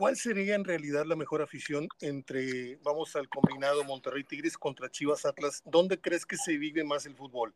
¿cuál 0.00 0.16
sería 0.16 0.54
en 0.54 0.64
realidad 0.64 1.04
la 1.04 1.14
mejor 1.14 1.42
afición 1.42 1.86
entre, 2.00 2.76
vamos 2.76 3.14
al 3.16 3.28
combinado 3.28 3.84
Monterrey 3.84 4.24
Tigres 4.24 4.56
contra 4.56 4.88
Chivas 4.88 5.26
Atlas? 5.26 5.60
¿Dónde 5.66 6.00
crees 6.00 6.24
que 6.24 6.38
se 6.38 6.56
vive 6.56 6.82
más 6.84 7.04
el 7.04 7.14
fútbol? 7.14 7.52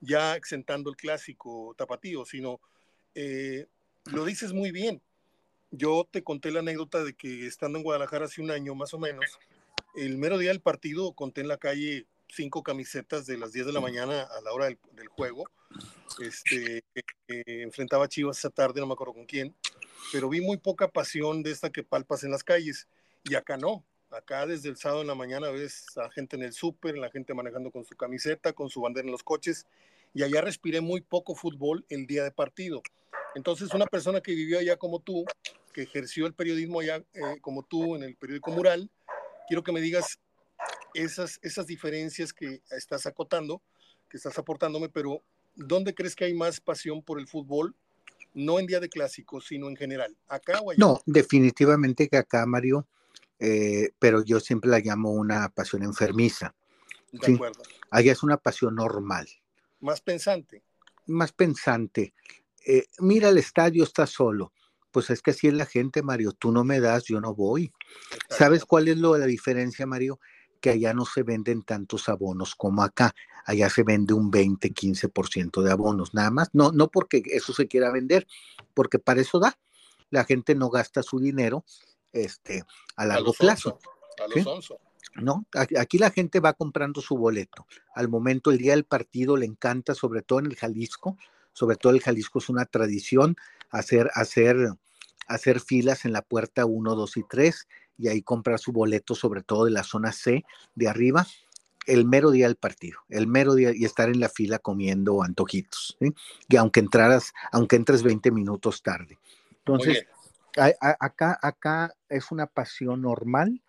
Ya 0.00 0.36
exentando 0.36 0.90
el 0.90 0.96
clásico 0.96 1.74
tapatío, 1.76 2.24
sino, 2.24 2.60
eh, 3.16 3.66
lo 4.12 4.24
dices 4.24 4.52
muy 4.52 4.70
bien. 4.70 5.02
Yo 5.72 6.06
te 6.08 6.22
conté 6.22 6.52
la 6.52 6.60
anécdota 6.60 7.02
de 7.02 7.14
que 7.14 7.48
estando 7.48 7.78
en 7.78 7.82
Guadalajara 7.82 8.26
hace 8.26 8.40
un 8.40 8.52
año 8.52 8.76
más 8.76 8.94
o 8.94 9.00
menos, 9.00 9.26
el 9.96 10.18
mero 10.18 10.38
día 10.38 10.50
del 10.50 10.60
partido 10.60 11.14
conté 11.14 11.40
en 11.40 11.48
la 11.48 11.56
calle 11.56 12.06
cinco 12.28 12.62
camisetas 12.62 13.26
de 13.26 13.38
las 13.38 13.52
10 13.52 13.66
de 13.66 13.72
la 13.72 13.80
mañana 13.80 14.22
a 14.22 14.40
la 14.42 14.52
hora 14.52 14.66
del, 14.66 15.08
juego. 15.08 15.50
Este, 16.20 16.84
enfrentaba 17.26 18.04
a 18.04 18.08
Chivas 18.08 18.38
esa 18.38 18.50
tarde, 18.50 18.78
no 18.78 18.86
me 18.86 18.92
acuerdo 18.92 19.14
con 19.14 19.26
quién 19.26 19.52
pero 20.12 20.28
vi 20.28 20.40
muy 20.40 20.56
poca 20.56 20.88
pasión 20.88 21.42
de 21.42 21.50
esta 21.50 21.70
que 21.70 21.82
palpas 21.82 22.24
en 22.24 22.30
las 22.30 22.44
calles. 22.44 22.88
Y 23.24 23.34
acá 23.34 23.56
no. 23.56 23.84
Acá 24.10 24.46
desde 24.46 24.70
el 24.70 24.76
sábado 24.76 25.02
en 25.02 25.06
la 25.06 25.14
mañana 25.14 25.50
ves 25.50 25.86
a 25.98 26.10
gente 26.10 26.36
en 26.36 26.42
el 26.42 26.52
súper, 26.52 26.96
la 26.96 27.10
gente 27.10 27.34
manejando 27.34 27.70
con 27.70 27.84
su 27.84 27.94
camiseta, 27.94 28.52
con 28.52 28.70
su 28.70 28.80
bandera 28.80 29.06
en 29.06 29.12
los 29.12 29.22
coches. 29.22 29.66
Y 30.14 30.22
allá 30.22 30.40
respiré 30.40 30.80
muy 30.80 31.02
poco 31.02 31.34
fútbol 31.34 31.84
el 31.90 32.06
día 32.06 32.24
de 32.24 32.30
partido. 32.30 32.82
Entonces, 33.34 33.74
una 33.74 33.86
persona 33.86 34.20
que 34.22 34.34
vivió 34.34 34.58
allá 34.58 34.76
como 34.76 35.00
tú, 35.00 35.24
que 35.74 35.82
ejerció 35.82 36.26
el 36.26 36.32
periodismo 36.32 36.80
allá 36.80 36.96
eh, 36.96 37.40
como 37.42 37.62
tú 37.62 37.96
en 37.96 38.02
el 38.02 38.16
periódico 38.16 38.50
Mural, 38.50 38.90
quiero 39.46 39.62
que 39.62 39.72
me 39.72 39.80
digas 39.80 40.18
esas, 40.94 41.38
esas 41.42 41.66
diferencias 41.66 42.32
que 42.32 42.62
estás 42.70 43.06
acotando, 43.06 43.60
que 44.08 44.16
estás 44.16 44.38
aportándome, 44.38 44.88
pero 44.88 45.22
¿dónde 45.54 45.94
crees 45.94 46.16
que 46.16 46.24
hay 46.24 46.34
más 46.34 46.60
pasión 46.60 47.02
por 47.02 47.20
el 47.20 47.28
fútbol 47.28 47.76
no 48.34 48.58
en 48.58 48.66
día 48.66 48.80
de 48.80 48.88
clásicos, 48.88 49.46
sino 49.46 49.68
en 49.68 49.76
general, 49.76 50.16
acá 50.28 50.60
o 50.60 50.70
allá. 50.70 50.78
No, 50.78 51.00
definitivamente 51.06 52.08
que 52.08 52.16
acá, 52.16 52.46
Mario, 52.46 52.86
eh, 53.38 53.90
pero 53.98 54.24
yo 54.24 54.40
siempre 54.40 54.70
la 54.70 54.80
llamo 54.80 55.12
una 55.12 55.48
pasión 55.48 55.82
enfermiza. 55.82 56.54
De 57.12 57.34
acuerdo. 57.34 57.62
Allá 57.90 58.12
es 58.12 58.22
una 58.22 58.36
pasión 58.36 58.74
normal. 58.74 59.28
Más 59.80 60.00
pensante. 60.00 60.62
Más 61.06 61.32
pensante. 61.32 62.14
Eh, 62.66 62.84
mira, 62.98 63.30
el 63.30 63.38
estadio 63.38 63.84
está 63.84 64.06
solo. 64.06 64.52
Pues 64.90 65.10
es 65.10 65.22
que 65.22 65.30
así 65.30 65.46
es 65.46 65.54
la 65.54 65.66
gente, 65.66 66.02
Mario. 66.02 66.32
Tú 66.32 66.50
no 66.50 66.64
me 66.64 66.80
das, 66.80 67.04
yo 67.04 67.20
no 67.20 67.34
voy. 67.34 67.72
¿Sabes 68.28 68.64
cuál 68.64 68.88
es 68.88 68.98
lo 68.98 69.14
de 69.14 69.20
la 69.20 69.26
diferencia, 69.26 69.86
Mario? 69.86 70.18
Que 70.60 70.70
allá 70.70 70.94
no 70.94 71.04
se 71.04 71.22
venden 71.22 71.62
tantos 71.62 72.08
abonos 72.08 72.54
como 72.54 72.82
acá 72.82 73.14
allá 73.48 73.70
se 73.70 73.82
vende 73.82 74.12
un 74.12 74.30
20, 74.30 74.74
15% 74.74 75.62
de 75.62 75.72
abonos, 75.72 76.12
nada 76.12 76.30
más. 76.30 76.50
No, 76.52 76.70
no 76.70 76.88
porque 76.90 77.22
eso 77.24 77.54
se 77.54 77.66
quiera 77.66 77.90
vender, 77.90 78.26
porque 78.74 78.98
para 78.98 79.22
eso 79.22 79.40
da. 79.40 79.58
La 80.10 80.24
gente 80.24 80.54
no 80.54 80.68
gasta 80.68 81.02
su 81.02 81.18
dinero 81.18 81.64
este, 82.12 82.62
a 82.96 83.06
largo 83.06 83.32
plazo. 83.32 83.78
a 84.22 84.28
los 84.28 84.72
¿no? 85.14 85.46
Aquí 85.54 85.96
la 85.96 86.10
gente 86.10 86.40
va 86.40 86.52
comprando 86.52 87.00
su 87.00 87.16
boleto. 87.16 87.66
Al 87.94 88.08
momento, 88.08 88.50
el 88.50 88.58
día 88.58 88.72
del 88.72 88.84
partido 88.84 89.38
le 89.38 89.46
encanta, 89.46 89.94
sobre 89.94 90.20
todo 90.20 90.40
en 90.40 90.46
el 90.46 90.56
Jalisco, 90.56 91.16
sobre 91.54 91.76
todo 91.76 91.94
el 91.94 92.02
Jalisco 92.02 92.40
es 92.40 92.50
una 92.50 92.66
tradición 92.66 93.34
hacer, 93.70 94.10
hacer, 94.14 94.56
hacer 95.26 95.60
filas 95.60 96.04
en 96.04 96.12
la 96.12 96.20
puerta 96.20 96.66
1, 96.66 96.94
2 96.94 97.16
y 97.16 97.22
3 97.22 97.66
y 97.98 98.08
ahí 98.08 98.22
comprar 98.22 98.58
su 98.58 98.72
boleto, 98.72 99.14
sobre 99.14 99.42
todo 99.42 99.64
de 99.64 99.72
la 99.72 99.82
zona 99.82 100.12
C 100.12 100.44
de 100.74 100.88
arriba, 100.88 101.26
el 101.86 102.04
mero 102.04 102.30
día 102.30 102.46
del 102.46 102.56
partido, 102.56 103.00
el 103.08 103.26
mero 103.26 103.54
día 103.54 103.72
y 103.74 103.84
estar 103.84 104.08
en 104.08 104.20
la 104.20 104.28
fila 104.28 104.58
comiendo 104.58 105.22
antojitos, 105.22 105.96
y 106.48 106.56
aunque 106.56 106.80
entraras, 106.80 107.32
aunque 107.50 107.76
entres 107.76 108.02
20 108.02 108.30
minutos 108.30 108.82
tarde. 108.82 109.18
Entonces, 109.58 110.06
acá, 110.80 111.38
acá 111.42 111.94
es 112.08 112.30
una 112.30 112.46
pasión 112.46 113.02
normal, 113.02 113.60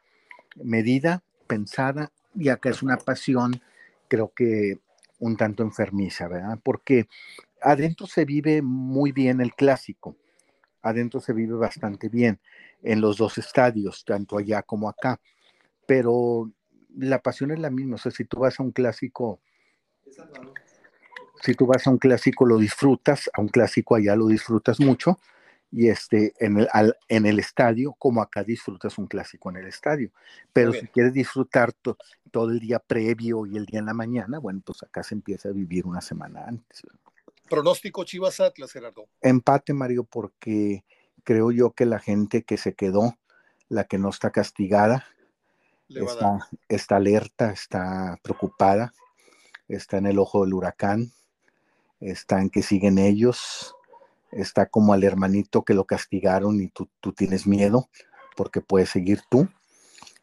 medida, 0.56 1.24
pensada, 1.48 2.12
y 2.36 2.50
acá 2.50 2.70
es 2.70 2.84
una 2.84 2.98
pasión, 2.98 3.62
creo 4.08 4.34
que 4.36 4.80
un 5.20 5.36
tanto 5.38 5.64
enfermiza, 5.64 6.28
¿verdad? 6.28 6.60
Porque 6.62 7.08
adentro 7.62 8.06
se 8.08 8.26
vive 8.26 8.62
muy 8.62 9.12
bien 9.12 9.42
el 9.42 9.54
clásico, 9.54 10.16
adentro 10.82 11.20
se 11.20 11.34
vive 11.34 11.56
bastante 11.56 12.10
bien 12.10 12.40
en 12.84 13.02
los 13.02 13.18
dos 13.18 13.38
estadios, 13.38 14.04
tanto 14.06 14.38
allá 14.38 14.62
como 14.62 14.90
acá, 14.90 15.20
pero 15.86 16.52
la 16.98 17.20
pasión 17.20 17.52
es 17.52 17.60
la 17.60 17.70
misma. 17.70 17.96
O 17.96 17.98
sea, 17.98 18.12
si 18.12 18.26
tú 18.26 18.40
vas 18.40 18.60
a 18.60 18.64
un 18.64 18.72
clásico, 18.72 19.40
si 21.42 21.54
tú 21.56 21.66
vas 21.66 21.86
a 21.88 21.90
un 21.90 21.98
clásico 21.98 22.46
lo 22.46 22.58
disfrutas, 22.58 23.30
a 23.34 23.42
un 23.42 23.50
clásico 23.50 23.96
allá 23.96 24.16
lo 24.16 24.28
disfrutas 24.28 24.80
mucho, 24.80 25.20
y 25.72 25.90
este, 25.90 26.34
en 26.40 26.58
el, 26.60 26.68
en 27.08 27.26
el 27.26 27.40
estadio, 27.40 27.94
como 27.94 28.22
acá 28.22 28.44
disfrutas 28.44 28.98
un 28.98 29.08
clásico 29.08 29.50
en 29.50 29.58
el 29.58 29.68
estadio. 29.68 30.12
Pero 30.52 30.74
si 30.74 30.88
quieres 30.88 31.14
disfrutar 31.14 31.74
todo 31.74 32.50
el 32.50 32.60
día 32.60 32.80
previo 32.80 33.46
y 33.46 33.56
el 33.56 33.66
día 33.66 33.80
en 33.80 33.86
la 33.86 33.94
mañana, 33.94 34.40
bueno, 34.40 34.62
pues 34.66 34.82
acá 34.84 35.04
se 35.04 35.16
empieza 35.16 35.50
a 35.50 35.52
vivir 35.52 35.86
una 35.86 36.02
semana 36.02 36.46
antes. 36.48 36.82
Pronóstico 37.50 38.04
Chivas 38.04 38.40
Atlas, 38.40 38.72
Gerardo. 38.72 39.08
Empate, 39.22 39.74
Mario, 39.74 40.04
porque 40.04 40.84
creo 41.24 41.52
yo 41.52 41.72
que 41.72 41.86
la 41.86 42.00
gente 42.00 42.44
que 42.44 42.58
se 42.58 42.74
quedó, 42.74 43.18
la 43.68 43.84
que 43.84 43.98
no 43.98 44.10
está 44.10 44.32
castigada, 44.32 45.06
está, 46.70 46.96
alerta, 46.96 47.52
está 47.52 48.20
preocupada, 48.22 48.94
está 49.68 49.98
en 49.98 50.06
el 50.06 50.20
ojo 50.20 50.44
del 50.44 50.54
huracán, 50.54 51.12
está 52.00 52.42
en 52.42 52.50
que 52.50 52.62
siguen 52.62 52.98
ellos, 52.98 53.76
está 54.32 54.68
como 54.68 54.94
al 54.94 55.04
hermanito 55.04 55.64
que 55.64 55.74
lo 55.74 55.86
castigaron 55.86 56.62
y 56.62 56.68
tú, 56.68 56.90
tú 57.00 57.14
tienes 57.14 57.48
miedo 57.48 57.90
porque 58.36 58.62
puedes 58.62 58.90
seguir 58.90 59.22
tú. 59.30 59.50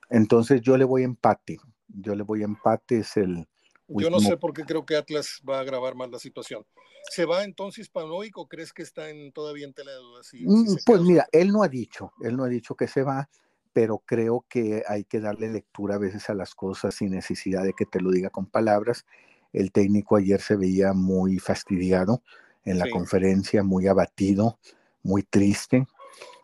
Entonces 0.08 0.60
yo 0.62 0.76
le 0.76 0.84
voy 0.84 1.02
a 1.02 1.06
empate, 1.06 1.58
yo 1.88 2.14
le 2.14 2.22
voy 2.22 2.42
a 2.42 2.46
empate, 2.46 3.00
es 3.00 3.16
el 3.16 3.46
Yo 3.88 4.10
no 4.10 4.20
sé 4.20 4.36
por 4.36 4.52
qué 4.52 4.64
creo 4.64 4.84
que 4.84 4.96
Atlas 4.96 5.40
va 5.48 5.58
a 5.58 5.60
agravar 5.60 5.94
más 5.94 6.10
la 6.10 6.18
situación. 6.18 6.64
¿Se 7.10 7.24
va 7.24 7.44
entonces 7.44 7.88
Paunovic 7.88 8.36
o 8.36 8.48
crees 8.48 8.72
que 8.72 8.82
está 8.82 9.10
en, 9.10 9.32
todavía 9.32 9.64
en 9.64 9.72
tela 9.72 9.92
de 9.92 9.98
dudas? 9.98 10.30
Mm, 10.32 10.76
pues 10.84 11.00
mira, 11.02 11.26
él 11.30 11.52
no 11.52 11.62
ha 11.62 11.68
dicho, 11.68 12.12
él 12.20 12.36
no 12.36 12.44
ha 12.44 12.48
dicho 12.48 12.74
que 12.74 12.88
se 12.88 13.02
va, 13.02 13.28
pero 13.72 14.02
creo 14.04 14.44
que 14.48 14.82
hay 14.88 15.04
que 15.04 15.20
darle 15.20 15.50
lectura 15.50 15.96
a 15.96 15.98
veces 15.98 16.28
a 16.30 16.34
las 16.34 16.54
cosas 16.54 16.96
sin 16.96 17.10
necesidad 17.10 17.62
de 17.62 17.74
que 17.74 17.86
te 17.86 18.00
lo 18.00 18.10
diga 18.10 18.30
con 18.30 18.46
palabras. 18.46 19.06
El 19.52 19.70
técnico 19.70 20.16
ayer 20.16 20.40
se 20.40 20.56
veía 20.56 20.92
muy 20.92 21.38
fastidiado 21.38 22.22
en 22.64 22.78
la 22.78 22.90
conferencia, 22.90 23.62
muy 23.62 23.86
abatido, 23.86 24.58
muy 25.02 25.22
triste. 25.22 25.86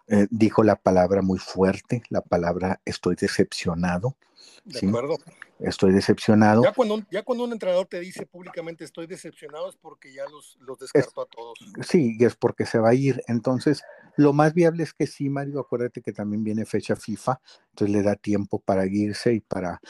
Eh, 0.08 0.26
dijo 0.30 0.62
la 0.62 0.76
palabra 0.76 1.22
muy 1.22 1.38
fuerte, 1.38 2.02
la 2.08 2.20
palabra 2.20 2.80
estoy 2.84 3.16
decepcionado. 3.16 4.16
De 4.64 4.86
acuerdo. 4.86 5.16
Estoy 5.64 5.92
decepcionado. 5.92 6.62
Ya 6.62 6.72
cuando, 6.72 6.94
un, 6.94 7.06
ya 7.10 7.22
cuando 7.22 7.44
un 7.44 7.52
entrenador 7.52 7.86
te 7.86 8.00
dice 8.00 8.26
públicamente 8.26 8.84
estoy 8.84 9.06
decepcionado 9.06 9.68
es 9.68 9.76
porque 9.76 10.12
ya 10.12 10.24
los, 10.28 10.56
los 10.60 10.78
descartó 10.78 11.22
a 11.22 11.26
todos. 11.26 11.58
Sí, 11.86 12.16
y 12.18 12.24
es 12.24 12.34
porque 12.34 12.66
se 12.66 12.78
va 12.78 12.90
a 12.90 12.94
ir. 12.94 13.22
Entonces, 13.28 13.82
lo 14.16 14.32
más 14.32 14.54
viable 14.54 14.82
es 14.82 14.92
que 14.92 15.06
sí, 15.06 15.30
Mario, 15.30 15.60
acuérdate 15.60 16.02
que 16.02 16.12
también 16.12 16.44
viene 16.44 16.66
fecha 16.66 16.96
FIFA, 16.96 17.40
entonces 17.70 17.96
le 17.96 18.02
da 18.02 18.16
tiempo 18.16 18.58
para 18.58 18.86
irse 18.86 19.34
y 19.34 19.40
para... 19.40 19.80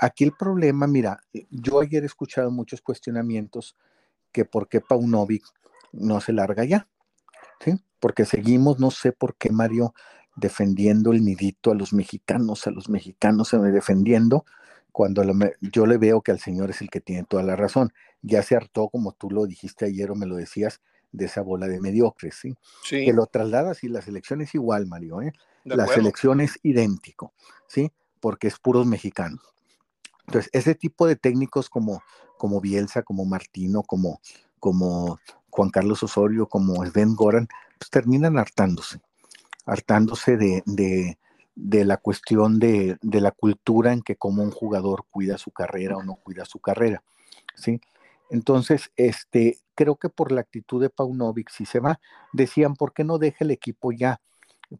Aquí 0.00 0.24
el 0.24 0.32
problema, 0.32 0.86
mira, 0.86 1.20
yo 1.50 1.80
ayer 1.80 2.02
he 2.02 2.06
escuchado 2.06 2.50
muchos 2.50 2.82
cuestionamientos 2.82 3.76
que 4.30 4.44
por 4.44 4.68
qué 4.68 4.80
Paunovic 4.80 5.44
no 5.92 6.20
se 6.20 6.32
larga 6.32 6.64
ya, 6.64 6.88
¿sí? 7.60 7.74
Porque 8.00 8.24
seguimos, 8.24 8.78
no 8.78 8.90
sé 8.90 9.12
por 9.12 9.36
qué 9.36 9.50
Mario 9.50 9.94
defendiendo 10.36 11.12
el 11.12 11.24
nidito 11.24 11.70
a 11.70 11.74
los 11.74 11.92
mexicanos, 11.92 12.66
a 12.66 12.70
los 12.70 12.88
mexicanos 12.88 13.48
se 13.48 13.58
me 14.92 15.12
cuando 15.14 15.22
yo 15.60 15.86
le 15.86 15.98
veo 15.98 16.20
que 16.20 16.32
al 16.32 16.38
Señor 16.38 16.70
es 16.70 16.80
el 16.80 16.90
que 16.90 17.00
tiene 17.00 17.24
toda 17.24 17.42
la 17.42 17.56
razón. 17.56 17.92
Ya 18.22 18.42
se 18.42 18.54
hartó, 18.54 18.88
como 18.88 19.12
tú 19.12 19.30
lo 19.30 19.46
dijiste 19.46 19.86
ayer 19.86 20.10
o 20.10 20.14
me 20.14 20.26
lo 20.26 20.36
decías, 20.36 20.80
de 21.12 21.26
esa 21.26 21.42
bola 21.42 21.66
de 21.66 21.80
mediocres, 21.80 22.36
¿sí? 22.36 22.54
Que 22.88 23.12
lo 23.12 23.26
trasladas 23.26 23.84
y 23.84 23.88
la 23.88 24.00
selección 24.00 24.40
es 24.40 24.54
igual, 24.54 24.86
Mario, 24.86 25.20
¿eh? 25.22 25.32
La 25.64 25.86
selección 25.86 26.40
es 26.40 26.58
idéntico, 26.62 27.32
¿sí? 27.68 27.92
Porque 28.20 28.48
es 28.48 28.58
puros 28.58 28.86
mexicanos. 28.86 29.40
Entonces, 30.26 30.50
ese 30.52 30.74
tipo 30.74 31.06
de 31.06 31.16
técnicos 31.16 31.68
como, 31.68 32.02
como 32.38 32.60
Bielsa, 32.60 33.02
como 33.02 33.24
Martino, 33.24 33.82
como, 33.82 34.20
como 34.58 35.18
Juan 35.50 35.70
Carlos 35.70 36.02
Osorio, 36.02 36.48
como 36.48 36.84
Sven 36.86 37.14
Goran, 37.14 37.48
pues 37.78 37.90
terminan 37.90 38.38
hartándose, 38.38 39.00
hartándose 39.66 40.36
de, 40.36 40.62
de, 40.64 41.18
la 41.54 41.96
cuestión 41.96 42.58
de, 42.58 42.96
de, 43.02 43.20
la 43.20 43.30
cultura 43.30 43.92
en 43.92 44.02
que 44.02 44.16
como 44.16 44.42
un 44.42 44.50
jugador 44.50 45.04
cuida 45.10 45.38
su 45.38 45.50
carrera 45.50 45.96
o 45.96 46.02
no 46.02 46.14
cuida 46.14 46.44
su 46.44 46.58
carrera, 46.60 47.02
¿sí? 47.54 47.80
Entonces, 48.32 48.90
este, 48.96 49.58
creo 49.74 49.96
que 49.96 50.08
por 50.08 50.32
la 50.32 50.40
actitud 50.40 50.80
de 50.80 50.88
Paunovic, 50.88 51.50
si 51.50 51.66
se 51.66 51.80
va, 51.80 52.00
decían, 52.32 52.76
¿por 52.76 52.94
qué 52.94 53.04
no 53.04 53.18
deja 53.18 53.44
el 53.44 53.50
equipo 53.50 53.92
ya? 53.92 54.22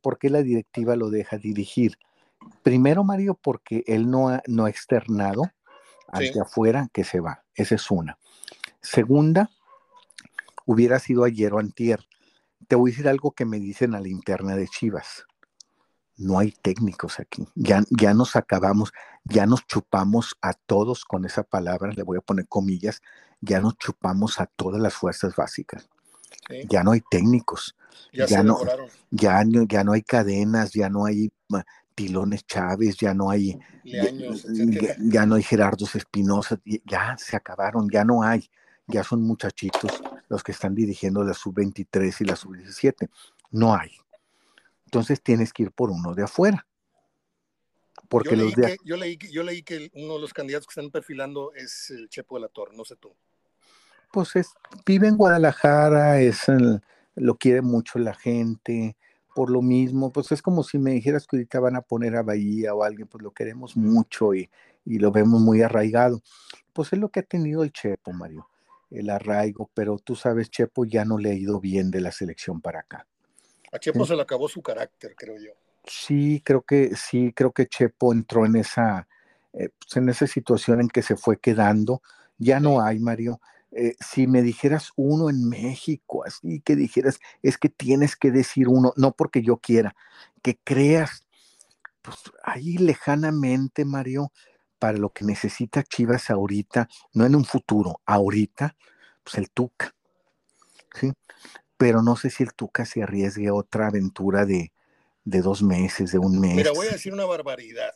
¿Por 0.01 0.19
qué 0.19 0.31
la 0.31 0.43
directiva 0.43 0.97
lo 0.97 1.11
deja 1.11 1.37
dirigir? 1.37 1.99
Primero, 2.63 3.05
Mario, 3.05 3.39
porque 3.41 3.85
él 3.87 4.11
no 4.11 4.31
ha, 4.31 4.43
no 4.47 4.65
ha 4.65 4.71
externado 4.71 5.43
hacia 6.09 6.43
afuera 6.43 6.89
que 6.95 7.05
se 7.05 7.21
va. 7.21 7.45
Esa 7.55 7.75
es 7.75 7.91
una. 7.91 8.17
Segunda, 8.81 9.51
hubiera 10.65 10.99
sido 10.99 11.25
ayer 11.25 11.53
o 11.53 11.59
antier. 11.59 12.01
Te 12.69 12.77
voy 12.77 12.91
a 12.91 12.93
decir 12.93 13.09
algo 13.09 13.33
que 13.33 13.45
me 13.45 13.61
dicen 13.61 13.95
a 13.95 14.01
la 14.01 14.09
interna 14.09 14.57
de 14.57 14.67
Chivas. 14.67 15.27
No 16.17 16.39
hay 16.39 16.53
técnicos 16.63 17.19
aquí. 17.19 17.49
Ya, 17.55 17.83
ya 17.91 18.15
nos 18.15 18.37
acabamos, 18.37 18.93
ya 19.25 19.47
nos 19.47 19.67
chupamos 19.67 20.37
a 20.41 20.53
todos 20.53 21.05
con 21.05 21.25
esa 21.25 21.43
palabra, 21.43 21.93
le 21.93 22.03
voy 22.03 22.19
a 22.19 22.21
poner 22.21 22.47
comillas, 22.47 23.03
ya 23.41 23.61
nos 23.61 23.77
chupamos 23.79 24.41
a 24.41 24.47
todas 24.47 24.81
las 24.81 24.95
fuerzas 24.95 25.35
básicas. 25.35 25.89
Ya 26.69 26.83
no 26.83 26.93
hay 26.93 27.03
técnicos. 27.11 27.77
Ya, 28.13 28.43
no, 28.43 28.59
ya, 29.11 29.45
no, 29.45 29.65
ya 29.65 29.85
no 29.85 29.93
hay 29.93 30.03
cadenas, 30.03 30.73
ya 30.73 30.89
no 30.89 31.07
hay 31.07 31.31
Tilones 31.95 32.45
Chávez, 32.47 32.97
ya 32.97 33.15
no 33.15 33.31
hay, 33.31 33.59
ya, 33.85 35.27
no 35.27 35.35
hay 35.35 35.43
Gerardo 35.43 35.87
Espinosa, 35.93 36.61
ya 36.85 37.17
se 37.19 37.37
acabaron, 37.37 37.89
ya 37.91 38.05
no 38.05 38.23
hay, 38.23 38.51
ya 38.87 39.05
son 39.05 39.23
muchachitos 39.23 40.03
los 40.29 40.43
que 40.43 40.53
están 40.53 40.75
dirigiendo 40.75 41.23
la 41.23 41.35
sub-23 41.35 42.21
y 42.21 42.25
la 42.25 42.37
sub-17, 42.37 43.09
no 43.51 43.75
hay. 43.75 43.91
Entonces 44.93 45.23
tienes 45.23 45.55
que 45.55 45.63
ir 45.63 45.73
por 45.73 45.91
uno 45.91 46.15
de 46.15 46.25
afuera. 46.25 46.67
Porque 48.11 48.37
yo, 48.37 48.45
leí 48.45 48.53
que, 48.53 48.77
yo, 48.85 48.97
leí, 48.99 49.19
yo 49.33 49.43
leí 49.43 49.63
que 49.63 49.91
uno 49.95 50.17
de 50.17 50.21
los 50.21 50.35
candidatos 50.35 50.67
que 50.67 50.79
están 50.79 50.91
perfilando 50.91 51.55
es 51.55 51.89
el 51.89 52.11
Chepo 52.11 52.35
de 52.35 52.43
la 52.43 52.49
Torre, 52.49 52.77
no 52.77 52.85
sé 52.85 52.97
tú. 52.97 53.11
Pues 54.13 54.37
es, 54.37 54.51
vive 54.85 55.09
en 55.09 55.17
Guadalajara, 55.17 56.21
es 56.21 56.43
lo 57.15 57.39
quiere 57.39 57.63
mucho 57.63 57.99
la 57.99 58.13
gente, 58.13 58.99
por 59.35 59.49
lo 59.49 59.63
mismo, 59.63 60.13
pues 60.13 60.31
es 60.31 60.43
como 60.43 60.63
si 60.63 60.77
me 60.77 60.91
dijeras 60.91 61.27
que 61.27 61.39
ahorita 61.39 61.59
van 61.61 61.77
a 61.77 61.81
poner 61.81 62.15
a 62.15 62.23
Bahía 62.23 62.75
o 62.75 62.85
alguien, 62.85 63.09
pues 63.09 63.23
lo 63.23 63.31
queremos 63.31 63.79
mucho 63.79 64.35
y, 64.35 64.51
y 64.85 64.99
lo 64.99 65.11
vemos 65.11 65.41
muy 65.41 65.63
arraigado. 65.63 66.21
Pues 66.75 66.93
es 66.93 66.99
lo 66.99 67.09
que 67.09 67.21
ha 67.21 67.23
tenido 67.23 67.63
el 67.63 67.73
Chepo, 67.73 68.13
Mario, 68.13 68.47
el 68.91 69.09
arraigo, 69.09 69.71
pero 69.73 69.97
tú 69.99 70.17
sabes, 70.17 70.51
Chepo 70.51 70.85
ya 70.85 71.07
no 71.07 71.17
le 71.17 71.31
ha 71.31 71.35
ido 71.35 71.61
bien 71.61 71.91
de 71.91 72.03
la 72.03 72.13
selección 72.13 72.61
para 72.61 72.81
acá. 72.81 73.07
A 73.73 73.79
Chepo 73.79 74.05
se 74.05 74.15
le 74.15 74.23
acabó 74.23 74.49
su 74.49 74.63
carácter, 74.63 75.15
creo 75.17 75.37
yo. 75.39 75.53
Sí, 75.85 76.43
creo 76.45 76.63
que 76.63 76.95
sí, 76.95 77.33
creo 77.35 77.53
que 77.53 77.67
Chepo 77.67 78.13
entró 78.13 78.47
en 78.47 78.57
esa, 78.57 79.09
eh, 79.55 79.71
pues 79.79 79.97
en 79.97 80.09
esa 80.09 80.27
situación 80.27 80.81
en 80.81 80.89
que 80.89 81.03
se 81.03 81.17
fue 81.17 81.39
quedando. 81.39 82.03
Ya 82.39 82.61
no 82.61 82.83
hay, 82.83 82.99
Mario. 82.99 83.41
Eh, 83.73 83.97
si 83.99 84.27
me 84.27 84.43
dijeras 84.43 84.93
uno 84.97 85.31
en 85.31 85.49
México, 85.49 86.25
así 86.27 86.61
que 86.61 86.77
dijeras, 86.77 87.19
es 87.43 87.57
que 87.57 87.71
tienes 87.71 88.17
que 88.17 88.31
decir 88.31 88.69
uno, 88.69 88.93
no 88.97 89.13
porque 89.13 89.43
yo 89.43 89.57
quiera, 89.57 89.97
que 90.43 90.59
creas, 90.63 91.27
pues 92.03 92.19
ahí 92.45 92.77
lejanamente, 92.77 93.87
Mario, 93.87 94.31
para 94.79 94.99
lo 94.99 95.11
que 95.11 95.25
necesita 95.25 95.83
Chivas 95.83 96.29
ahorita, 96.29 96.89
no 97.15 97.25
en 97.25 97.35
un 97.35 97.47
futuro, 97.47 98.03
ahorita, 98.05 98.77
pues 99.25 99.39
el 99.39 99.49
Tuca. 99.51 99.95
¿sí? 100.95 101.13
Pero 101.83 102.01
no 102.01 102.15
sé 102.15 102.31
si 102.31 102.45
el 102.45 102.55
Tuca 102.55 102.85
se 102.87 103.03
arriesgue 103.03 103.49
a 103.49 103.55
otra 103.55 103.89
aventura 103.89 104.47
de, 104.47 104.71
de 105.25 105.41
dos 105.41 105.65
meses, 105.65 106.13
de 106.13 106.19
un 106.19 106.39
mes. 106.39 106.55
Mira, 106.55 106.71
voy 106.71 106.87
a 106.87 106.93
decir 106.93 107.13
una 107.13 107.25
barbaridad 107.25 107.93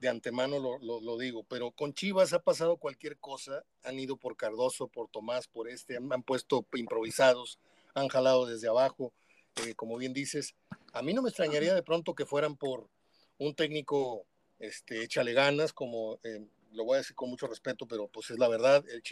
de 0.00 0.08
antemano 0.08 0.58
lo, 0.58 1.00
lo, 1.00 1.18
digo, 1.18 1.44
pero 1.44 1.70
con 1.70 1.94
Chivas 1.94 2.32
ha 2.32 2.40
pasado 2.40 2.78
cualquier 2.78 3.18
cosa, 3.18 3.62
han 3.84 4.00
ido 4.00 4.16
por 4.16 4.36
Cardoso, 4.36 4.88
por 4.88 5.08
Tomás, 5.08 5.46
por 5.46 5.68
este, 5.68 5.96
han, 5.96 6.22
puesto 6.24 6.66
improvisados, 6.72 7.60
han 7.94 8.08
jalado 8.08 8.46
desde 8.46 8.66
abajo, 8.66 9.12
eh, 9.64 9.74
como 9.74 9.96
bien 9.96 10.12
dices, 10.12 10.54
a 10.92 11.02
mí 11.02 11.12
no 11.12 11.22
me 11.22 11.28
extrañaría 11.28 11.74
de 11.74 11.82
pronto 11.84 12.14
que 12.14 12.26
fueran 12.26 12.56
por 12.56 12.88
un 13.38 13.54
técnico, 13.54 14.24
este, 14.58 15.04
échale 15.04 15.34
ganas, 15.34 15.72
como 15.72 16.18
eh, 16.24 16.44
lo 16.72 16.84
voy 16.84 16.94
a 16.94 16.98
decir 16.98 17.14
con 17.14 17.30
mucho 17.30 17.46
respeto, 17.46 17.86
pero 17.86 18.08
pues 18.08 18.30
es 18.30 18.38
la 18.38 18.48
verdad, 18.48 18.82
el 18.88 19.02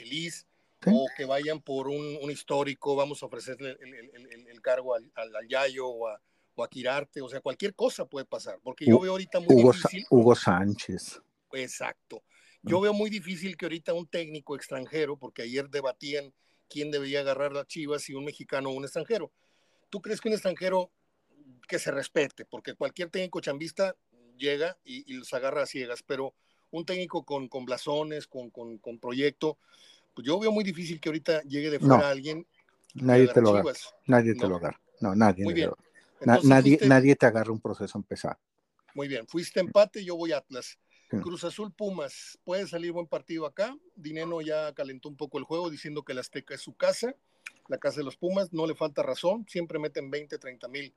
Chilis, 0.82 0.98
o 0.98 1.06
que 1.16 1.24
vayan 1.24 1.60
por 1.60 1.88
un, 1.88 2.30
histórico, 2.30 2.96
vamos 2.96 3.22
a 3.22 3.26
ofrecerle 3.26 3.76
el, 3.80 4.60
cargo 4.62 4.94
al, 4.94 5.10
al, 5.14 5.34
al 5.34 5.48
Yayo 5.48 5.86
o 5.88 6.08
a 6.08 6.20
o 6.58 6.64
a 6.64 6.68
Quirarte, 6.68 7.22
o 7.22 7.28
sea, 7.28 7.40
cualquier 7.40 7.74
cosa 7.74 8.04
puede 8.06 8.26
pasar, 8.26 8.58
porque 8.62 8.84
yo 8.84 8.98
veo 8.98 9.12
ahorita 9.12 9.38
muy 9.38 9.54
Hugo, 9.54 9.72
difícil. 9.72 10.04
Hugo 10.10 10.34
Sánchez. 10.34 11.22
Exacto. 11.52 12.24
Yo 12.62 12.80
veo 12.80 12.92
muy 12.92 13.10
difícil 13.10 13.56
que 13.56 13.66
ahorita 13.66 13.94
un 13.94 14.08
técnico 14.08 14.56
extranjero, 14.56 15.16
porque 15.16 15.42
ayer 15.42 15.70
debatían 15.70 16.34
quién 16.68 16.90
debería 16.90 17.20
agarrar 17.20 17.52
las 17.52 17.68
chivas, 17.68 18.02
si 18.02 18.14
un 18.14 18.24
mexicano 18.24 18.70
o 18.70 18.72
un 18.72 18.84
extranjero. 18.84 19.30
¿Tú 19.88 20.02
crees 20.02 20.20
que 20.20 20.28
un 20.28 20.34
extranjero 20.34 20.90
que 21.68 21.78
se 21.78 21.92
respete? 21.92 22.44
Porque 22.44 22.74
cualquier 22.74 23.08
técnico 23.08 23.40
chambista 23.40 23.96
llega 24.36 24.76
y, 24.84 25.12
los 25.14 25.32
agarra 25.32 25.62
a 25.62 25.66
ciegas, 25.66 26.02
pero 26.02 26.34
un 26.70 26.84
técnico 26.84 27.24
con, 27.24 27.48
con 27.48 27.64
blasones, 27.64 28.26
con, 28.26 28.50
con, 28.50 28.78
con, 28.78 28.98
proyecto, 28.98 29.58
pues 30.18 30.26
yo 30.26 30.38
veo 30.40 30.50
muy 30.50 30.64
difícil 30.64 31.00
que 31.00 31.08
ahorita 31.08 31.42
llegue 31.42 31.70
de 31.70 31.78
fuera 31.78 32.10
alguien. 32.10 32.44
Nadie 32.94 33.28
te 33.28 33.40
lo 33.40 33.50
agarra. 33.50 33.72
Nadie 34.06 34.34
te 34.34 34.48
lo 34.48 34.56
agarra. 34.56 34.80
No, 35.00 35.14
nadie. 35.14 35.44
Muy 35.44 35.54
bien 35.54 35.70
nadie, 36.20 36.78
nadie 36.86 37.16
te 37.16 37.26
agarra 37.26 37.52
un 37.52 37.60
proceso 37.60 37.98
empezar. 37.98 38.38
Muy 38.94 39.08
bien, 39.08 39.26
fuiste 39.26 39.60
empate, 39.60 40.04
yo 40.04 40.16
voy 40.16 40.32
Atlas. 40.32 40.78
Cruz 41.22 41.42
Azul 41.44 41.72
Pumas, 41.72 42.38
puede 42.44 42.66
salir 42.66 42.92
buen 42.92 43.06
partido 43.06 43.46
acá. 43.46 43.74
Dineno 43.96 44.42
ya 44.42 44.74
calentó 44.74 45.08
un 45.08 45.16
poco 45.16 45.38
el 45.38 45.44
juego 45.44 45.70
diciendo 45.70 46.02
que 46.02 46.12
la 46.12 46.20
Azteca 46.20 46.54
es 46.54 46.60
su 46.60 46.76
casa, 46.76 47.14
la 47.68 47.78
casa 47.78 47.98
de 47.98 48.04
los 48.04 48.16
Pumas, 48.16 48.52
no 48.52 48.66
le 48.66 48.74
falta 48.74 49.02
razón, 49.02 49.46
siempre 49.48 49.78
meten 49.78 50.10
20, 50.10 50.36
30 50.36 50.68
mil 50.68 50.92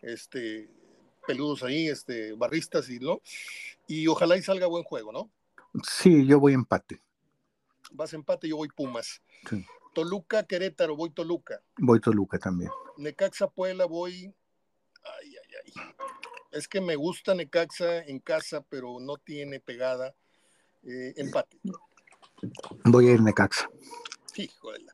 este, 0.00 0.70
peludos 1.26 1.62
ahí, 1.64 1.88
este, 1.88 2.32
barristas 2.32 2.88
y 2.88 2.98
no. 2.98 3.20
Y 3.86 4.06
ojalá 4.06 4.38
y 4.38 4.42
salga 4.42 4.66
buen 4.68 4.84
juego, 4.84 5.12
¿no? 5.12 5.30
Sí, 5.82 6.26
yo 6.26 6.40
voy 6.40 6.54
empate. 6.54 7.02
Vas 7.92 8.12
empate, 8.14 8.48
yo 8.48 8.56
voy 8.56 8.68
Pumas. 8.68 9.22
Toluca, 9.94 10.44
Querétaro, 10.44 10.96
voy 10.96 11.10
Toluca. 11.10 11.62
Voy 11.76 12.00
Toluca 12.00 12.38
también. 12.38 12.70
Necaxa, 12.96 13.48
Puebla, 13.48 13.84
voy 13.86 14.34
Ay, 15.04 15.34
ay, 15.36 15.54
ay. 15.64 15.94
Es 16.50 16.68
que 16.68 16.80
me 16.80 16.96
gusta 16.96 17.34
Necaxa 17.34 18.02
en 18.04 18.20
casa, 18.20 18.62
pero 18.68 18.98
no 19.00 19.16
tiene 19.16 19.60
pegada. 19.60 20.14
Eh, 20.84 21.14
empate. 21.16 21.58
Voy 22.84 23.08
a 23.08 23.12
ir 23.12 23.22
Necaxa. 23.22 23.68
Hijo 24.36 24.72
de 24.72 24.84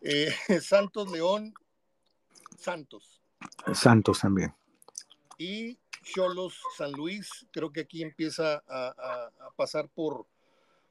eh, 0.00 0.32
Santos 0.62 1.10
León, 1.10 1.54
Santos. 2.56 3.20
Santos 3.74 4.20
también. 4.20 4.54
Y 5.36 5.78
Cholos 6.02 6.60
San 6.76 6.92
Luis, 6.92 7.46
creo 7.52 7.72
que 7.72 7.80
aquí 7.80 8.02
empieza 8.02 8.62
a, 8.68 9.30
pasar 9.56 9.88
por, 9.88 10.26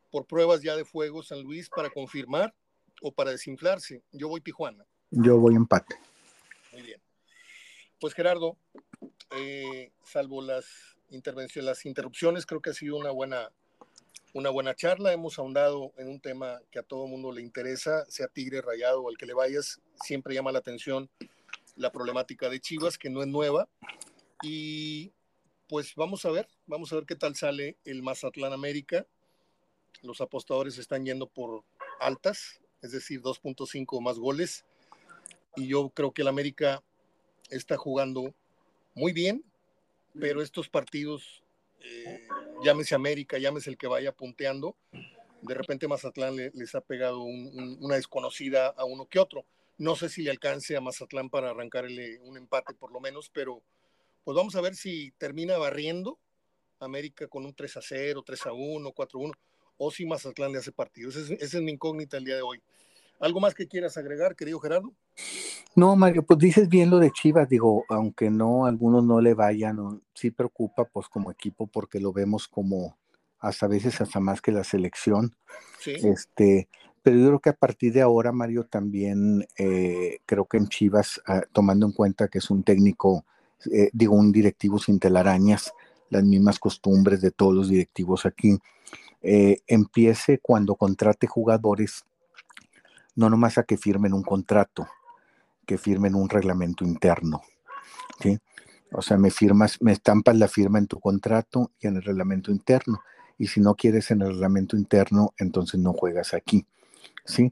por 0.09 0.25
pruebas 0.25 0.61
ya 0.61 0.75
de 0.75 0.85
fuego 0.85 1.23
San 1.23 1.41
Luis 1.41 1.69
para 1.69 1.89
confirmar 1.89 2.53
o 3.01 3.11
para 3.11 3.31
desinflarse. 3.31 4.03
Yo 4.11 4.27
voy 4.29 4.41
Tijuana. 4.41 4.85
Yo 5.11 5.37
voy 5.37 5.55
empate. 5.55 5.95
Muy 6.71 6.81
bien. 6.81 7.01
Pues 7.99 8.13
Gerardo, 8.13 8.57
eh, 9.31 9.91
salvo 10.03 10.41
las 10.41 10.65
intervenciones, 11.09 11.65
las 11.65 11.85
interrupciones, 11.85 12.45
creo 12.45 12.61
que 12.61 12.71
ha 12.71 12.73
sido 12.73 12.97
una 12.97 13.11
buena, 13.11 13.51
una 14.33 14.49
buena 14.49 14.75
charla. 14.75 15.13
Hemos 15.13 15.39
ahondado 15.39 15.93
en 15.97 16.07
un 16.07 16.19
tema 16.19 16.59
que 16.71 16.79
a 16.79 16.83
todo 16.83 17.07
mundo 17.07 17.31
le 17.31 17.41
interesa, 17.41 18.05
sea 18.09 18.27
Tigre, 18.27 18.61
Rayado 18.61 19.03
o 19.03 19.09
al 19.09 19.17
que 19.17 19.25
le 19.25 19.33
vayas, 19.33 19.79
siempre 20.03 20.35
llama 20.35 20.51
la 20.51 20.59
atención 20.59 21.09
la 21.75 21.91
problemática 21.91 22.49
de 22.49 22.59
Chivas, 22.59 22.97
que 22.97 23.09
no 23.09 23.21
es 23.21 23.27
nueva. 23.27 23.69
Y 24.41 25.13
pues 25.67 25.95
vamos 25.95 26.25
a 26.25 26.31
ver, 26.31 26.47
vamos 26.65 26.91
a 26.91 26.95
ver 26.95 27.05
qué 27.05 27.15
tal 27.15 27.35
sale 27.35 27.77
el 27.85 28.03
Mazatlán 28.03 28.53
América. 28.53 29.05
Los 30.03 30.21
apostadores 30.21 30.77
están 30.77 31.05
yendo 31.05 31.27
por 31.27 31.63
altas, 31.99 32.61
es 32.81 32.91
decir, 32.91 33.21
2.5 33.21 34.01
más 34.01 34.19
goles. 34.19 34.65
Y 35.55 35.67
yo 35.67 35.89
creo 35.89 36.11
que 36.11 36.21
el 36.21 36.27
América 36.27 36.83
está 37.49 37.77
jugando 37.77 38.33
muy 38.93 39.13
bien, 39.13 39.43
pero 40.19 40.41
estos 40.41 40.69
partidos, 40.69 41.43
eh, 41.81 42.27
llámese 42.63 42.95
América, 42.95 43.37
llámese 43.37 43.69
el 43.69 43.77
que 43.77 43.87
vaya 43.87 44.11
punteando, 44.11 44.75
de 45.41 45.53
repente 45.53 45.87
Mazatlán 45.87 46.35
les 46.35 46.75
ha 46.75 46.81
pegado 46.81 47.21
una 47.21 47.95
desconocida 47.95 48.67
a 48.67 48.85
uno 48.85 49.05
que 49.05 49.19
otro. 49.19 49.45
No 49.77 49.95
sé 49.95 50.09
si 50.09 50.23
le 50.23 50.31
alcance 50.31 50.75
a 50.75 50.81
Mazatlán 50.81 51.29
para 51.29 51.51
arrancarle 51.51 52.19
un 52.19 52.37
empate 52.37 52.73
por 52.73 52.91
lo 52.91 52.99
menos, 52.99 53.29
pero 53.29 53.61
pues 54.23 54.35
vamos 54.35 54.55
a 54.55 54.61
ver 54.61 54.75
si 54.75 55.11
termina 55.11 55.57
barriendo 55.57 56.17
América 56.79 57.27
con 57.27 57.45
un 57.45 57.53
3 57.53 57.77
a 57.77 57.81
0, 57.81 58.23
3 58.25 58.45
a 58.47 58.53
1, 58.53 58.91
4 58.91 59.19
a 59.19 59.23
1, 59.23 59.33
o 59.77 59.91
si 59.91 60.05
Mazatlán 60.05 60.51
le 60.51 60.59
hace 60.59 60.71
partido. 60.71 61.09
Esa 61.09 61.19
es, 61.19 61.31
esa 61.31 61.57
es 61.57 61.63
mi 61.63 61.71
incógnita 61.71 62.17
el 62.17 62.25
día 62.25 62.35
de 62.35 62.41
hoy. 62.41 62.61
¿Algo 63.19 63.39
más 63.39 63.55
que 63.55 63.67
quieras 63.67 63.97
agregar, 63.97 64.35
querido 64.35 64.59
Gerardo? 64.59 64.93
No, 65.75 65.95
Mario, 65.95 66.23
pues 66.23 66.39
dices 66.39 66.69
bien 66.69 66.89
lo 66.89 66.99
de 66.99 67.11
Chivas, 67.11 67.49
digo, 67.49 67.85
aunque 67.89 68.29
no, 68.29 68.65
algunos 68.65 69.03
no 69.03 69.21
le 69.21 69.33
vayan, 69.33 70.01
sí 70.13 70.31
preocupa 70.31 70.85
pues 70.85 71.07
como 71.07 71.31
equipo 71.31 71.67
porque 71.67 71.99
lo 71.99 72.13
vemos 72.13 72.47
como 72.47 72.97
hasta 73.39 73.67
veces 73.67 74.01
hasta 74.01 74.19
más 74.19 74.41
que 74.41 74.51
la 74.51 74.63
selección. 74.63 75.35
Sí. 75.79 75.93
Este, 76.03 76.67
pero 77.01 77.17
yo 77.17 77.27
creo 77.27 77.39
que 77.39 77.49
a 77.49 77.53
partir 77.53 77.93
de 77.93 78.01
ahora, 78.01 78.31
Mario, 78.31 78.65
también 78.65 79.47
eh, 79.57 80.19
creo 80.25 80.45
que 80.45 80.57
en 80.57 80.67
Chivas, 80.67 81.21
ah, 81.25 81.41
tomando 81.53 81.85
en 81.85 81.93
cuenta 81.93 82.27
que 82.27 82.39
es 82.39 82.49
un 82.49 82.63
técnico, 82.63 83.25
eh, 83.71 83.89
digo, 83.93 84.15
un 84.15 84.31
directivo 84.31 84.77
sin 84.77 84.99
telarañas, 84.99 85.73
las 86.09 86.23
mismas 86.23 86.59
costumbres 86.59 87.21
de 87.21 87.31
todos 87.31 87.53
los 87.53 87.69
directivos 87.69 88.25
aquí, 88.25 88.57
eh, 89.29 89.61
empiece 89.67 90.39
cuando 90.39 90.75
contrate 90.75 91.27
jugadores, 91.27 92.05
no 93.13 93.29
nomás 93.29 93.57
a 93.57 93.63
que 93.63 93.75
firmen 93.75 94.13
un 94.13 94.23
contrato, 94.23 94.87
que 95.65 95.77
firmen 95.77 96.15
un 96.15 96.29
reglamento 96.29 96.85
interno. 96.85 97.41
¿sí? 98.21 98.39
O 98.93 99.01
sea, 99.01 99.17
me 99.17 99.29
firmas, 99.29 99.81
me 99.81 99.91
estampas 99.91 100.37
la 100.37 100.47
firma 100.47 100.79
en 100.79 100.87
tu 100.87 101.01
contrato 101.01 101.73
y 101.77 101.87
en 101.87 101.97
el 101.97 102.03
reglamento 102.03 102.51
interno. 102.51 103.01
Y 103.37 103.47
si 103.47 103.59
no 103.59 103.75
quieres 103.75 104.11
en 104.11 104.21
el 104.21 104.29
reglamento 104.29 104.77
interno, 104.77 105.33
entonces 105.37 105.77
no 105.77 105.91
juegas 105.91 106.33
aquí. 106.33 106.65
¿Sí? 107.25 107.51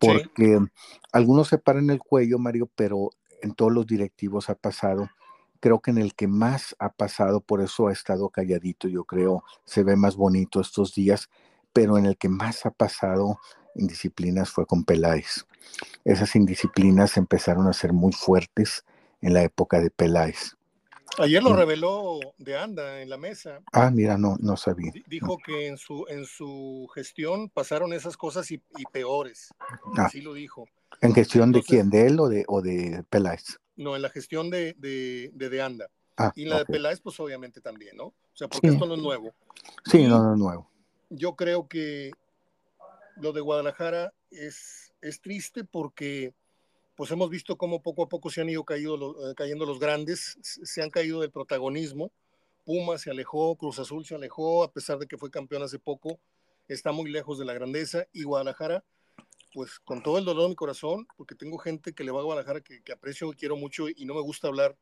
Porque 0.00 0.58
algunos 1.12 1.46
se 1.46 1.58
paran 1.58 1.88
el 1.90 2.00
cuello, 2.00 2.40
Mario, 2.40 2.68
pero 2.74 3.10
en 3.42 3.54
todos 3.54 3.70
los 3.70 3.86
directivos 3.86 4.50
ha 4.50 4.56
pasado. 4.56 5.08
Creo 5.62 5.78
que 5.78 5.92
en 5.92 5.98
el 5.98 6.16
que 6.16 6.26
más 6.26 6.74
ha 6.80 6.92
pasado, 6.92 7.40
por 7.40 7.62
eso 7.62 7.86
ha 7.86 7.92
estado 7.92 8.30
calladito, 8.30 8.88
yo 8.88 9.04
creo, 9.04 9.44
se 9.64 9.84
ve 9.84 9.94
más 9.94 10.16
bonito 10.16 10.60
estos 10.60 10.92
días, 10.92 11.30
pero 11.72 11.98
en 11.98 12.06
el 12.06 12.16
que 12.18 12.28
más 12.28 12.66
ha 12.66 12.72
pasado 12.72 13.38
indisciplinas 13.76 14.50
fue 14.50 14.66
con 14.66 14.82
Peláez. 14.82 15.46
Esas 16.04 16.34
indisciplinas 16.34 17.16
empezaron 17.16 17.68
a 17.68 17.72
ser 17.74 17.92
muy 17.92 18.12
fuertes 18.12 18.84
en 19.20 19.34
la 19.34 19.44
época 19.44 19.78
de 19.78 19.90
Peláez. 19.90 20.56
Ayer 21.18 21.40
lo 21.40 21.54
reveló 21.54 22.18
de 22.38 22.56
Anda 22.56 23.00
en 23.00 23.08
la 23.08 23.16
mesa. 23.16 23.60
Ah, 23.72 23.92
mira, 23.92 24.18
no, 24.18 24.36
no 24.40 24.56
sabía. 24.56 24.90
Dijo 25.06 25.38
que 25.38 25.68
en 25.68 25.78
su, 25.78 26.06
en 26.08 26.24
su 26.24 26.88
gestión 26.92 27.48
pasaron 27.50 27.92
esas 27.92 28.16
cosas 28.16 28.50
y, 28.50 28.60
peores. 28.90 29.54
Ah. 29.96 30.06
Así 30.06 30.22
lo 30.22 30.34
dijo. 30.34 30.66
¿En 31.00 31.14
gestión 31.14 31.52
de 31.52 31.62
quién? 31.62 31.88
¿De 31.88 32.08
él 32.08 32.18
o 32.18 32.28
de, 32.28 32.44
o 32.48 32.62
de 32.62 33.04
Peláez? 33.08 33.60
No, 33.76 33.96
en 33.96 34.02
la 34.02 34.10
gestión 34.10 34.50
de, 34.50 34.74
de, 34.78 35.30
de, 35.32 35.62
Anda. 35.62 35.88
Ah, 36.16 36.32
y 36.34 36.42
en 36.42 36.50
la 36.50 36.58
de 36.58 36.66
Peláez, 36.66 37.00
pues 37.00 37.18
obviamente 37.20 37.60
también, 37.60 37.96
¿no? 37.96 38.06
O 38.06 38.14
sea, 38.34 38.48
porque 38.48 38.68
esto 38.68 38.86
no 38.86 38.94
es 38.94 39.00
nuevo. 39.00 39.34
Sí, 39.84 40.06
no, 40.06 40.22
no 40.22 40.34
es 40.34 40.38
nuevo. 40.38 40.70
Yo 41.10 41.36
creo 41.36 41.68
que 41.68 42.10
lo 43.16 43.32
de 43.32 43.40
Guadalajara 43.40 44.12
es, 44.30 44.92
es 45.00 45.20
triste 45.20 45.64
porque 45.64 46.34
pues 46.94 47.10
hemos 47.10 47.30
visto 47.30 47.56
cómo 47.56 47.82
poco 47.82 48.04
a 48.04 48.08
poco 48.08 48.30
se 48.30 48.40
han 48.42 48.48
ido 48.48 48.64
eh, 48.68 49.34
cayendo 49.36 49.66
los 49.66 49.80
grandes, 49.80 50.38
se 50.42 50.82
han 50.82 50.90
caído 50.90 51.20
del 51.20 51.30
protagonismo. 51.30 52.12
Puma 52.64 52.98
se 52.98 53.10
alejó, 53.10 53.56
Cruz 53.56 53.78
Azul 53.78 54.04
se 54.04 54.14
alejó, 54.14 54.62
a 54.62 54.70
pesar 54.72 54.98
de 54.98 55.06
que 55.06 55.18
fue 55.18 55.30
campeón 55.30 55.62
hace 55.62 55.78
poco, 55.78 56.20
está 56.68 56.92
muy 56.92 57.10
lejos 57.10 57.38
de 57.38 57.44
la 57.44 57.54
grandeza. 57.54 58.06
Y 58.12 58.22
Guadalajara, 58.22 58.84
pues 59.52 59.78
con 59.80 60.02
todo 60.02 60.18
el 60.18 60.24
dolor 60.24 60.44
de 60.44 60.48
mi 60.50 60.54
corazón, 60.54 61.06
porque 61.16 61.34
tengo 61.34 61.58
gente 61.58 61.92
que 61.92 62.04
le 62.04 62.10
va 62.10 62.20
a 62.20 62.24
Guadalajara 62.24 62.60
que, 62.60 62.80
aprecio 62.92 63.32
y 63.32 63.36
quiero 63.36 63.56
mucho 63.56 63.88
y 63.88 64.04
no 64.04 64.14
me 64.14 64.20
gusta 64.20 64.48
hablar 64.48 64.76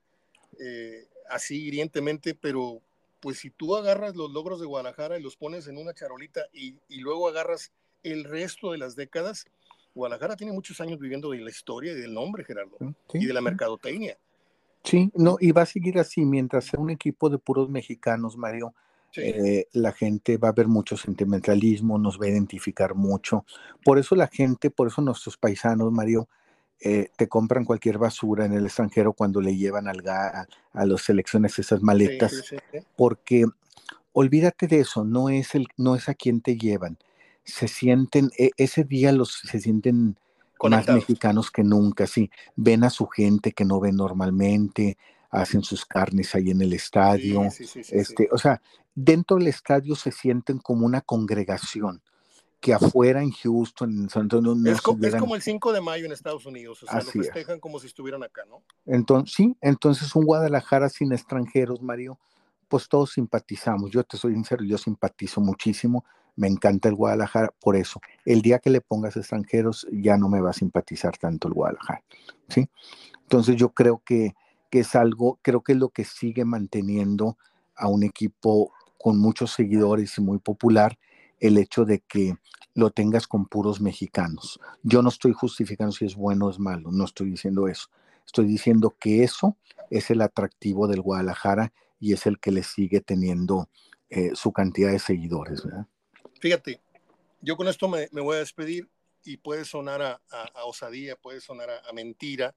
eh, 0.59 1.09
así 1.29 1.65
hirientemente, 1.67 2.35
pero 2.35 2.81
pues 3.21 3.39
si 3.39 3.51
tú 3.51 3.77
agarras 3.77 4.17
los 4.17 4.31
logros 4.31 4.61
de 4.61 4.67
Guadalajara 4.67 5.19
y 5.19 5.23
los 5.23 5.37
pones 5.37 5.67
en 5.67 5.77
una 5.77 5.93
charolita 5.93 6.43
y, 6.53 6.77
y 6.89 7.01
luego 7.01 7.29
agarras 7.29 7.73
el 8.03 8.25
resto 8.25 8.73
de 8.73 8.79
las 8.79 8.97
décadas, 8.97 9.47
Guadalajara 9.95 10.37
tiene 10.37 10.53
muchos 10.53 10.81
años 10.81 10.99
viviendo 10.99 11.31
de 11.31 11.39
la 11.39 11.51
historia 11.51 11.93
y 11.93 11.97
del 11.97 12.15
nombre, 12.15 12.45
Gerardo, 12.45 12.77
y 13.13 13.27
de 13.27 13.33
la 13.33 13.41
mercadotecnia. 13.41 14.17
Sí, 14.85 15.11
no, 15.15 15.37
y 15.41 15.53
va 15.53 15.63
a 15.63 15.67
seguir 15.67 15.99
así 15.99 16.25
mientras 16.25 16.65
sea 16.65 16.81
un 16.81 16.91
equipo 16.91 17.29
de 17.29 17.39
puros 17.39 17.69
mexicanos, 17.69 18.37
Mario. 18.37 18.75
Eh, 19.17 19.67
la 19.73 19.93
gente 19.93 20.37
va 20.37 20.49
a 20.49 20.53
ver 20.53 20.69
mucho 20.69 20.97
sentimentalismo, 20.97 21.99
nos 21.99 22.21
va 22.21 22.27
a 22.27 22.31
identificar 22.31 22.95
mucho. 22.95 23.45
Por 23.85 23.99
eso 23.99 24.15
la 24.15 24.29
gente, 24.29 24.71
por 24.71 24.89
eso 24.89 25.03
nuestros 25.03 25.37
paisanos, 25.37 25.91
Mario, 25.93 26.29
eh, 26.81 27.09
te 27.17 27.29
compran 27.29 27.65
cualquier 27.65 27.99
basura 27.99 28.47
en 28.47 28.55
el 28.55 28.65
extranjero 28.65 29.13
cuando 29.13 29.41
le 29.41 29.55
llevan 29.55 29.87
al 29.87 30.07
a, 30.09 30.47
a 30.73 30.87
las 30.87 31.03
selecciones 31.03 31.59
esas 31.59 31.83
maletas, 31.83 32.55
porque 32.97 33.45
olvídate 34.13 34.67
de 34.67 34.81
eso, 34.81 35.05
no 35.05 35.29
es, 35.29 35.55
el, 35.55 35.69
no 35.77 35.95
es 35.95 36.09
a 36.09 36.15
quien 36.15 36.41
te 36.41 36.57
llevan, 36.57 36.99
se 37.45 37.69
sienten, 37.69 38.31
e, 38.39 38.51
ese 38.57 38.85
día 38.85 39.13
los 39.13 39.41
se 39.45 39.61
sienten 39.61 40.17
más 40.69 40.89
mexicanos 40.89 41.51
que 41.51 41.65
nunca, 41.65 42.07
sí, 42.07 42.31
ven 42.57 42.85
a 42.85 42.91
su 42.91 43.07
gente 43.07 43.53
que 43.53 43.65
no 43.67 43.79
ven 43.81 43.97
normalmente, 43.97 44.97
hacen 45.31 45.63
sus 45.63 45.87
carnes 45.87 46.35
ahí 46.35 46.51
en 46.51 46.61
el 46.61 46.73
estadio, 46.73 47.43
este, 47.45 48.29
o 48.33 48.39
sea, 48.39 48.61
dentro 48.95 49.37
del 49.37 49.47
estadio 49.47 49.95
se 49.95 50.11
sienten 50.11 50.59
como 50.59 50.85
una 50.85 51.01
congregación 51.01 52.03
que 52.61 52.75
afuera 52.75 53.23
en 53.23 53.31
Houston, 53.31 53.91
en 53.91 54.11
San 54.11 54.23
Antonio, 54.23 54.55
no 54.55 54.71
es, 54.71 54.83
como 54.83 55.35
el 55.35 55.41
5 55.41 55.73
de 55.73 55.81
mayo 55.81 56.05
en 56.05 56.13
Estados 56.13 56.45
Unidos, 56.45 56.83
o 56.83 56.87
sea, 56.87 57.01
lo 57.01 57.11
festejan 57.11 57.59
como 57.59 57.79
si 57.79 57.87
estuvieran 57.87 58.23
acá, 58.23 58.43
¿no? 58.47 58.63
Entonces, 58.85 59.35
sí, 59.35 59.57
entonces 59.63 60.15
un 60.15 60.25
Guadalajara 60.25 60.89
sin 60.91 61.13
extranjeros, 61.13 61.81
Mario, 61.81 62.19
pues 62.69 62.89
todos 62.89 63.13
simpatizamos. 63.13 63.91
Yo 63.91 64.05
te 64.05 64.17
soy 64.17 64.35
sincero, 64.35 64.63
yo 64.65 64.77
simpatizo 64.77 65.41
muchísimo 65.41 66.05
me 66.41 66.49
encanta 66.49 66.89
el 66.89 66.95
Guadalajara 66.95 67.53
por 67.61 67.77
eso. 67.77 68.01
El 68.25 68.41
día 68.41 68.59
que 68.59 68.71
le 68.71 68.81
pongas 68.81 69.17
extranjeros 69.17 69.87
ya 69.93 70.17
no 70.17 70.29
me 70.29 70.41
va 70.41 70.51
a 70.51 70.55
simpatizar 70.55 71.17
tanto 71.19 71.49
el 71.49 71.55
Guadalajara, 71.55 72.03
¿sí? 72.49 72.69
Entonces 73.23 73.57
yo 73.57 73.71
creo 73.71 74.03
que, 74.05 74.35
que 74.71 74.81
es 74.81 74.95
algo, 74.95 75.39
creo 75.43 75.63
que 75.63 75.73
es 75.73 75.79
lo 75.79 75.91
que 75.91 76.05
sigue 76.05 76.45
manteniendo 76.45 77.37
a 77.75 77.89
un 77.89 78.03
equipo 78.03 78.73
con 78.99 79.19
muchos 79.19 79.53
seguidores 79.53 80.17
y 80.19 80.21
muy 80.21 80.39
popular, 80.39 80.99
el 81.41 81.59
hecho 81.59 81.85
de 81.85 82.01
que 82.01 82.37
lo 82.75 82.91
tengas 82.91 83.27
con 83.27 83.47
puros 83.47 83.81
mexicanos. 83.81 84.61
Yo 84.83 85.03
no 85.03 85.09
estoy 85.09 85.33
justificando 85.33 85.93
si 85.93 86.05
es 86.05 86.15
bueno 86.15 86.47
o 86.47 86.51
es 86.51 86.59
malo, 86.59 86.91
no 86.93 87.05
estoy 87.05 87.31
diciendo 87.31 87.67
eso. 87.67 87.89
Estoy 88.27 88.47
diciendo 88.47 88.95
que 89.01 89.25
eso 89.25 89.57
es 89.91 90.11
el 90.11 90.21
atractivo 90.21 90.87
del 90.87 91.01
Guadalajara 91.01 91.73
y 91.99 92.13
es 92.13 92.27
el 92.27 92.39
que 92.39 92.53
le 92.53 92.63
sigue 92.63 93.01
teniendo 93.01 93.69
eh, 94.09 94.31
su 94.35 94.53
cantidad 94.53 94.93
de 94.93 94.99
seguidores. 94.99 95.63
Fíjate, 96.41 96.81
yo 97.41 97.57
con 97.57 97.69
esto 97.69 97.89
me, 97.89 98.09
voy 98.13 98.37
a 98.37 98.41
despedir 98.41 98.89
y 99.25 99.37
puede 99.37 99.65
sonar 99.65 100.03
a, 100.03 100.21
osadía, 100.65 101.17
puede 101.17 101.41
sonar 101.41 101.71
a, 101.71 101.93
mentira, 101.93 102.55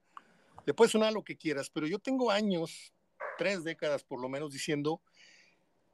le 0.64 0.74
puede 0.74 0.90
sonar 0.90 1.12
lo 1.12 1.22
que 1.22 1.36
quieras, 1.36 1.70
pero 1.70 1.86
yo 1.86 1.98
tengo 1.98 2.30
años, 2.30 2.92
tres 3.38 3.64
décadas 3.64 4.02
por 4.04 4.20
lo 4.20 4.28
menos, 4.28 4.52
diciendo 4.52 5.00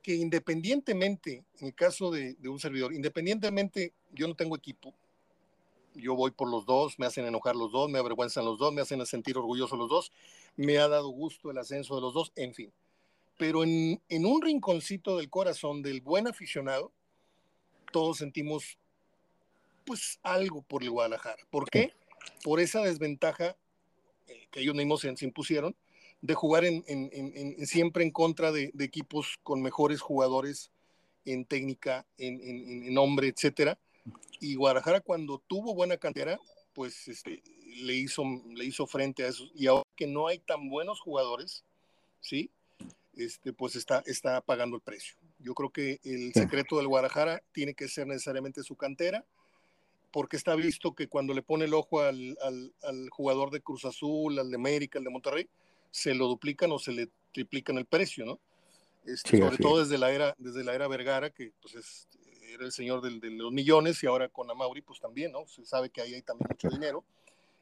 que 0.02 0.14
independientemente, 0.14 1.44
en 1.58 1.66
el 1.68 1.74
caso 1.74 2.10
de, 2.10 2.34
de, 2.34 2.48
un 2.48 2.58
servidor, 2.58 2.94
independientemente, 2.94 3.92
yo 4.12 4.26
no 4.26 4.34
tengo 4.34 4.56
equipo, 4.56 4.94
yo 5.94 6.14
voy 6.14 6.30
por 6.30 6.48
los 6.48 6.64
dos, 6.64 6.98
me 6.98 7.06
hacen 7.06 7.26
enojar 7.26 7.56
los 7.56 7.72
dos, 7.72 7.90
me 7.90 7.98
avergüenzan 7.98 8.44
los 8.44 8.58
dos, 8.58 8.72
me 8.72 8.80
hacen 8.80 9.04
sentir 9.06 9.36
orgulloso 9.36 9.76
los 9.76 9.88
dos, 9.88 10.12
me 10.56 10.78
ha 10.78 10.88
dado 10.88 11.08
gusto 11.08 11.50
el 11.50 11.58
ascenso 11.58 11.96
de 11.96 12.00
los 12.00 12.14
dos, 12.14 12.32
en 12.36 12.54
fin. 12.54 12.72
Pero 13.36 13.64
en, 13.64 14.00
en 14.08 14.26
un 14.26 14.40
rinconcito 14.42 15.16
del 15.16 15.30
corazón 15.30 15.82
del 15.82 16.00
buen 16.00 16.28
aficionado, 16.28 16.92
todos 17.92 18.18
sentimos 18.18 18.78
pues 19.84 20.20
algo 20.22 20.62
por 20.62 20.82
el 20.82 20.90
Guadalajara. 20.90 21.42
¿Por 21.50 21.68
qué? 21.68 21.92
Por 22.44 22.60
esa 22.60 22.82
desventaja 22.82 23.56
que 24.51 24.61
ellos 24.61 24.74
mismos 24.74 25.01
se, 25.01 25.16
se 25.16 25.24
impusieron 25.24 25.76
de 26.22 26.34
jugar 26.34 26.64
en, 26.64 26.84
en, 26.86 27.66
siempre 27.66 28.05
en 28.05 28.11
contra 28.11 28.53
de, 28.53 28.70
de, 28.74 28.84
equipos 28.84 29.38
con 29.42 29.62
mejores 29.62 30.01
jugadores 30.01 30.70
en 31.24 31.44
técnica, 31.44 32.07
en, 32.18 32.92
nombre, 32.92 33.28
etcétera. 33.28 33.78
Y 34.38 34.55
Guadalajara 34.55 35.01
cuando 35.01 35.42
tuvo 35.46 35.74
buena 35.74 35.96
cantera, 35.96 36.38
pues 36.72 37.09
este, 37.09 37.42
le, 37.82 37.94
hizo, 37.94 38.24
le 38.55 38.64
hizo 38.64 38.86
frente 38.86 39.24
a 39.24 39.28
eso. 39.28 39.48
Y 39.55 39.66
ahora 39.66 39.84
que 39.96 40.07
no 40.07 40.26
hay 40.26 40.38
tan 40.38 40.68
buenos 40.68 41.01
jugadores, 41.01 41.64
¿sí? 42.20 42.51
Este, 43.14 43.53
pues 43.53 43.76
está, 43.76 44.03
está 44.07 44.40
pagando 44.40 44.76
el 44.76 44.82
precio. 44.82 45.16
Yo 45.38 45.55
creo 45.55 45.70
que 45.70 46.01
el 46.05 46.32
secreto 46.34 46.76
del 46.76 46.88
Guadalajara 46.88 47.42
tiene 47.53 47.74
que 47.74 47.88
ser 47.88 48.07
necesariamente 48.07 48.62
su 48.62 48.76
cantera, 48.76 49.24
porque 50.11 50.36
está 50.36 50.54
visto 50.54 50.94
que 50.94 51.08
cuando 51.08 51.34
le 51.34 51.42
pone 51.42 51.66
el 51.66 51.74
ojo 51.74 52.00
al, 52.00 52.36
al, 52.42 52.74
al 52.82 53.11
jugador 53.11 53.50
de 53.50 53.61
Cruz 53.61 53.84
Azul, 53.84 54.38
al 54.38 54.50
de 54.50 54.56
América, 54.56 54.98
al 54.98 55.04
de 55.04 55.11
Monterrey, 55.11 55.48
se 55.90 56.14
lo 56.14 56.26
duplican 56.26 56.72
o 56.72 56.78
se 56.78 56.92
le 56.92 57.11
triplican 57.32 57.78
el 57.78 57.86
precio, 57.86 58.24
¿no? 58.24 58.40
Este, 59.04 59.30
sí, 59.30 59.38
sobre 59.38 59.56
todo 59.56 59.80
desde 59.80 59.96
la 59.98 60.12
era 60.12 60.34
desde 60.38 60.62
la 60.62 60.74
era 60.74 60.86
Vergara, 60.88 61.30
que 61.30 61.52
pues 61.62 61.74
es, 61.74 62.08
era 62.52 62.64
el 62.64 62.72
señor 62.72 63.00
del, 63.00 63.20
de 63.20 63.30
los 63.30 63.52
millones 63.52 64.02
y 64.02 64.06
ahora 64.06 64.28
con 64.28 64.50
Amauri 64.50 64.82
pues 64.82 65.00
también, 65.00 65.32
¿no? 65.32 65.46
Se 65.46 65.64
sabe 65.64 65.90
que 65.90 66.00
ahí 66.00 66.14
hay 66.14 66.22
también 66.22 66.48
mucho 66.50 66.68
dinero 66.68 67.04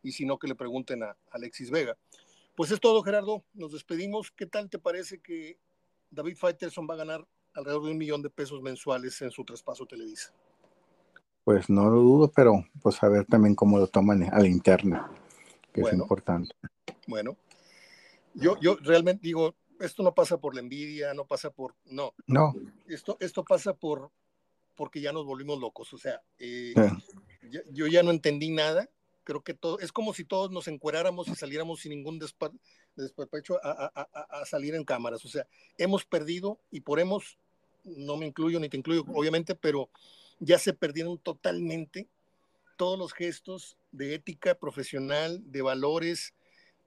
y 0.03 0.13
si 0.13 0.25
no 0.25 0.39
que 0.39 0.49
le 0.49 0.55
pregunten 0.55 1.03
a 1.03 1.17
Alexis 1.31 1.71
Vega. 1.71 1.97
Pues 2.55 2.71
es 2.73 2.81
todo, 2.81 3.03
Gerardo. 3.03 3.45
Nos 3.55 3.73
despedimos. 3.73 4.33
¿Qué 4.33 4.47
tal 4.47 4.69
te 4.69 4.79
parece 4.79 5.21
que 5.21 5.59
David 6.11 6.37
Faitelson 6.37 6.89
va 6.91 6.95
a 6.95 6.99
ganar 6.99 7.27
alrededor 7.55 7.85
de 7.85 7.93
un 7.93 7.99
millón 7.99 8.23
de 8.23 8.31
pesos 8.31 8.61
mensuales 8.63 9.21
en 9.23 9.31
su 9.31 9.45
traspaso 9.45 9.87
Televisa? 9.87 10.33
Pues 11.49 11.71
no 11.71 11.89
lo 11.89 12.03
dudo, 12.03 12.31
pero 12.31 12.63
pues 12.83 13.03
a 13.03 13.09
ver 13.09 13.25
también 13.25 13.55
cómo 13.55 13.79
lo 13.79 13.87
toman 13.87 14.23
a 14.23 14.39
la 14.39 14.49
interna, 14.49 15.11
que 15.73 15.81
bueno, 15.81 15.97
es 15.97 16.03
importante. 16.03 16.55
Bueno, 17.07 17.39
yo, 18.35 18.61
yo 18.61 18.77
realmente 18.83 19.23
digo, 19.23 19.55
esto 19.81 20.03
no 20.03 20.13
pasa 20.15 20.37
por 20.37 20.55
la 20.55 20.61
envidia, 20.61 21.15
no 21.15 21.25
pasa 21.25 21.49
por, 21.49 21.75
no. 21.87 22.13
No. 22.27 22.55
Esto, 22.87 23.17
esto 23.19 23.45
pasa 23.45 23.73
por, 23.73 24.11
porque 24.75 25.01
ya 25.01 25.11
nos 25.11 25.25
volvimos 25.25 25.59
locos, 25.59 25.91
o 25.95 25.97
sea, 25.97 26.21
eh, 26.39 26.75
sí. 26.77 27.59
yo 27.73 27.87
ya 27.87 28.03
no 28.03 28.11
entendí 28.11 28.51
nada, 28.51 28.91
creo 29.25 29.43
que 29.43 29.55
todo, 29.55 29.79
es 29.79 29.91
como 29.91 30.13
si 30.13 30.27
todos 30.27 30.51
nos 30.51 30.69
encueráramos 30.69 31.29
y 31.29 31.35
saliéramos 31.35 31.81
sin 31.81 31.93
ningún 31.93 32.19
despacho 32.19 33.59
a, 33.63 33.71
a, 33.71 34.09
a, 34.13 34.41
a, 34.43 34.45
salir 34.45 34.75
en 34.75 34.85
cámaras, 34.85 35.25
o 35.25 35.29
sea, 35.29 35.47
hemos 35.79 36.05
perdido 36.05 36.61
y 36.71 36.81
por 36.81 37.01
hemos, 37.01 37.39
no 37.85 38.19
me 38.19 38.27
incluyo 38.27 38.61
ni 38.61 38.69
te 38.69 38.77
incluyo, 38.77 39.07
obviamente, 39.15 39.55
pero 39.55 39.89
ya 40.41 40.59
se 40.59 40.73
perdieron 40.73 41.19
totalmente 41.19 42.09
todos 42.77 42.99
los 42.99 43.13
gestos 43.13 43.77
de 43.91 44.15
ética 44.15 44.55
profesional, 44.55 45.41
de 45.51 45.63
valores, 45.63 46.35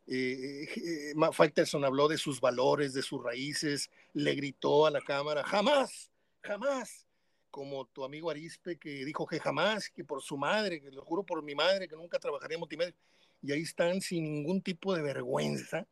eh, 0.08 0.68
eh, 0.76 1.32
Faitelson 1.32 1.86
habló 1.86 2.08
de 2.08 2.18
sus 2.18 2.42
valores, 2.42 2.94
de 2.94 3.02
sus 3.02 3.24
raíces, 3.24 3.90
le 4.14 4.34
gritó 4.36 4.86
a 4.86 4.92
la 4.92 5.02
cámara, 5.02 5.44
jamás, 5.44 6.10
jamás, 6.42 7.06
como 7.50 7.86
tu 7.86 8.04
amigo 8.04 8.30
Arispe 8.30 8.78
que 8.78 9.06
dijo 9.06 9.26
que 9.26 9.40
jamás, 9.40 9.90
que 9.90 10.04
por 10.04 10.22
su 10.22 10.38
madre, 10.38 10.82
que 10.82 10.92
lo 10.92 11.04
juro 11.04 11.24
por 11.24 11.44
mi 11.44 11.56
madre, 11.56 11.88
que 11.88 11.96
nunca 11.96 12.20
trabajaría 12.20 12.56
en 12.56 12.60
multimedia, 12.60 12.96
y 13.44 13.52
ahí 13.52 13.62
están 13.62 14.02
sin 14.02 14.24
ningún 14.24 14.62
tipo 14.62 14.94
de 14.94 15.02
vergüenza, 15.02 15.88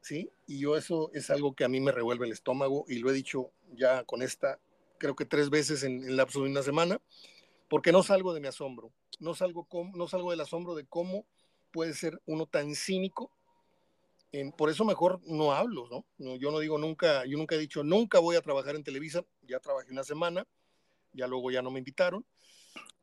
¿sí? 0.00 0.30
Y 0.46 0.60
yo 0.60 0.76
eso 0.76 1.10
es 1.14 1.30
algo 1.30 1.54
que 1.54 1.64
a 1.64 1.68
mí 1.68 1.80
me 1.80 1.92
revuelve 1.92 2.26
el 2.26 2.32
estómago 2.32 2.84
y 2.88 2.98
lo 2.98 3.10
he 3.10 3.14
dicho 3.14 3.50
ya 3.74 4.04
con 4.04 4.22
esta, 4.22 4.58
creo 4.98 5.16
que 5.16 5.24
tres 5.24 5.50
veces 5.50 5.82
en, 5.82 6.04
en 6.04 6.16
lapso 6.16 6.42
de 6.42 6.50
una 6.50 6.62
semana, 6.62 7.00
porque 7.68 7.92
no 7.92 8.02
salgo 8.02 8.32
de 8.32 8.40
mi 8.40 8.48
asombro, 8.48 8.92
no 9.20 9.34
salgo, 9.34 9.64
con, 9.64 9.92
no 9.92 10.08
salgo 10.08 10.30
del 10.30 10.40
asombro 10.40 10.74
de 10.74 10.86
cómo 10.86 11.26
puede 11.70 11.94
ser 11.94 12.20
uno 12.26 12.46
tan 12.46 12.74
cínico. 12.74 13.30
En, 14.32 14.52
por 14.52 14.70
eso 14.70 14.84
mejor 14.84 15.20
no 15.24 15.52
hablo, 15.52 15.88
¿no? 15.88 16.36
Yo 16.36 16.50
no 16.50 16.58
digo 16.58 16.76
nunca, 16.76 17.24
yo 17.24 17.38
nunca 17.38 17.54
he 17.54 17.58
dicho, 17.58 17.82
nunca 17.82 18.18
voy 18.18 18.36
a 18.36 18.42
trabajar 18.42 18.76
en 18.76 18.84
Televisa, 18.84 19.24
ya 19.42 19.58
trabajé 19.58 19.90
una 19.90 20.04
semana, 20.04 20.46
ya 21.12 21.26
luego 21.26 21.50
ya 21.50 21.62
no 21.62 21.70
me 21.70 21.78
invitaron, 21.78 22.26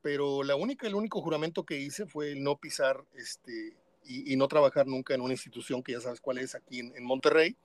pero 0.01 0.43
la 0.43 0.55
única, 0.55 0.85
el 0.85 0.93
único 0.93 1.21
juramento 1.21 1.65
que 1.65 1.79
hice 1.79 2.05
fue 2.05 2.33
el 2.33 2.43
no 2.43 2.57
pisar 2.57 3.03
este, 3.15 3.75
y, 4.03 4.35
no 4.35 4.47
trabajar 4.47 4.85
nunca 4.85 5.15
en 5.15 5.21
una 5.21 5.33
institución 5.33 5.81
que 5.81 5.93
ya 5.93 6.01
sabes 6.01 6.21
cuál 6.21 6.37
es 6.37 6.53
aquí 6.53 6.79
en 6.79 7.03
Monterrey, 7.03 7.57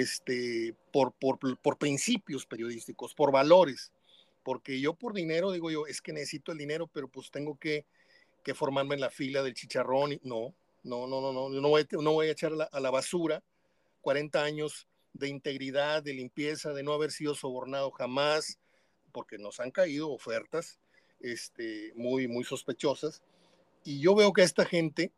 este, 0.00 0.74
por, 0.92 1.12
por, 1.12 1.38
por 1.58 1.78
principios 1.78 2.46
periodísticos, 2.46 3.14
por 3.14 3.32
valores, 3.32 3.92
porque 4.42 4.80
yo 4.80 4.94
por 4.94 5.14
dinero 5.14 5.52
digo 5.52 5.70
yo, 5.70 5.86
es 5.86 6.00
que 6.00 6.12
necesito 6.12 6.52
el 6.52 6.58
dinero, 6.58 6.86
pero 6.86 7.08
pues 7.08 7.30
tengo 7.30 7.58
que 7.58 7.84
que 8.44 8.54
formarme 8.54 8.94
en 8.94 9.00
la 9.00 9.10
fila 9.10 9.42
del 9.42 9.54
chicharrón. 9.54 10.12
Y, 10.12 10.20
no, 10.22 10.54
no, 10.84 11.08
no, 11.08 11.20
no, 11.20 11.32
no, 11.32 11.48
no 11.48 11.68
voy, 11.68 11.88
no 11.90 12.12
voy 12.12 12.28
a 12.28 12.32
echar 12.32 12.52
a 12.52 12.56
la, 12.56 12.64
a 12.64 12.78
la 12.78 12.90
basura 12.90 13.42
40 14.02 14.44
años 14.44 14.86
de 15.14 15.28
integridad, 15.28 16.02
de 16.02 16.12
limpieza, 16.12 16.72
de 16.72 16.82
no 16.82 16.92
haber 16.92 17.10
sido 17.10 17.34
sobornado 17.34 17.90
jamás, 17.90 18.58
porque 19.12 19.38
nos 19.38 19.58
han 19.60 19.70
caído 19.70 20.10
ofertas 20.12 20.78
este, 21.20 21.92
muy, 21.96 22.28
muy 22.28 22.44
sospechosas. 22.44 23.22
Y 23.82 24.00
yo 24.00 24.14
veo 24.14 24.32
que 24.32 24.42
esta 24.42 24.64
gente, 24.64 25.10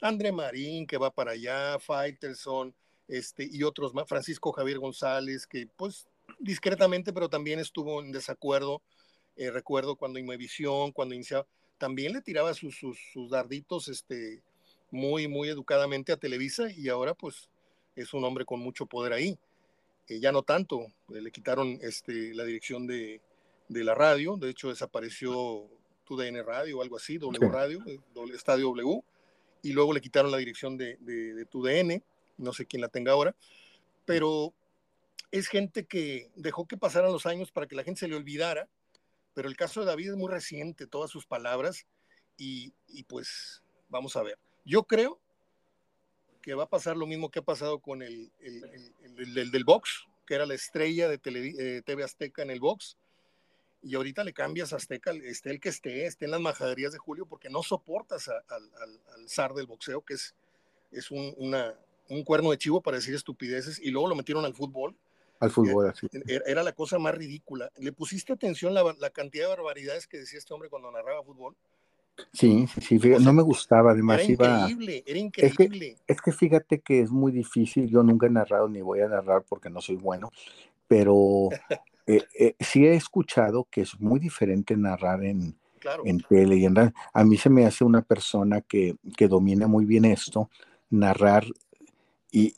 André 0.00 0.32
Marín, 0.32 0.86
que 0.86 0.96
va 0.96 1.10
para 1.10 1.32
allá, 1.32 1.78
Faitelson, 1.78 2.74
este, 3.08 3.48
y 3.50 3.62
otros 3.62 3.94
más, 3.94 4.08
Francisco 4.08 4.52
Javier 4.52 4.78
González, 4.78 5.46
que 5.46 5.68
pues 5.76 6.06
discretamente, 6.38 7.12
pero 7.12 7.28
también 7.28 7.58
estuvo 7.58 8.00
en 8.00 8.12
desacuerdo. 8.12 8.82
Eh, 9.36 9.50
recuerdo 9.50 9.96
cuando 9.96 10.18
Inmevisión, 10.18 10.92
cuando 10.92 11.14
iniciaba, 11.14 11.46
también 11.78 12.12
le 12.12 12.22
tiraba 12.22 12.54
sus, 12.54 12.76
sus, 12.76 12.98
sus, 13.12 13.30
darditos 13.30 13.88
este, 13.88 14.42
muy, 14.90 15.28
muy 15.28 15.48
educadamente 15.48 16.12
a 16.12 16.16
Televisa 16.16 16.70
y 16.70 16.88
ahora 16.88 17.14
pues 17.14 17.50
es 17.94 18.14
un 18.14 18.24
hombre 18.24 18.44
con 18.44 18.60
mucho 18.60 18.86
poder 18.86 19.12
ahí. 19.12 19.38
Eh, 20.08 20.20
ya 20.20 20.32
no 20.32 20.42
tanto, 20.42 20.86
eh, 21.08 21.20
le 21.20 21.30
quitaron 21.30 21.78
este, 21.82 22.32
la 22.34 22.44
dirección 22.44 22.86
de, 22.86 23.20
de, 23.68 23.84
la 23.84 23.94
radio, 23.94 24.36
de 24.36 24.50
hecho 24.50 24.68
desapareció 24.68 25.68
TUDN 26.04 26.44
Radio 26.44 26.78
o 26.78 26.82
algo 26.82 26.96
así, 26.96 27.18
W 27.18 27.44
sí. 27.44 27.52
Radio, 27.52 27.82
eh, 27.86 27.98
Estadio 28.32 28.66
W, 28.68 29.02
y 29.62 29.72
luego 29.72 29.92
le 29.92 30.00
quitaron 30.00 30.30
la 30.30 30.38
dirección 30.38 30.76
de, 30.76 30.96
de, 31.00 31.34
de 31.34 31.44
TUDN, 31.44 32.02
no 32.36 32.52
sé 32.52 32.66
quién 32.66 32.82
la 32.82 32.88
tenga 32.88 33.12
ahora, 33.12 33.34
pero 34.04 34.52
es 35.30 35.48
gente 35.48 35.86
que 35.86 36.30
dejó 36.36 36.66
que 36.66 36.76
pasaran 36.76 37.12
los 37.12 37.26
años 37.26 37.52
para 37.52 37.66
que 37.66 37.76
la 37.76 37.84
gente 37.84 38.00
se 38.00 38.08
le 38.08 38.16
olvidara 38.16 38.68
pero 39.36 39.50
el 39.50 39.56
caso 39.56 39.80
de 39.80 39.86
David 39.86 40.12
es 40.12 40.16
muy 40.16 40.30
reciente, 40.30 40.86
todas 40.86 41.10
sus 41.10 41.26
palabras, 41.26 41.86
y, 42.38 42.72
y 42.88 43.02
pues 43.02 43.62
vamos 43.90 44.16
a 44.16 44.22
ver. 44.22 44.38
Yo 44.64 44.84
creo 44.84 45.20
que 46.40 46.54
va 46.54 46.62
a 46.62 46.70
pasar 46.70 46.96
lo 46.96 47.06
mismo 47.06 47.30
que 47.30 47.40
ha 47.40 47.44
pasado 47.44 47.80
con 47.80 48.00
el, 48.00 48.32
el, 48.40 48.64
el, 49.04 49.36
el 49.36 49.50
del 49.50 49.64
box, 49.64 50.06
que 50.26 50.36
era 50.36 50.46
la 50.46 50.54
estrella 50.54 51.06
de 51.06 51.18
tele, 51.18 51.52
eh, 51.58 51.82
TV 51.82 52.02
Azteca 52.02 52.40
en 52.40 52.48
el 52.48 52.60
box, 52.60 52.96
y 53.82 53.94
ahorita 53.94 54.24
le 54.24 54.32
cambias 54.32 54.72
a 54.72 54.76
Azteca, 54.76 55.10
esté 55.10 55.50
el 55.50 55.60
que 55.60 55.68
esté, 55.68 56.06
esté 56.06 56.24
en 56.24 56.30
las 56.30 56.40
majaderías 56.40 56.94
de 56.94 56.98
Julio, 56.98 57.26
porque 57.26 57.50
no 57.50 57.62
soportas 57.62 58.28
al, 58.28 59.28
zar 59.28 59.52
del 59.52 59.66
boxeo, 59.66 60.00
que 60.00 60.14
es, 60.14 60.34
es 60.92 61.10
un, 61.10 61.34
una, 61.36 61.74
un 62.08 62.24
cuerno 62.24 62.50
de 62.50 62.58
chivo 62.58 62.80
para 62.80 62.96
decir 62.96 63.14
estupideces, 63.14 63.78
y 63.80 63.90
luego 63.90 64.08
lo 64.08 64.14
metieron 64.14 64.44
al 64.44 64.54
fútbol, 64.54 64.96
al 65.38 65.50
fútbol, 65.50 65.90
así. 65.90 66.08
Era, 66.26 66.44
era, 66.46 66.62
la 66.62 66.72
cosa 66.72 66.98
más 66.98 67.14
ridícula. 67.14 67.70
¿Le 67.76 67.92
pusiste 67.92 68.32
atención 68.32 68.72
la, 68.72 68.94
la, 68.98 69.10
cantidad 69.10 69.44
de 69.44 69.56
barbaridades 69.56 70.06
que 70.06 70.18
decía 70.18 70.38
este 70.38 70.54
hombre 70.54 70.70
cuando 70.70 70.90
narraba 70.90 71.22
fútbol? 71.22 71.54
Sí, 72.32 72.66
sí, 72.80 72.98
fíjate, 72.98 73.16
o 73.16 73.18
sea, 73.18 73.26
no 73.26 73.32
me 73.34 73.42
gustaba, 73.42 73.90
además 73.92 74.20
era 74.20 74.32
iba... 74.32 74.60
increíble, 74.60 75.04
era 75.06 75.18
increíble. 75.18 75.88
Es 75.88 76.00
que, 76.06 76.12
es 76.12 76.20
que, 76.22 76.32
fíjate 76.32 76.80
que 76.80 77.00
es 77.00 77.10
muy 77.10 77.30
difícil, 77.30 77.88
yo 77.88 78.02
nunca 78.02 78.26
he 78.26 78.30
narrado 78.30 78.68
ni 78.68 78.80
voy 78.80 79.00
a 79.00 79.08
narrar 79.08 79.44
porque 79.46 79.68
no 79.68 79.82
soy 79.82 79.96
bueno, 79.96 80.30
pero 80.88 81.50
eh, 82.06 82.24
eh, 82.38 82.54
sí 82.58 82.86
he 82.86 82.94
escuchado 82.94 83.68
que 83.70 83.82
es 83.82 84.00
muy 84.00 84.18
diferente 84.18 84.74
narrar 84.78 85.24
en, 85.24 85.54
claro. 85.78 86.04
en 86.06 86.20
tele 86.20 86.56
y 86.56 86.64
en. 86.64 86.94
A 87.12 87.24
mí 87.24 87.36
se 87.36 87.50
me 87.50 87.66
hace 87.66 87.84
una 87.84 88.00
persona 88.00 88.62
que, 88.62 88.96
que 89.14 89.28
domina 89.28 89.66
muy 89.66 89.84
bien 89.84 90.06
esto, 90.06 90.48
narrar 90.88 91.44
y, 92.36 92.54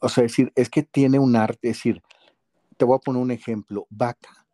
o 0.00 0.08
sea, 0.08 0.22
decir, 0.22 0.52
es 0.54 0.70
que 0.70 0.84
tiene 0.84 1.18
un 1.18 1.34
arte, 1.34 1.70
es 1.70 1.78
decir, 1.78 2.00
te 2.76 2.84
voy 2.84 2.94
a 2.94 3.00
poner 3.00 3.20
un 3.20 3.32
ejemplo, 3.32 3.88
Vaca 3.90 4.46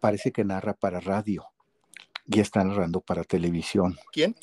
parece 0.00 0.32
que 0.32 0.44
narra 0.44 0.72
para 0.72 0.98
radio 0.98 1.44
y 2.26 2.40
está 2.40 2.64
narrando 2.64 3.02
para 3.02 3.22
televisión. 3.22 3.94
¿Quién? 4.12 4.34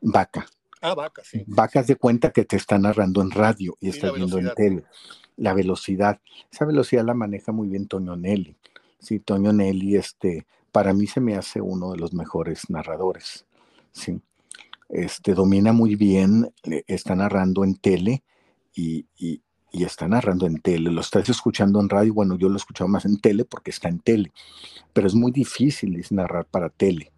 Vaca. 0.00 0.46
Ah, 0.80 0.94
Vaca, 0.96 1.22
sí. 1.24 1.44
Vaca 1.46 1.82
sí. 1.82 1.88
de 1.88 1.96
cuenta 1.96 2.32
que 2.32 2.44
te 2.44 2.56
está 2.56 2.76
narrando 2.76 3.22
en 3.22 3.30
radio 3.30 3.76
y 3.78 3.92
sí, 3.92 3.96
está 3.96 4.10
viendo 4.10 4.38
en 4.38 4.52
tele. 4.54 4.84
la 5.36 5.54
velocidad. 5.54 6.20
Esa 6.50 6.64
velocidad 6.64 7.04
la 7.04 7.14
maneja 7.14 7.52
muy 7.52 7.68
bien 7.68 7.86
Toño 7.86 8.16
Nelly. 8.16 8.56
Sí, 8.98 9.20
Toño 9.20 9.52
Nelly, 9.52 9.94
este, 9.94 10.46
para 10.72 10.92
mí 10.92 11.06
se 11.06 11.20
me 11.20 11.36
hace 11.36 11.60
uno 11.60 11.92
de 11.92 11.98
los 11.98 12.12
mejores 12.12 12.68
narradores. 12.70 13.46
Sí. 13.92 14.20
Este, 14.88 15.32
domina 15.32 15.72
muy 15.72 15.94
bien, 15.94 16.52
está 16.88 17.14
narrando 17.14 17.62
en 17.62 17.76
tele 17.76 18.24
y, 18.74 19.06
y, 19.16 19.42
está 19.72 20.06
narrando 20.06 20.46
en 20.46 20.60
tele. 20.60 20.90
Lo 20.90 21.00
estás 21.00 21.28
escuchando 21.28 21.80
en 21.80 21.88
radio, 21.88 22.14
bueno, 22.14 22.36
yo 22.36 22.48
lo 22.48 22.54
he 22.54 22.58
escuchado 22.58 22.88
más 22.88 23.04
en 23.04 23.18
tele 23.18 23.44
porque 23.44 23.70
está 23.70 23.88
en 23.88 23.98
tele, 23.98 24.32
pero 24.92 25.06
es 25.06 25.14
muy 25.14 25.32
difícil 25.32 26.00
narrar 26.10 26.46
para 26.46 26.68
tele 26.68 27.12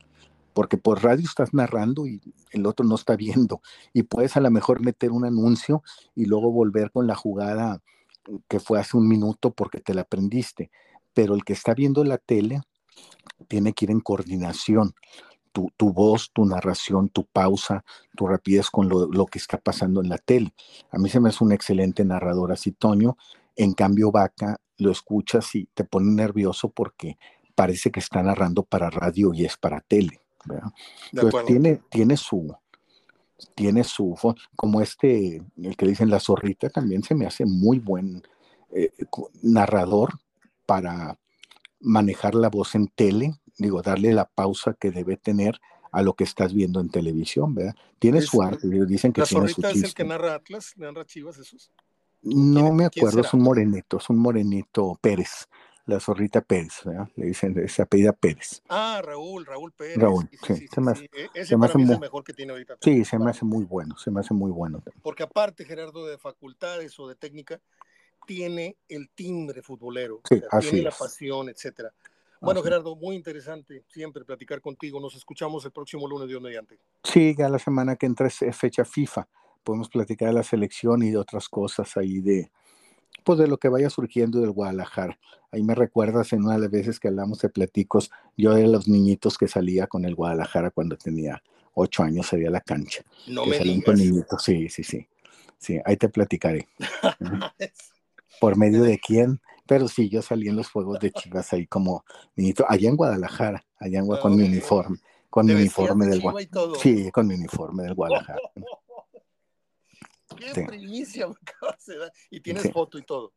porque 0.56 0.78
por 0.78 1.04
radio 1.04 1.22
estás 1.22 1.52
narrando 1.52 2.06
y 2.06 2.18
el 2.50 2.64
otro 2.64 2.86
no 2.86 2.94
está 2.94 3.14
viendo 3.14 3.60
y 3.92 4.04
puedes 4.04 4.38
a 4.38 4.40
lo 4.40 4.50
mejor 4.50 4.80
meter 4.80 5.10
un 5.12 5.26
anuncio 5.26 5.82
y 6.14 6.24
luego 6.24 6.50
volver 6.50 6.90
con 6.90 7.06
la 7.06 7.14
jugada 7.14 7.82
que 8.48 8.58
fue 8.58 8.80
hace 8.80 8.96
un 8.96 9.06
minuto 9.06 9.50
porque 9.50 9.80
te 9.80 9.92
la 9.92 10.00
aprendiste, 10.00 10.70
pero 11.12 11.34
el 11.34 11.44
que 11.44 11.52
está 11.52 11.74
viendo 11.74 12.04
la 12.04 12.16
tele 12.16 12.62
tiene 13.48 13.74
que 13.74 13.84
ir 13.84 13.90
en 13.90 14.00
coordinación. 14.00 14.94
Tu, 15.56 15.72
tu 15.74 15.90
voz, 15.90 16.30
tu 16.34 16.44
narración, 16.44 17.08
tu 17.08 17.24
pausa, 17.24 17.82
tu 18.14 18.26
rapidez 18.26 18.68
con 18.68 18.90
lo, 18.90 19.06
lo, 19.06 19.24
que 19.24 19.38
está 19.38 19.56
pasando 19.56 20.02
en 20.02 20.10
la 20.10 20.18
tele. 20.18 20.52
A 20.90 20.98
mí 20.98 21.08
se 21.08 21.18
me 21.18 21.30
hace 21.30 21.42
un 21.42 21.52
excelente 21.52 22.04
narrador 22.04 22.52
así, 22.52 22.72
Toño. 22.72 23.16
En 23.56 23.72
cambio, 23.72 24.12
Vaca, 24.12 24.60
lo 24.76 24.90
escuchas 24.90 25.54
y 25.54 25.64
te 25.72 25.84
pone 25.84 26.12
nervioso 26.12 26.68
porque 26.68 27.16
parece 27.54 27.90
que 27.90 28.00
está 28.00 28.22
narrando 28.22 28.64
para 28.64 28.90
radio 28.90 29.32
y 29.32 29.46
es 29.46 29.56
para 29.56 29.80
tele. 29.80 30.20
Entonces 31.10 31.46
tiene, 31.46 31.80
tiene 31.88 32.18
su, 32.18 32.54
tiene 33.54 33.82
su, 33.82 34.14
como 34.54 34.82
este, 34.82 35.42
el 35.56 35.76
que 35.76 35.86
dicen 35.86 36.10
la 36.10 36.20
zorrita, 36.20 36.68
también 36.68 37.02
se 37.02 37.14
me 37.14 37.26
hace 37.26 37.46
muy 37.46 37.78
buen 37.78 38.22
eh, 38.74 38.92
narrador 39.42 40.18
para 40.66 41.18
manejar 41.80 42.34
la 42.34 42.50
voz 42.50 42.74
en 42.74 42.88
tele, 42.88 43.34
digo, 43.58 43.82
darle 43.82 44.12
la 44.12 44.26
pausa 44.26 44.74
que 44.74 44.90
debe 44.90 45.16
tener 45.16 45.60
a 45.92 46.02
lo 46.02 46.14
que 46.14 46.24
estás 46.24 46.52
viendo 46.52 46.80
en 46.80 46.90
televisión, 46.90 47.54
¿verdad? 47.54 47.74
Tiene 47.98 48.20
su 48.20 48.42
arte, 48.42 48.68
dicen 48.68 49.12
que 49.12 49.22
¿La 49.22 49.26
tiene 49.26 49.48
zorrita 49.48 49.70
es 49.70 49.82
el 49.82 49.94
que 49.94 50.04
narra 50.04 50.34
Atlas, 50.34 50.74
narra 50.76 51.04
Chivas 51.04 51.38
esos? 51.38 51.72
No 52.22 52.72
me 52.72 52.86
acuerdo, 52.86 53.20
es 53.20 53.32
un 53.32 53.42
morenito, 53.42 53.98
es 53.98 54.10
un 54.10 54.18
morenito 54.18 54.98
Pérez 55.00 55.48
la 55.86 56.00
zorrita 56.00 56.40
Pérez, 56.40 56.84
le 57.14 57.26
dicen, 57.26 57.56
esa 57.58 57.84
apellida 57.84 58.12
Pérez. 58.12 58.60
Ah, 58.68 59.00
Raúl, 59.02 59.46
Raúl 59.46 59.72
Pérez. 59.72 59.96
Raúl, 59.96 60.28
sí, 60.44 60.66
se 60.66 60.80
me 60.80 60.90
hace, 60.90 61.04
e, 61.04 61.28
Ese 61.32 61.56
mí 61.56 61.64
es 61.64 61.90
el 61.90 62.00
mejor 62.00 62.24
que 62.24 62.32
tiene 62.32 62.52
ahorita. 62.52 62.76
Sí, 62.80 63.04
se 63.04 63.18
me 63.18 63.30
hace 63.30 63.44
muy 63.44 63.64
bueno, 63.64 63.96
se 63.96 64.10
me 64.10 64.20
hace 64.20 64.34
muy 64.34 64.50
bueno. 64.50 64.82
Porque 65.02 65.22
aparte, 65.22 65.64
Gerardo, 65.64 66.04
de 66.04 66.18
facultades 66.18 66.98
o 66.98 67.06
de 67.06 67.14
técnica, 67.14 67.60
tiene 68.26 68.76
el 68.88 69.08
timbre 69.10 69.62
futbolero, 69.62 70.20
tiene 70.60 70.82
la 70.82 70.90
pasión, 70.90 71.48
etcétera. 71.48 71.92
Bueno, 72.40 72.62
Gerardo, 72.62 72.96
muy 72.96 73.16
interesante 73.16 73.84
siempre 73.88 74.24
platicar 74.24 74.60
contigo. 74.60 75.00
Nos 75.00 75.14
escuchamos 75.14 75.64
el 75.64 75.72
próximo 75.72 76.06
lunes, 76.06 76.28
Dios 76.28 76.40
mediante. 76.40 76.78
Sí, 77.02 77.34
ya 77.36 77.48
la 77.48 77.58
semana 77.58 77.96
que 77.96 78.06
entra 78.06 78.26
es 78.26 78.38
fecha 78.56 78.84
FIFA. 78.84 79.28
Podemos 79.64 79.88
platicar 79.88 80.28
de 80.28 80.34
la 80.34 80.42
selección 80.42 81.02
y 81.02 81.10
de 81.10 81.16
otras 81.16 81.48
cosas 81.48 81.96
ahí 81.96 82.20
de, 82.20 82.50
pues 83.24 83.38
de 83.38 83.48
lo 83.48 83.58
que 83.58 83.68
vaya 83.68 83.90
surgiendo 83.90 84.40
del 84.40 84.52
Guadalajara. 84.52 85.18
Ahí 85.50 85.62
me 85.62 85.74
recuerdas 85.74 86.32
en 86.32 86.44
una 86.44 86.54
de 86.54 86.60
las 86.60 86.70
veces 86.70 87.00
que 87.00 87.08
hablamos 87.08 87.40
de 87.40 87.48
platicos, 87.48 88.10
yo 88.36 88.54
de 88.54 88.66
los 88.66 88.88
niñitos 88.88 89.38
que 89.38 89.48
salía 89.48 89.86
con 89.86 90.04
el 90.04 90.14
Guadalajara 90.14 90.70
cuando 90.70 90.96
tenía 90.96 91.42
ocho 91.74 92.02
años, 92.02 92.26
salía 92.26 92.48
a 92.48 92.52
la 92.52 92.60
cancha. 92.60 93.02
No 93.26 93.46
me 93.46 93.58
digas. 93.58 93.84
Con 93.84 93.96
niñitos. 93.96 94.42
Sí, 94.42 94.68
sí, 94.68 94.84
sí. 94.84 95.08
Sí, 95.58 95.80
ahí 95.84 95.96
te 95.96 96.08
platicaré. 96.08 96.68
¿Por 98.40 98.56
medio 98.56 98.82
de 98.82 98.98
quién? 98.98 99.40
Pero 99.66 99.88
sí, 99.88 100.08
yo 100.08 100.22
salí 100.22 100.48
en 100.48 100.56
los 100.56 100.70
juegos 100.70 101.00
de 101.00 101.10
Chivas 101.10 101.52
ahí 101.52 101.66
como 101.66 102.04
allá 102.68 102.88
en 102.88 102.96
Guadalajara, 102.96 103.64
allá 103.78 103.98
en, 103.98 104.06
con 104.06 104.36
mi 104.36 104.44
uniforme, 104.44 104.98
con 105.30 105.46
mi 105.46 105.52
uniforme 105.52 106.06
del 106.06 106.20
Guadalajara. 106.20 106.78
Sí, 106.80 107.10
con 107.10 107.26
mi 107.26 107.34
uniforme 107.34 107.82
del 107.82 107.94
Guadalajara. 107.94 108.40
Qué 110.36 110.64
primicia 110.64 111.28
Y 112.30 112.40
tienes 112.40 112.70
foto 112.72 112.98
y 112.98 113.02
todo. 113.02 113.32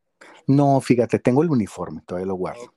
No, 0.47 0.81
fíjate, 0.81 1.19
tengo 1.19 1.43
el 1.43 1.49
uniforme, 1.49 2.01
todavía 2.05 2.27
lo 2.27 2.35
guardo. 2.35 2.73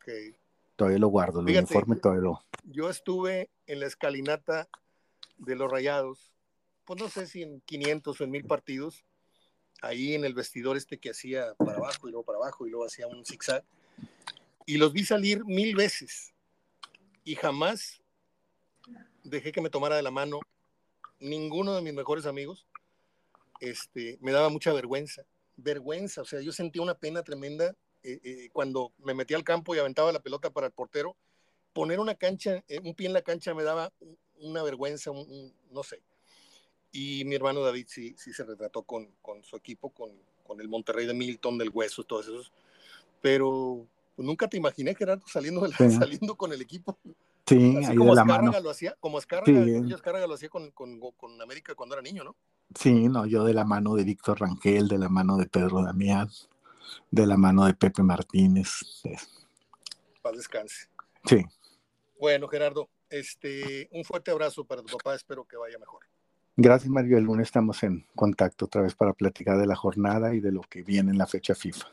Todavía 0.77 0.99
lo 0.99 1.09
guardo, 1.09 1.41
el 1.41 1.57
uniforme 1.57 1.97
todavía 1.97 2.23
lo. 2.23 2.45
Yo 2.65 2.89
estuve 2.89 3.51
en 3.67 3.81
la 3.81 3.87
escalinata 3.87 4.69
de 5.39 5.57
los 5.57 5.71
Rayados, 5.71 6.33
pues 6.85 7.01
no 7.01 7.09
sé 7.09 7.27
si 7.27 7.43
en 7.43 7.61
500 7.63 8.21
o 8.21 8.25
en 8.25 8.31
1000 8.31 8.45
partidos, 8.45 9.05
ahí 9.83 10.15
en 10.15 10.25
el 10.25 10.35
vestidor 10.35 10.77
este 10.77 10.99
que 10.99 11.11
hacía 11.11 11.55
para 11.55 11.77
abajo 11.77 12.09
y 12.09 12.13
luego 12.13 12.25
para 12.25 12.39
abajo 12.39 12.67
y 12.67 12.71
luego 12.71 12.87
hacía 12.87 13.07
un 13.07 13.25
zigzag. 13.25 13.65
Y 14.65 14.79
los 14.79 14.93
vi 14.93 15.05
salir 15.05 15.45
mil 15.45 15.77
veces 15.77 16.33
y 17.25 17.35
jamás 17.35 18.01
dejé 19.23 19.53
que 19.53 19.61
me 19.61 19.71
tomara 19.71 19.97
de 19.97 20.03
la 20.03 20.11
mano 20.11 20.41
ninguno 21.21 21.75
de 21.75 21.83
mis 21.83 21.95
mejores 21.95 22.27
amigos 22.27 22.67
este, 23.63 24.19
me 24.21 24.33
daba 24.33 24.49
mucha 24.49 24.73
vergüenza, 24.73 25.23
vergüenza, 25.57 26.23
o 26.23 26.25
sea, 26.25 26.41
yo 26.41 26.51
sentía 26.51 26.83
una 26.83 26.99
pena 26.99 27.23
tremenda 27.23 27.77
eh, 28.03 28.19
eh, 28.25 28.49
cuando 28.53 28.93
me 28.99 29.15
metía 29.15 29.37
al 29.37 29.45
campo 29.45 29.73
y 29.73 29.79
aventaba 29.79 30.11
la 30.11 30.21
pelota 30.21 30.51
para 30.51 30.67
el 30.67 30.73
portero, 30.73 31.17
poner 31.73 32.01
una 32.01 32.17
cancha, 32.17 32.65
eh, 32.67 32.81
un 32.83 32.97
pie 32.97 33.07
en 33.07 33.13
la 33.13 33.23
cancha 33.23 33.55
me 33.55 33.63
daba 33.63 33.93
una 34.41 34.65
vergüenza, 34.65 35.13
no 35.71 35.83
sé. 35.85 36.03
Y 36.93 37.25
mi 37.25 37.35
hermano 37.35 37.61
David 37.63 37.87
sí, 37.89 38.15
sí 38.19 38.33
se 38.33 38.45
retrató 38.45 38.83
con, 38.83 39.09
con 39.23 39.43
su 39.43 39.57
equipo, 39.57 39.91
con, 39.91 40.11
con, 40.47 40.61
el 40.61 40.69
Monterrey 40.69 41.07
de 41.07 41.15
Milton, 41.15 41.57
del 41.57 41.71
Hueso, 41.71 42.05
todos 42.05 42.27
esos. 42.27 42.53
Pero 43.23 43.87
pues, 44.15 44.27
nunca 44.27 44.47
te 44.49 44.59
imaginé, 44.59 44.95
Gerardo, 44.95 45.25
saliendo, 45.27 45.67
saliendo 45.73 46.37
con 46.37 46.53
el 46.53 46.61
equipo. 46.61 46.99
Sí, 47.47 47.77
ahí 47.79 47.97
como 47.97 48.11
de 48.11 48.17
la 48.17 48.23
Azcárraga 48.23 48.51
mano. 48.53 48.61
lo 48.61 48.71
hacía, 48.71 48.95
como 49.01 49.19
Azcárraga, 49.19 49.65
sí. 49.65 49.93
Azcárraga 49.93 50.27
lo 50.27 50.35
hacía 50.35 50.49
con, 50.49 50.71
con, 50.71 51.01
con 51.01 51.41
América 51.41 51.75
cuando 51.75 51.95
era 51.95 52.03
niño, 52.03 52.25
¿no? 52.25 52.37
Sí, 52.79 53.09
no, 53.09 53.27
yo 53.27 53.45
de 53.45 53.55
la 53.55 53.65
mano 53.65 53.95
de 53.95 54.05
Víctor 54.05 54.41
Rangel, 54.41 54.89
de 54.89 54.99
la 54.99 55.09
mano 55.09 55.37
de 55.37 55.47
Pedro 55.47 55.83
Damián, 55.83 56.29
de 57.11 57.27
la 57.27 57.37
mano 57.37 57.65
de 57.65 57.75
Pepe 57.75 58.03
Martínez. 58.03 59.03
Paz 60.23 60.37
descanse. 60.37 60.89
Sí. 61.25 61.45
Bueno, 62.19 62.49
Gerardo, 62.49 62.89
este, 63.11 63.89
un 63.93 64.05
fuerte 64.05 64.31
abrazo 64.31 64.65
para 64.65 64.83
tu 64.83 64.97
papá, 64.97 65.15
espero 65.15 65.45
que 65.45 65.57
vaya 65.57 65.79
mejor. 65.79 66.07
Gracias, 66.57 66.91
Mario. 66.91 67.17
El 67.17 67.25
lunes 67.25 67.49
estamos 67.49 67.83
en 67.83 68.07
contacto 68.15 68.67
otra 68.67 68.83
vez 68.83 68.95
para 68.95 69.15
platicar 69.15 69.59
de 69.59 69.67
la 69.67 69.75
jornada 69.75 70.35
y 70.35 70.41
de 70.41 70.53
lo 70.53 70.61
que 70.61 70.83
viene 70.83 71.11
en 71.11 71.19
la 71.19 71.27
fecha 71.27 71.55
FIFA. 71.55 71.87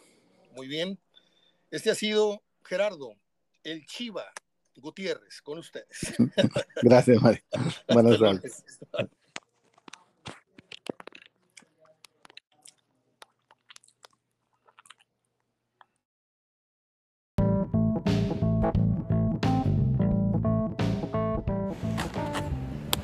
Muy 0.56 0.68
bien. 0.68 1.00
Este 1.72 1.90
ha 1.92 1.96
sido 1.96 2.42
Gerardo, 2.64 3.16
el 3.64 3.86
Chiva 3.86 4.26
Gutiérrez, 4.76 5.42
con 5.42 5.60
ustedes. 5.60 6.14
Gracias, 6.84 7.22
Mario. 7.22 7.42
Buenas 7.88 8.20
tardes. 8.20 8.66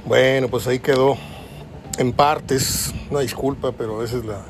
Bueno, 0.05 0.49
pues 0.49 0.67
ahí 0.67 0.79
quedó 0.79 1.17
en 1.97 2.11
partes, 2.13 2.93
una 3.09 3.21
disculpa, 3.21 3.71
pero 3.71 3.95
a 3.97 3.99
veces 3.99 4.25
la, 4.25 4.41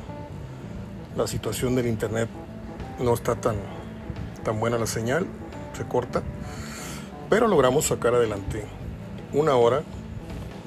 la 1.15 1.27
situación 1.27 1.75
del 1.75 1.87
internet 1.87 2.27
no 2.99 3.13
está 3.13 3.35
tan, 3.35 3.55
tan 4.43 4.59
buena 4.59 4.77
la 4.77 4.87
señal, 4.87 5.27
se 5.77 5.85
corta, 5.85 6.23
pero 7.29 7.47
logramos 7.47 7.85
sacar 7.85 8.15
adelante 8.15 8.65
una 9.33 9.55
hora, 9.55 9.83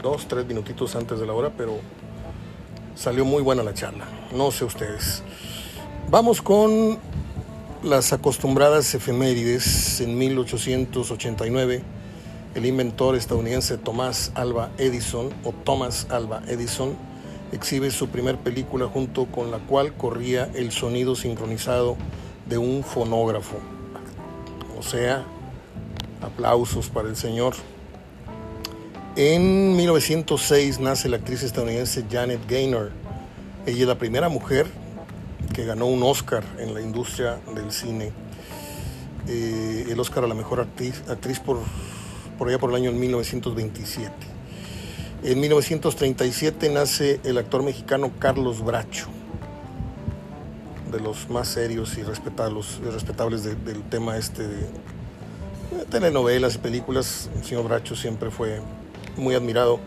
dos, 0.03 0.29
tres 0.29 0.47
minutitos 0.47 0.95
antes 0.95 1.19
de 1.19 1.27
la 1.27 1.33
hora, 1.33 1.51
pero 1.57 1.79
salió 2.95 3.25
muy 3.25 3.43
buena 3.43 3.63
la 3.63 3.75
charla, 3.75 4.05
no 4.33 4.51
sé 4.51 4.65
ustedes. 4.65 5.23
Vamos 6.11 6.41
con 6.41 6.99
las 7.83 8.13
acostumbradas 8.13 8.95
efemérides 8.95 10.01
en 10.01 10.17
1889 10.17 11.83
el 12.55 12.67
inventor 12.67 13.15
estadounidense 13.15 13.79
Thomas 13.79 14.33
Alba 14.35 14.71
Edison 14.79 15.31
o 15.45 15.53
Thomas 15.53 16.07
Alba 16.11 16.43
Edison 16.49 16.97
exhibe 17.53 17.91
su 17.91 18.09
primer 18.09 18.37
película 18.37 18.87
junto 18.87 19.27
con 19.27 19.51
la 19.51 19.59
cual 19.59 19.95
corría 19.95 20.51
el 20.55 20.73
sonido 20.73 21.15
sincronizado 21.15 21.97
de 22.47 22.59
un 22.59 22.83
fonógrafo. 22.83 23.59
O 24.79 24.83
sea, 24.83 25.25
aplausos 26.21 26.89
para 26.89 27.09
el 27.09 27.17
señor. 27.17 27.55
En 29.17 29.77
1906 29.77 30.79
nace 30.81 31.09
la 31.09 31.17
actriz 31.17 31.43
estadounidense 31.43 32.05
Janet 32.11 32.41
Gaynor. 32.49 32.93
Ella 33.67 33.83
es 33.83 33.89
la 33.89 33.99
primera 33.99 34.29
mujer 34.29 34.67
que 35.53 35.65
ganó 35.65 35.87
un 35.87 36.03
Oscar 36.03 36.45
en 36.59 36.75
la 36.75 36.81
industria 36.81 37.39
del 37.55 37.73
cine. 37.73 38.13
Eh, 39.27 39.87
el 39.91 39.99
Oscar 39.99 40.25
a 40.25 40.27
la 40.27 40.35
mejor 40.35 40.61
actriz, 40.61 41.03
actriz 41.09 41.41
por 41.41 41.59
por 42.39 42.49
allá 42.49 42.59
por 42.59 42.71
el 42.71 42.77
año 42.77 42.93
1927. 42.93 44.13
En 45.25 45.41
1937 45.41 46.71
nace 46.71 47.21
el 47.25 47.39
actor 47.39 47.63
mexicano 47.63 48.13
Carlos 48.19 48.65
Bracho. 48.65 49.09
de 50.93 51.01
los 51.01 51.29
más 51.29 51.49
serios 51.49 51.99
y 51.99 52.03
respetables, 52.03 52.81
del 52.83 53.83
tema 53.91 54.17
este 54.17 54.49
de, 54.49 54.67
telenovelas 55.91 56.55
y 56.55 56.59
películas. 56.59 57.29
El 57.37 57.45
señor 57.45 57.65
Bracho 57.65 57.95
siempre 57.95 58.31
fue 58.31 58.61
muy 59.17 59.35
admirado. 59.35 59.81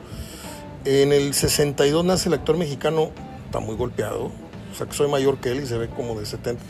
En 0.85 1.11
el 1.11 1.33
62 1.33 2.05
nace 2.05 2.29
el 2.29 2.35
actor 2.35 2.55
mexicano, 2.55 3.09
está 3.45 3.59
muy 3.59 3.75
golpeado, 3.75 4.25
o 4.25 4.75
sea 4.77 4.85
que 4.85 4.93
soy 4.93 5.09
mayor 5.09 5.37
que 5.37 5.51
él 5.51 5.63
y 5.63 5.65
se 5.65 5.77
ve 5.77 5.87
como 5.87 6.19
de 6.19 6.25
70. 6.25 6.61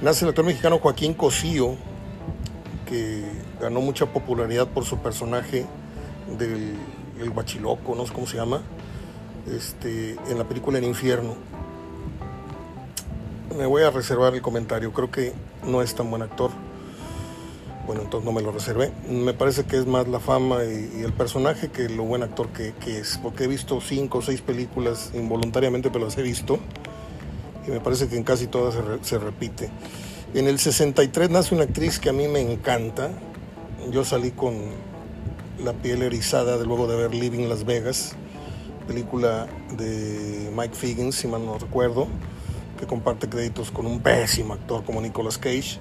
Nace 0.00 0.24
el 0.24 0.30
actor 0.30 0.46
mexicano 0.46 0.78
Joaquín 0.78 1.12
Cosío, 1.12 1.76
que 2.86 3.24
ganó 3.60 3.80
mucha 3.80 4.06
popularidad 4.06 4.68
por 4.68 4.84
su 4.84 4.98
personaje 4.98 5.66
del 6.38 6.76
el 7.20 7.30
guachiloco, 7.30 7.94
no 7.94 8.06
sé 8.06 8.12
cómo 8.12 8.26
se 8.26 8.36
llama, 8.36 8.62
este, 9.50 10.16
en 10.28 10.38
la 10.38 10.44
película 10.44 10.78
El 10.78 10.84
Infierno. 10.84 11.34
Me 13.56 13.66
voy 13.66 13.82
a 13.82 13.90
reservar 13.90 14.34
el 14.34 14.42
comentario, 14.42 14.92
creo 14.92 15.10
que 15.10 15.32
no 15.64 15.82
es 15.82 15.94
tan 15.94 16.10
buen 16.10 16.22
actor. 16.22 16.50
Bueno, 17.86 18.02
entonces 18.02 18.26
no 18.26 18.32
me 18.32 18.42
lo 18.42 18.52
reservé. 18.52 18.92
Me 19.08 19.32
parece 19.32 19.64
que 19.64 19.78
es 19.78 19.86
más 19.86 20.06
la 20.08 20.20
fama 20.20 20.62
y, 20.62 21.02
el 21.02 21.12
personaje 21.14 21.68
que 21.68 21.88
lo 21.88 22.04
buen 22.04 22.22
actor 22.22 22.48
que, 22.48 22.74
es, 22.86 23.18
porque 23.22 23.44
he 23.44 23.46
visto 23.46 23.80
cinco 23.80 24.18
o 24.18 24.22
seis 24.22 24.42
películas 24.42 25.10
involuntariamente, 25.14 25.90
pero 25.90 26.04
las 26.04 26.18
he 26.18 26.22
visto. 26.22 26.58
Y 27.66 27.70
me 27.70 27.80
parece 27.80 28.08
que 28.08 28.16
en 28.16 28.24
casi 28.24 28.46
todas 28.46 28.74
se, 28.74 29.08
se 29.08 29.18
repite. 29.18 29.70
En 30.34 30.46
el 30.46 30.58
63 30.58 31.30
nace 31.30 31.54
una 31.54 31.64
actriz 31.64 31.98
que 31.98 32.10
a 32.10 32.12
mí 32.12 32.28
me 32.28 32.40
encanta. 32.40 33.10
Yo 33.90 34.04
salí 34.04 34.32
con 34.32 34.54
la 35.64 35.72
piel 35.72 36.02
erizada 36.02 36.58
de 36.58 36.66
luego 36.66 36.86
de 36.86 36.96
ver 36.96 37.14
Living 37.14 37.48
Las 37.48 37.64
Vegas, 37.64 38.12
película 38.86 39.46
de 39.78 40.50
Mike 40.54 40.74
Figgins, 40.74 41.14
si 41.14 41.26
mal 41.26 41.46
no 41.46 41.58
recuerdo, 41.58 42.06
que 42.78 42.86
comparte 42.86 43.30
créditos 43.30 43.70
con 43.70 43.86
un 43.86 44.00
pésimo 44.00 44.52
actor 44.52 44.84
como 44.84 45.00
Nicolas 45.00 45.38
Cage. 45.38 45.78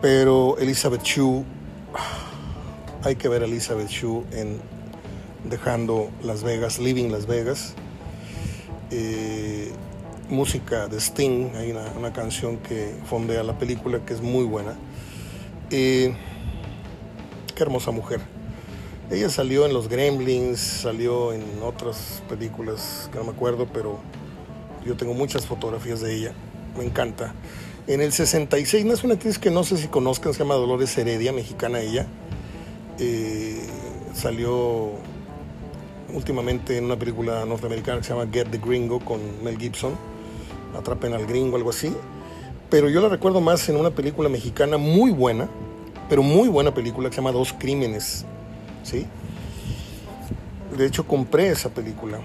Pero 0.00 0.58
Elizabeth 0.58 1.02
Shue, 1.02 1.44
hay 3.02 3.16
que 3.16 3.28
ver 3.28 3.42
Elizabeth 3.42 3.88
Shue 3.88 4.22
en 4.30 4.60
Dejando 5.50 6.10
Las 6.22 6.44
Vegas, 6.44 6.78
Living 6.78 7.10
Las 7.10 7.26
Vegas. 7.26 7.74
Eh, 8.92 9.72
música 10.28 10.86
de 10.86 11.00
Sting, 11.00 11.56
hay 11.56 11.72
una, 11.72 12.12
canción 12.12 12.58
que 12.58 12.94
fondea 13.06 13.42
la 13.42 13.58
película 13.58 13.98
que 14.04 14.14
es 14.14 14.20
muy 14.20 14.44
buena. 14.44 14.74
Eh, 15.70 16.14
qué 17.58 17.64
hermosa 17.64 17.90
mujer. 17.90 18.20
Ella 19.10 19.28
salió 19.30 19.66
en 19.66 19.72
Los 19.72 19.88
Gremlins, 19.88 20.60
salió 20.60 21.32
en 21.32 21.42
otras 21.64 22.22
películas 22.28 23.10
que 23.10 23.18
no 23.18 23.24
me 23.24 23.30
acuerdo, 23.32 23.66
pero 23.72 23.98
yo 24.86 24.96
tengo 24.96 25.12
muchas 25.12 25.44
fotografías 25.44 26.00
de 26.00 26.14
ella. 26.14 26.32
Me 26.78 26.84
encanta. 26.84 27.34
En 27.88 28.00
el 28.00 28.12
66 28.12 28.84
nace 28.84 29.06
una 29.06 29.16
actriz 29.16 29.40
que 29.40 29.50
no 29.50 29.64
sé 29.64 29.76
si 29.76 29.88
conozcan, 29.88 30.34
se 30.34 30.38
llama 30.38 30.54
Dolores 30.54 30.96
Heredia, 30.96 31.32
mexicana 31.32 31.80
ella. 31.80 32.06
Eh, 33.00 33.60
salió 34.14 34.92
últimamente 36.14 36.78
en 36.78 36.84
una 36.84 36.96
película 36.96 37.44
norteamericana 37.44 37.98
que 37.98 38.04
se 38.04 38.14
llama 38.14 38.30
Get 38.32 38.50
the 38.52 38.58
Gringo 38.58 39.00
con 39.00 39.42
Mel 39.42 39.58
Gibson. 39.58 39.94
Atrapen 40.78 41.12
al 41.12 41.26
gringo, 41.26 41.56
algo 41.56 41.70
así. 41.70 41.92
Pero 42.70 42.88
yo 42.88 43.00
la 43.00 43.08
recuerdo 43.08 43.40
más 43.40 43.68
en 43.68 43.76
una 43.76 43.90
película 43.90 44.28
mexicana 44.28 44.76
muy 44.76 45.10
buena, 45.10 45.48
pero 46.08 46.22
muy 46.22 46.48
buena 46.48 46.72
película 46.72 47.08
que 47.08 47.14
se 47.14 47.20
llama 47.20 47.32
Dos 47.32 47.52
Crímenes 47.52 48.24
¿sí? 48.88 49.06
De 50.76 50.86
hecho 50.86 51.06
compré 51.06 51.48
esa 51.48 51.70
película 51.70 52.20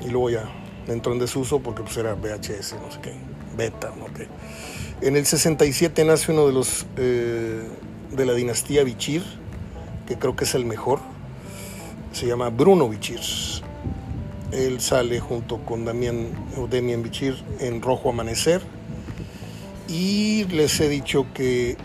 y 0.00 0.08
luego 0.08 0.30
ya 0.30 0.48
entró 0.86 1.12
en 1.12 1.18
desuso 1.18 1.60
porque 1.60 1.82
pues 1.82 1.96
era 1.96 2.14
VHS, 2.14 2.76
no 2.82 2.90
sé 2.90 3.00
qué, 3.02 3.14
beta, 3.56 3.92
no 3.98 4.06
qué. 4.14 4.28
En 5.00 5.16
el 5.16 5.26
67 5.26 6.04
nace 6.04 6.32
uno 6.32 6.46
de 6.46 6.52
los 6.52 6.86
eh, 6.96 7.62
de 8.12 8.26
la 8.26 8.32
dinastía 8.34 8.84
Bichir, 8.84 9.22
que 10.06 10.16
creo 10.16 10.34
que 10.34 10.44
es 10.44 10.54
el 10.54 10.64
mejor. 10.64 11.00
Se 12.12 12.26
llama 12.26 12.50
Bruno 12.50 12.88
Bichir. 12.88 13.20
Él 14.50 14.80
sale 14.80 15.20
junto 15.20 15.58
con 15.58 15.84
Damián 15.84 16.30
o 16.56 16.66
Demian 16.66 17.02
Bichir 17.02 17.36
en 17.60 17.82
Rojo 17.82 18.10
Amanecer. 18.10 18.62
Y 19.88 20.44
les 20.44 20.80
he 20.80 20.88
dicho 20.88 21.26
que 21.34 21.76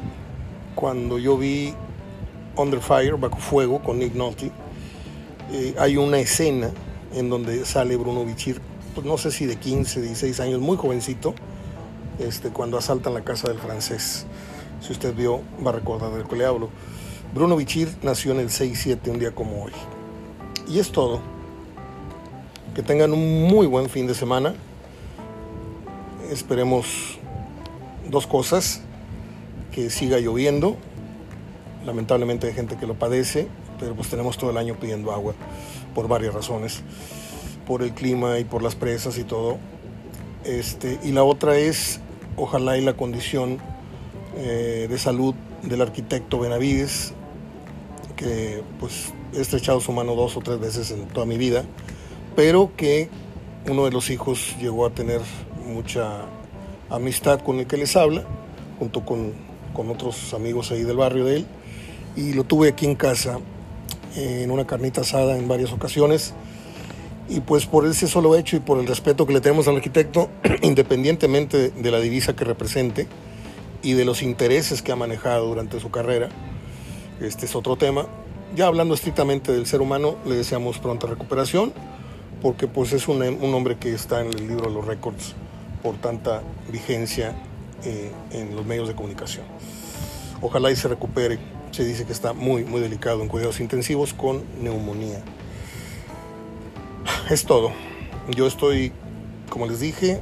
cuando 0.84 1.18
yo 1.18 1.38
vi 1.38 1.74
Under 2.58 2.82
Fire, 2.82 3.16
Bajo 3.16 3.38
Fuego, 3.38 3.82
con 3.82 4.00
Nick 4.00 4.16
Nolte, 4.16 4.52
eh, 5.54 5.74
hay 5.80 5.96
una 5.96 6.20
escena 6.20 6.72
en 7.14 7.30
donde 7.30 7.64
sale 7.64 7.96
Bruno 7.96 8.26
Bichir, 8.26 8.60
pues 8.94 9.08
no 9.08 9.18
sé 9.18 9.32
si 9.32 9.46
de 9.46 9.56
15, 9.56 10.02
16 10.02 10.42
años, 10.42 10.60
muy 10.60 10.76
jovencito, 10.76 11.36
este, 12.20 12.50
cuando 12.50 12.78
asaltan 12.78 13.14
la 13.14 13.24
casa 13.24 13.48
del 13.48 13.60
francés. 13.60 14.26
Si 14.82 14.92
usted 14.92 15.16
vio, 15.16 15.40
va 15.66 15.70
a 15.70 15.74
recordar 15.76 16.12
del 16.12 16.28
que 16.28 16.36
le 16.36 16.46
hablo. 16.46 16.68
Bruno 17.34 17.56
Bichir 17.56 17.88
nació 18.02 18.34
en 18.34 18.42
el 18.42 18.50
6-7, 18.50 19.08
un 19.08 19.20
día 19.20 19.34
como 19.34 19.64
hoy. 19.64 19.72
Y 20.68 20.80
es 20.80 20.92
todo. 20.92 21.22
Que 22.76 22.84
tengan 22.84 23.14
un 23.14 23.44
muy 23.44 23.68
buen 23.68 23.90
fin 23.90 24.06
de 24.06 24.16
semana. 24.16 24.54
Esperemos 26.30 27.20
dos 28.10 28.28
cosas. 28.28 28.82
Que 29.74 29.90
siga 29.90 30.20
lloviendo 30.20 30.78
Lamentablemente 31.86 32.48
hay 32.48 32.54
gente 32.54 32.78
que 32.78 32.88
lo 32.88 32.94
padece, 32.94 33.48
pero 33.80 33.94
pues 33.94 34.08
tenemos 34.10 34.38
todo 34.38 34.52
el 34.52 34.58
año 34.58 34.76
pidiendo 34.76 35.12
agua 35.12 35.34
por 35.94 36.08
varias 36.08 36.34
razones, 36.34 36.82
por 37.68 37.84
el 37.84 37.94
clima 37.94 38.40
y 38.40 38.46
por 38.46 38.64
las 38.64 38.76
presas 38.76 39.18
y 39.18 39.24
todo. 39.24 39.58
Este, 40.46 41.00
y 41.04 41.12
la 41.12 41.24
otra 41.24 41.58
es, 41.58 42.00
ojalá 42.38 42.78
y 42.78 42.82
la 42.82 42.94
condición 42.94 43.58
eh, 44.38 44.88
de 44.90 44.98
salud 44.98 45.36
del 45.62 45.82
arquitecto 45.82 46.40
Benavides, 46.40 47.14
que 48.16 48.64
pues 48.80 49.14
he 49.34 49.42
estrechado 49.42 49.82
su 49.82 49.92
mano 49.92 50.16
dos 50.16 50.38
o 50.38 50.40
tres 50.40 50.60
veces 50.60 50.92
en 50.92 51.08
toda 51.08 51.26
mi 51.26 51.38
vida, 51.38 51.66
pero 52.36 52.72
que 52.78 53.10
uno 53.70 53.86
de 53.86 53.92
los 53.92 54.10
hijos 54.10 54.56
llegó 54.60 54.86
a 54.86 54.92
tener 54.92 55.20
mucha 55.66 56.22
amistad 56.90 57.42
con 57.42 57.60
el 57.60 57.68
que 57.68 57.76
les 57.76 57.96
habla, 57.98 58.24
junto 58.80 59.06
con, 59.06 59.34
con 59.74 59.90
otros 59.90 60.34
amigos 60.34 60.72
ahí 60.72 60.84
del 60.84 60.98
barrio 60.98 61.26
de 61.26 61.38
él 61.38 61.46
y 62.16 62.34
lo 62.34 62.44
tuve 62.44 62.70
aquí 62.70 62.86
en 62.86 62.96
casa 62.96 63.40
en 64.16 64.52
una 64.52 64.66
carnita 64.66 65.02
asada 65.02 65.38
en 65.38 65.48
varias 65.48 65.72
ocasiones. 65.72 66.34
Y 67.30 67.40
pues 67.40 67.66
por 67.66 67.88
ese 67.88 68.08
solo 68.08 68.36
hecho 68.36 68.58
y 68.58 68.60
por 68.60 68.80
el 68.80 68.86
respeto 68.86 69.26
que 69.26 69.34
le 69.34 69.42
tenemos 69.42 69.68
al 69.68 69.78
arquitecto, 69.78 70.30
independientemente 70.62 71.70
de 71.70 71.92
la 71.92 72.00
divisa 72.00 72.36
que 72.36 72.44
represente 72.44 73.08
y 73.82 73.94
de 73.94 74.06
los 74.06 74.22
intereses 74.22 74.82
que 74.82 74.92
ha 74.92 74.96
manejado 74.96 75.48
durante 75.48 75.80
su 75.80 75.90
carrera, 75.90 76.30
este 77.22 77.46
es 77.46 77.56
otro 77.56 77.76
tema. 77.76 78.06
Ya 78.56 78.68
hablando 78.68 78.94
estrictamente 78.94 79.52
del 79.52 79.66
ser 79.66 79.82
humano, 79.82 80.16
le 80.26 80.36
deseamos 80.36 80.78
pronta 80.78 81.08
recuperación, 81.08 81.74
porque 82.42 82.68
pues 82.68 82.94
es 82.94 83.08
un, 83.08 83.22
un 83.22 83.54
hombre 83.54 83.78
que 83.78 83.94
está 83.94 84.22
en 84.22 84.28
el 84.28 84.48
libro 84.48 84.68
de 84.68 84.76
los 84.76 84.86
récords 84.86 85.34
por 85.82 85.96
tanta 85.96 86.44
vigencia 86.72 87.34
eh, 87.86 88.12
en 88.32 88.56
los 88.56 88.66
medios 88.66 88.88
de 88.88 88.96
comunicación. 88.96 89.46
Ojalá 90.42 90.72
y 90.72 90.76
se 90.76 90.88
recupere 90.88 91.40
se 91.74 91.84
dice 91.84 92.06
que 92.06 92.14
está 92.14 92.34
muy, 92.34 92.64
muy 92.64 92.82
delicado 92.82 93.24
en 93.24 93.28
cuidados 93.28 93.60
intensivos 93.60 94.14
con 94.14 94.44
neumonía. 94.62 95.24
Es 97.32 97.46
todo. 97.46 97.72
Yo 98.36 98.46
estoy, 98.46 98.92
como 99.50 99.66
les 99.66 99.80
dije, 99.80 100.22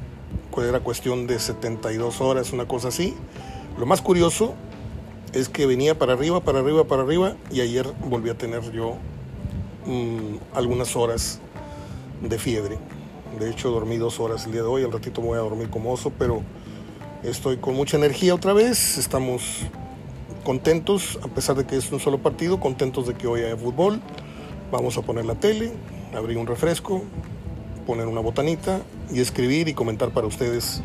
era 0.57 0.80
cuestión 0.80 1.28
de 1.28 1.39
72 1.39 2.22
horas, 2.22 2.53
una 2.53 2.68
cosa 2.68 2.88
así. 2.88 3.16
Lo 3.78 3.86
más 3.86 4.01
curioso 4.01 4.53
es 5.34 5.49
que 5.49 5.66
venía 5.66 5.99
para 5.99 6.14
arriba, 6.14 6.39
para 6.39 6.59
arriba, 6.59 6.86
para 6.86 7.01
arriba 7.03 7.36
y 7.51 7.59
ayer 7.59 7.91
volví 8.05 8.30
a 8.30 8.38
tener 8.38 8.72
yo 8.72 8.95
mm, 9.86 10.55
algunas 10.55 10.95
horas 10.95 11.41
de 12.22 12.39
fiebre. 12.39 12.78
De 13.39 13.49
hecho, 13.49 13.72
dormí 13.72 13.97
dos 13.97 14.22
horas 14.22 14.45
el 14.45 14.53
día 14.53 14.62
de 14.62 14.68
hoy, 14.68 14.84
al 14.84 14.91
ratito 14.91 15.22
me 15.22 15.28
voy 15.28 15.38
a 15.38 15.41
dormir 15.41 15.70
como 15.70 15.91
oso, 15.91 16.12
pero 16.18 16.43
estoy 17.24 17.57
con 17.57 17.76
mucha 17.76 17.97
energía 17.97 18.34
otra 18.34 18.53
vez. 18.53 18.97
Estamos 18.97 19.41
contentos, 20.43 21.19
a 21.24 21.28
pesar 21.28 21.55
de 21.55 21.65
que 21.65 21.78
es 21.78 21.91
un 21.91 21.99
solo 21.99 22.17
partido, 22.19 22.59
contentos 22.59 23.07
de 23.07 23.13
que 23.13 23.28
hoy 23.28 23.41
hay 23.41 23.57
fútbol. 23.57 24.01
Vamos 24.72 24.97
a 24.97 25.01
poner 25.01 25.26
la 25.26 25.36
tele, 25.36 25.72
abrir 26.15 26.38
un 26.38 26.47
refresco, 26.47 27.03
poner 27.86 28.07
una 28.07 28.22
botanita 28.22 28.82
y 29.11 29.19
escribir 29.19 29.67
y 29.67 29.74
comentar 29.74 30.11
para 30.11 30.28
ustedes. 30.28 30.82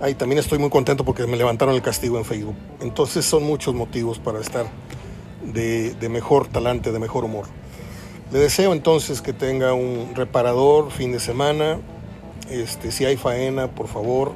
Ahí 0.00 0.14
también 0.14 0.38
estoy 0.38 0.58
muy 0.58 0.70
contento 0.70 1.04
porque 1.04 1.26
me 1.26 1.36
levantaron 1.36 1.74
el 1.74 1.82
castigo 1.82 2.18
en 2.18 2.24
Facebook. 2.24 2.56
Entonces 2.80 3.24
son 3.24 3.44
muchos 3.44 3.74
motivos 3.74 4.18
para 4.18 4.40
estar 4.40 4.66
de, 5.44 6.08
mejor 6.08 6.48
talante, 6.48 6.90
de 6.90 6.98
mejor 6.98 7.24
humor. 7.24 7.46
Le 8.32 8.38
deseo 8.38 8.72
entonces 8.72 9.20
que 9.20 9.32
tenga 9.32 9.74
un 9.74 10.14
reparador 10.14 10.90
fin 10.90 11.12
de 11.12 11.20
semana. 11.20 11.78
Este, 12.50 12.90
si 12.90 13.04
hay 13.04 13.16
faena, 13.16 13.68
por 13.68 13.86
favor, 13.88 14.32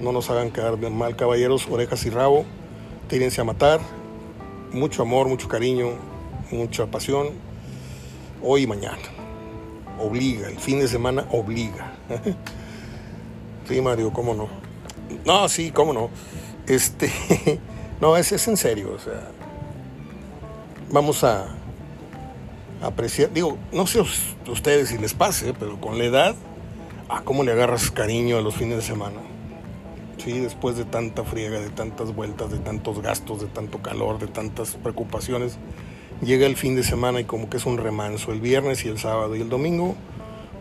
no 0.00 0.12
nos 0.12 0.30
hagan 0.30 0.50
quedar 0.50 0.78
mal, 0.90 1.16
caballeros, 1.16 1.68
orejas 1.68 2.04
y 2.06 2.10
rabo 2.10 2.44
tírense 3.12 3.42
a 3.42 3.44
matar, 3.44 3.78
mucho 4.72 5.02
amor, 5.02 5.28
mucho 5.28 5.46
cariño, 5.46 5.90
mucha 6.50 6.86
pasión, 6.86 7.28
hoy 8.42 8.62
y 8.62 8.66
mañana. 8.66 9.02
Obliga, 10.00 10.48
el 10.48 10.58
fin 10.58 10.80
de 10.80 10.88
semana 10.88 11.26
obliga. 11.30 11.92
sí, 13.68 13.82
Mario, 13.82 14.14
cómo 14.14 14.32
no. 14.32 14.48
No, 15.26 15.46
sí, 15.50 15.70
cómo 15.72 15.92
no. 15.92 16.08
Este, 16.66 17.12
no, 18.00 18.16
es, 18.16 18.48
en 18.48 18.56
serio, 18.56 18.94
o 18.96 18.98
sea, 18.98 19.28
vamos 20.90 21.22
a 21.22 21.48
apreciar, 22.80 23.30
digo, 23.30 23.58
no 23.72 23.86
sé 23.86 23.98
a 23.98 24.50
ustedes 24.50 24.88
si 24.88 24.96
les 24.96 25.12
pase, 25.12 25.52
pero 25.52 25.78
con 25.78 25.98
la 25.98 26.04
edad, 26.04 26.34
ah, 27.10 27.20
cómo 27.26 27.44
le 27.44 27.52
agarras 27.52 27.90
cariño 27.90 28.38
a 28.38 28.40
los 28.40 28.54
fines 28.54 28.76
de 28.76 28.82
semana. 28.82 29.20
Sí, 30.22 30.38
después 30.38 30.76
de 30.76 30.84
tanta 30.84 31.24
friega, 31.24 31.58
de 31.58 31.70
tantas 31.70 32.14
vueltas, 32.14 32.52
de 32.52 32.58
tantos 32.58 33.02
gastos, 33.02 33.40
de 33.40 33.48
tanto 33.48 33.82
calor, 33.82 34.20
de 34.20 34.28
tantas 34.28 34.76
preocupaciones, 34.76 35.58
llega 36.20 36.46
el 36.46 36.54
fin 36.54 36.76
de 36.76 36.84
semana 36.84 37.18
y 37.18 37.24
como 37.24 37.50
que 37.50 37.56
es 37.56 37.66
un 37.66 37.76
remanso, 37.76 38.30
el 38.30 38.40
viernes 38.40 38.84
y 38.84 38.88
el 38.88 39.00
sábado 39.00 39.34
y 39.34 39.40
el 39.40 39.48
domingo, 39.48 39.96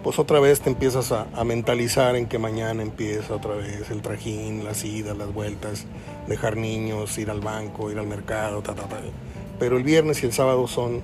pues 0.04 0.18
otra 0.18 0.40
vez 0.40 0.62
te 0.62 0.72
empiezas 0.72 1.12
a, 1.12 1.28
mentalizar 1.44 2.16
en 2.16 2.26
que 2.26 2.40
mañana 2.40 2.82
empieza 2.82 3.36
otra 3.36 3.54
vez 3.54 3.92
el 3.92 4.02
trajín, 4.02 4.64
las 4.64 4.84
idas, 4.84 5.16
las 5.16 5.32
vueltas, 5.32 5.86
dejar 6.28 6.58
niños, 6.58 7.16
ir 7.20 7.30
al 7.30 7.42
banco, 7.42 7.92
ir 7.92 8.00
al 8.00 8.08
mercado, 8.08 8.64
ta, 8.64 8.74
ta, 8.74 8.88
ta. 8.88 8.98
Pero 9.60 9.78
el 9.78 9.84
viernes 9.84 10.24
y 10.24 10.26
el 10.26 10.34
sábado 10.34 10.66
son 10.68 11.04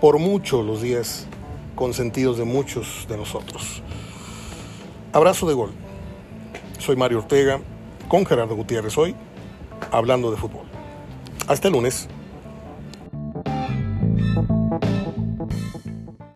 por 0.00 0.18
mucho 0.18 0.62
los 0.62 0.80
días 0.80 1.26
consentidos 1.74 2.38
de 2.38 2.44
muchos 2.44 3.04
de 3.06 3.18
nosotros. 3.18 3.82
Abrazo 5.12 5.46
de 5.46 5.52
gol. 5.52 5.72
Soy 6.78 6.96
Mario 6.96 7.18
Ortega 7.18 7.60
con 8.12 8.26
Gerardo 8.26 8.54
Gutiérrez 8.54 8.98
hoy, 8.98 9.16
hablando 9.90 10.30
de 10.30 10.36
fútbol. 10.36 10.66
Hasta 11.48 11.68
el 11.68 11.72
lunes. 11.72 12.10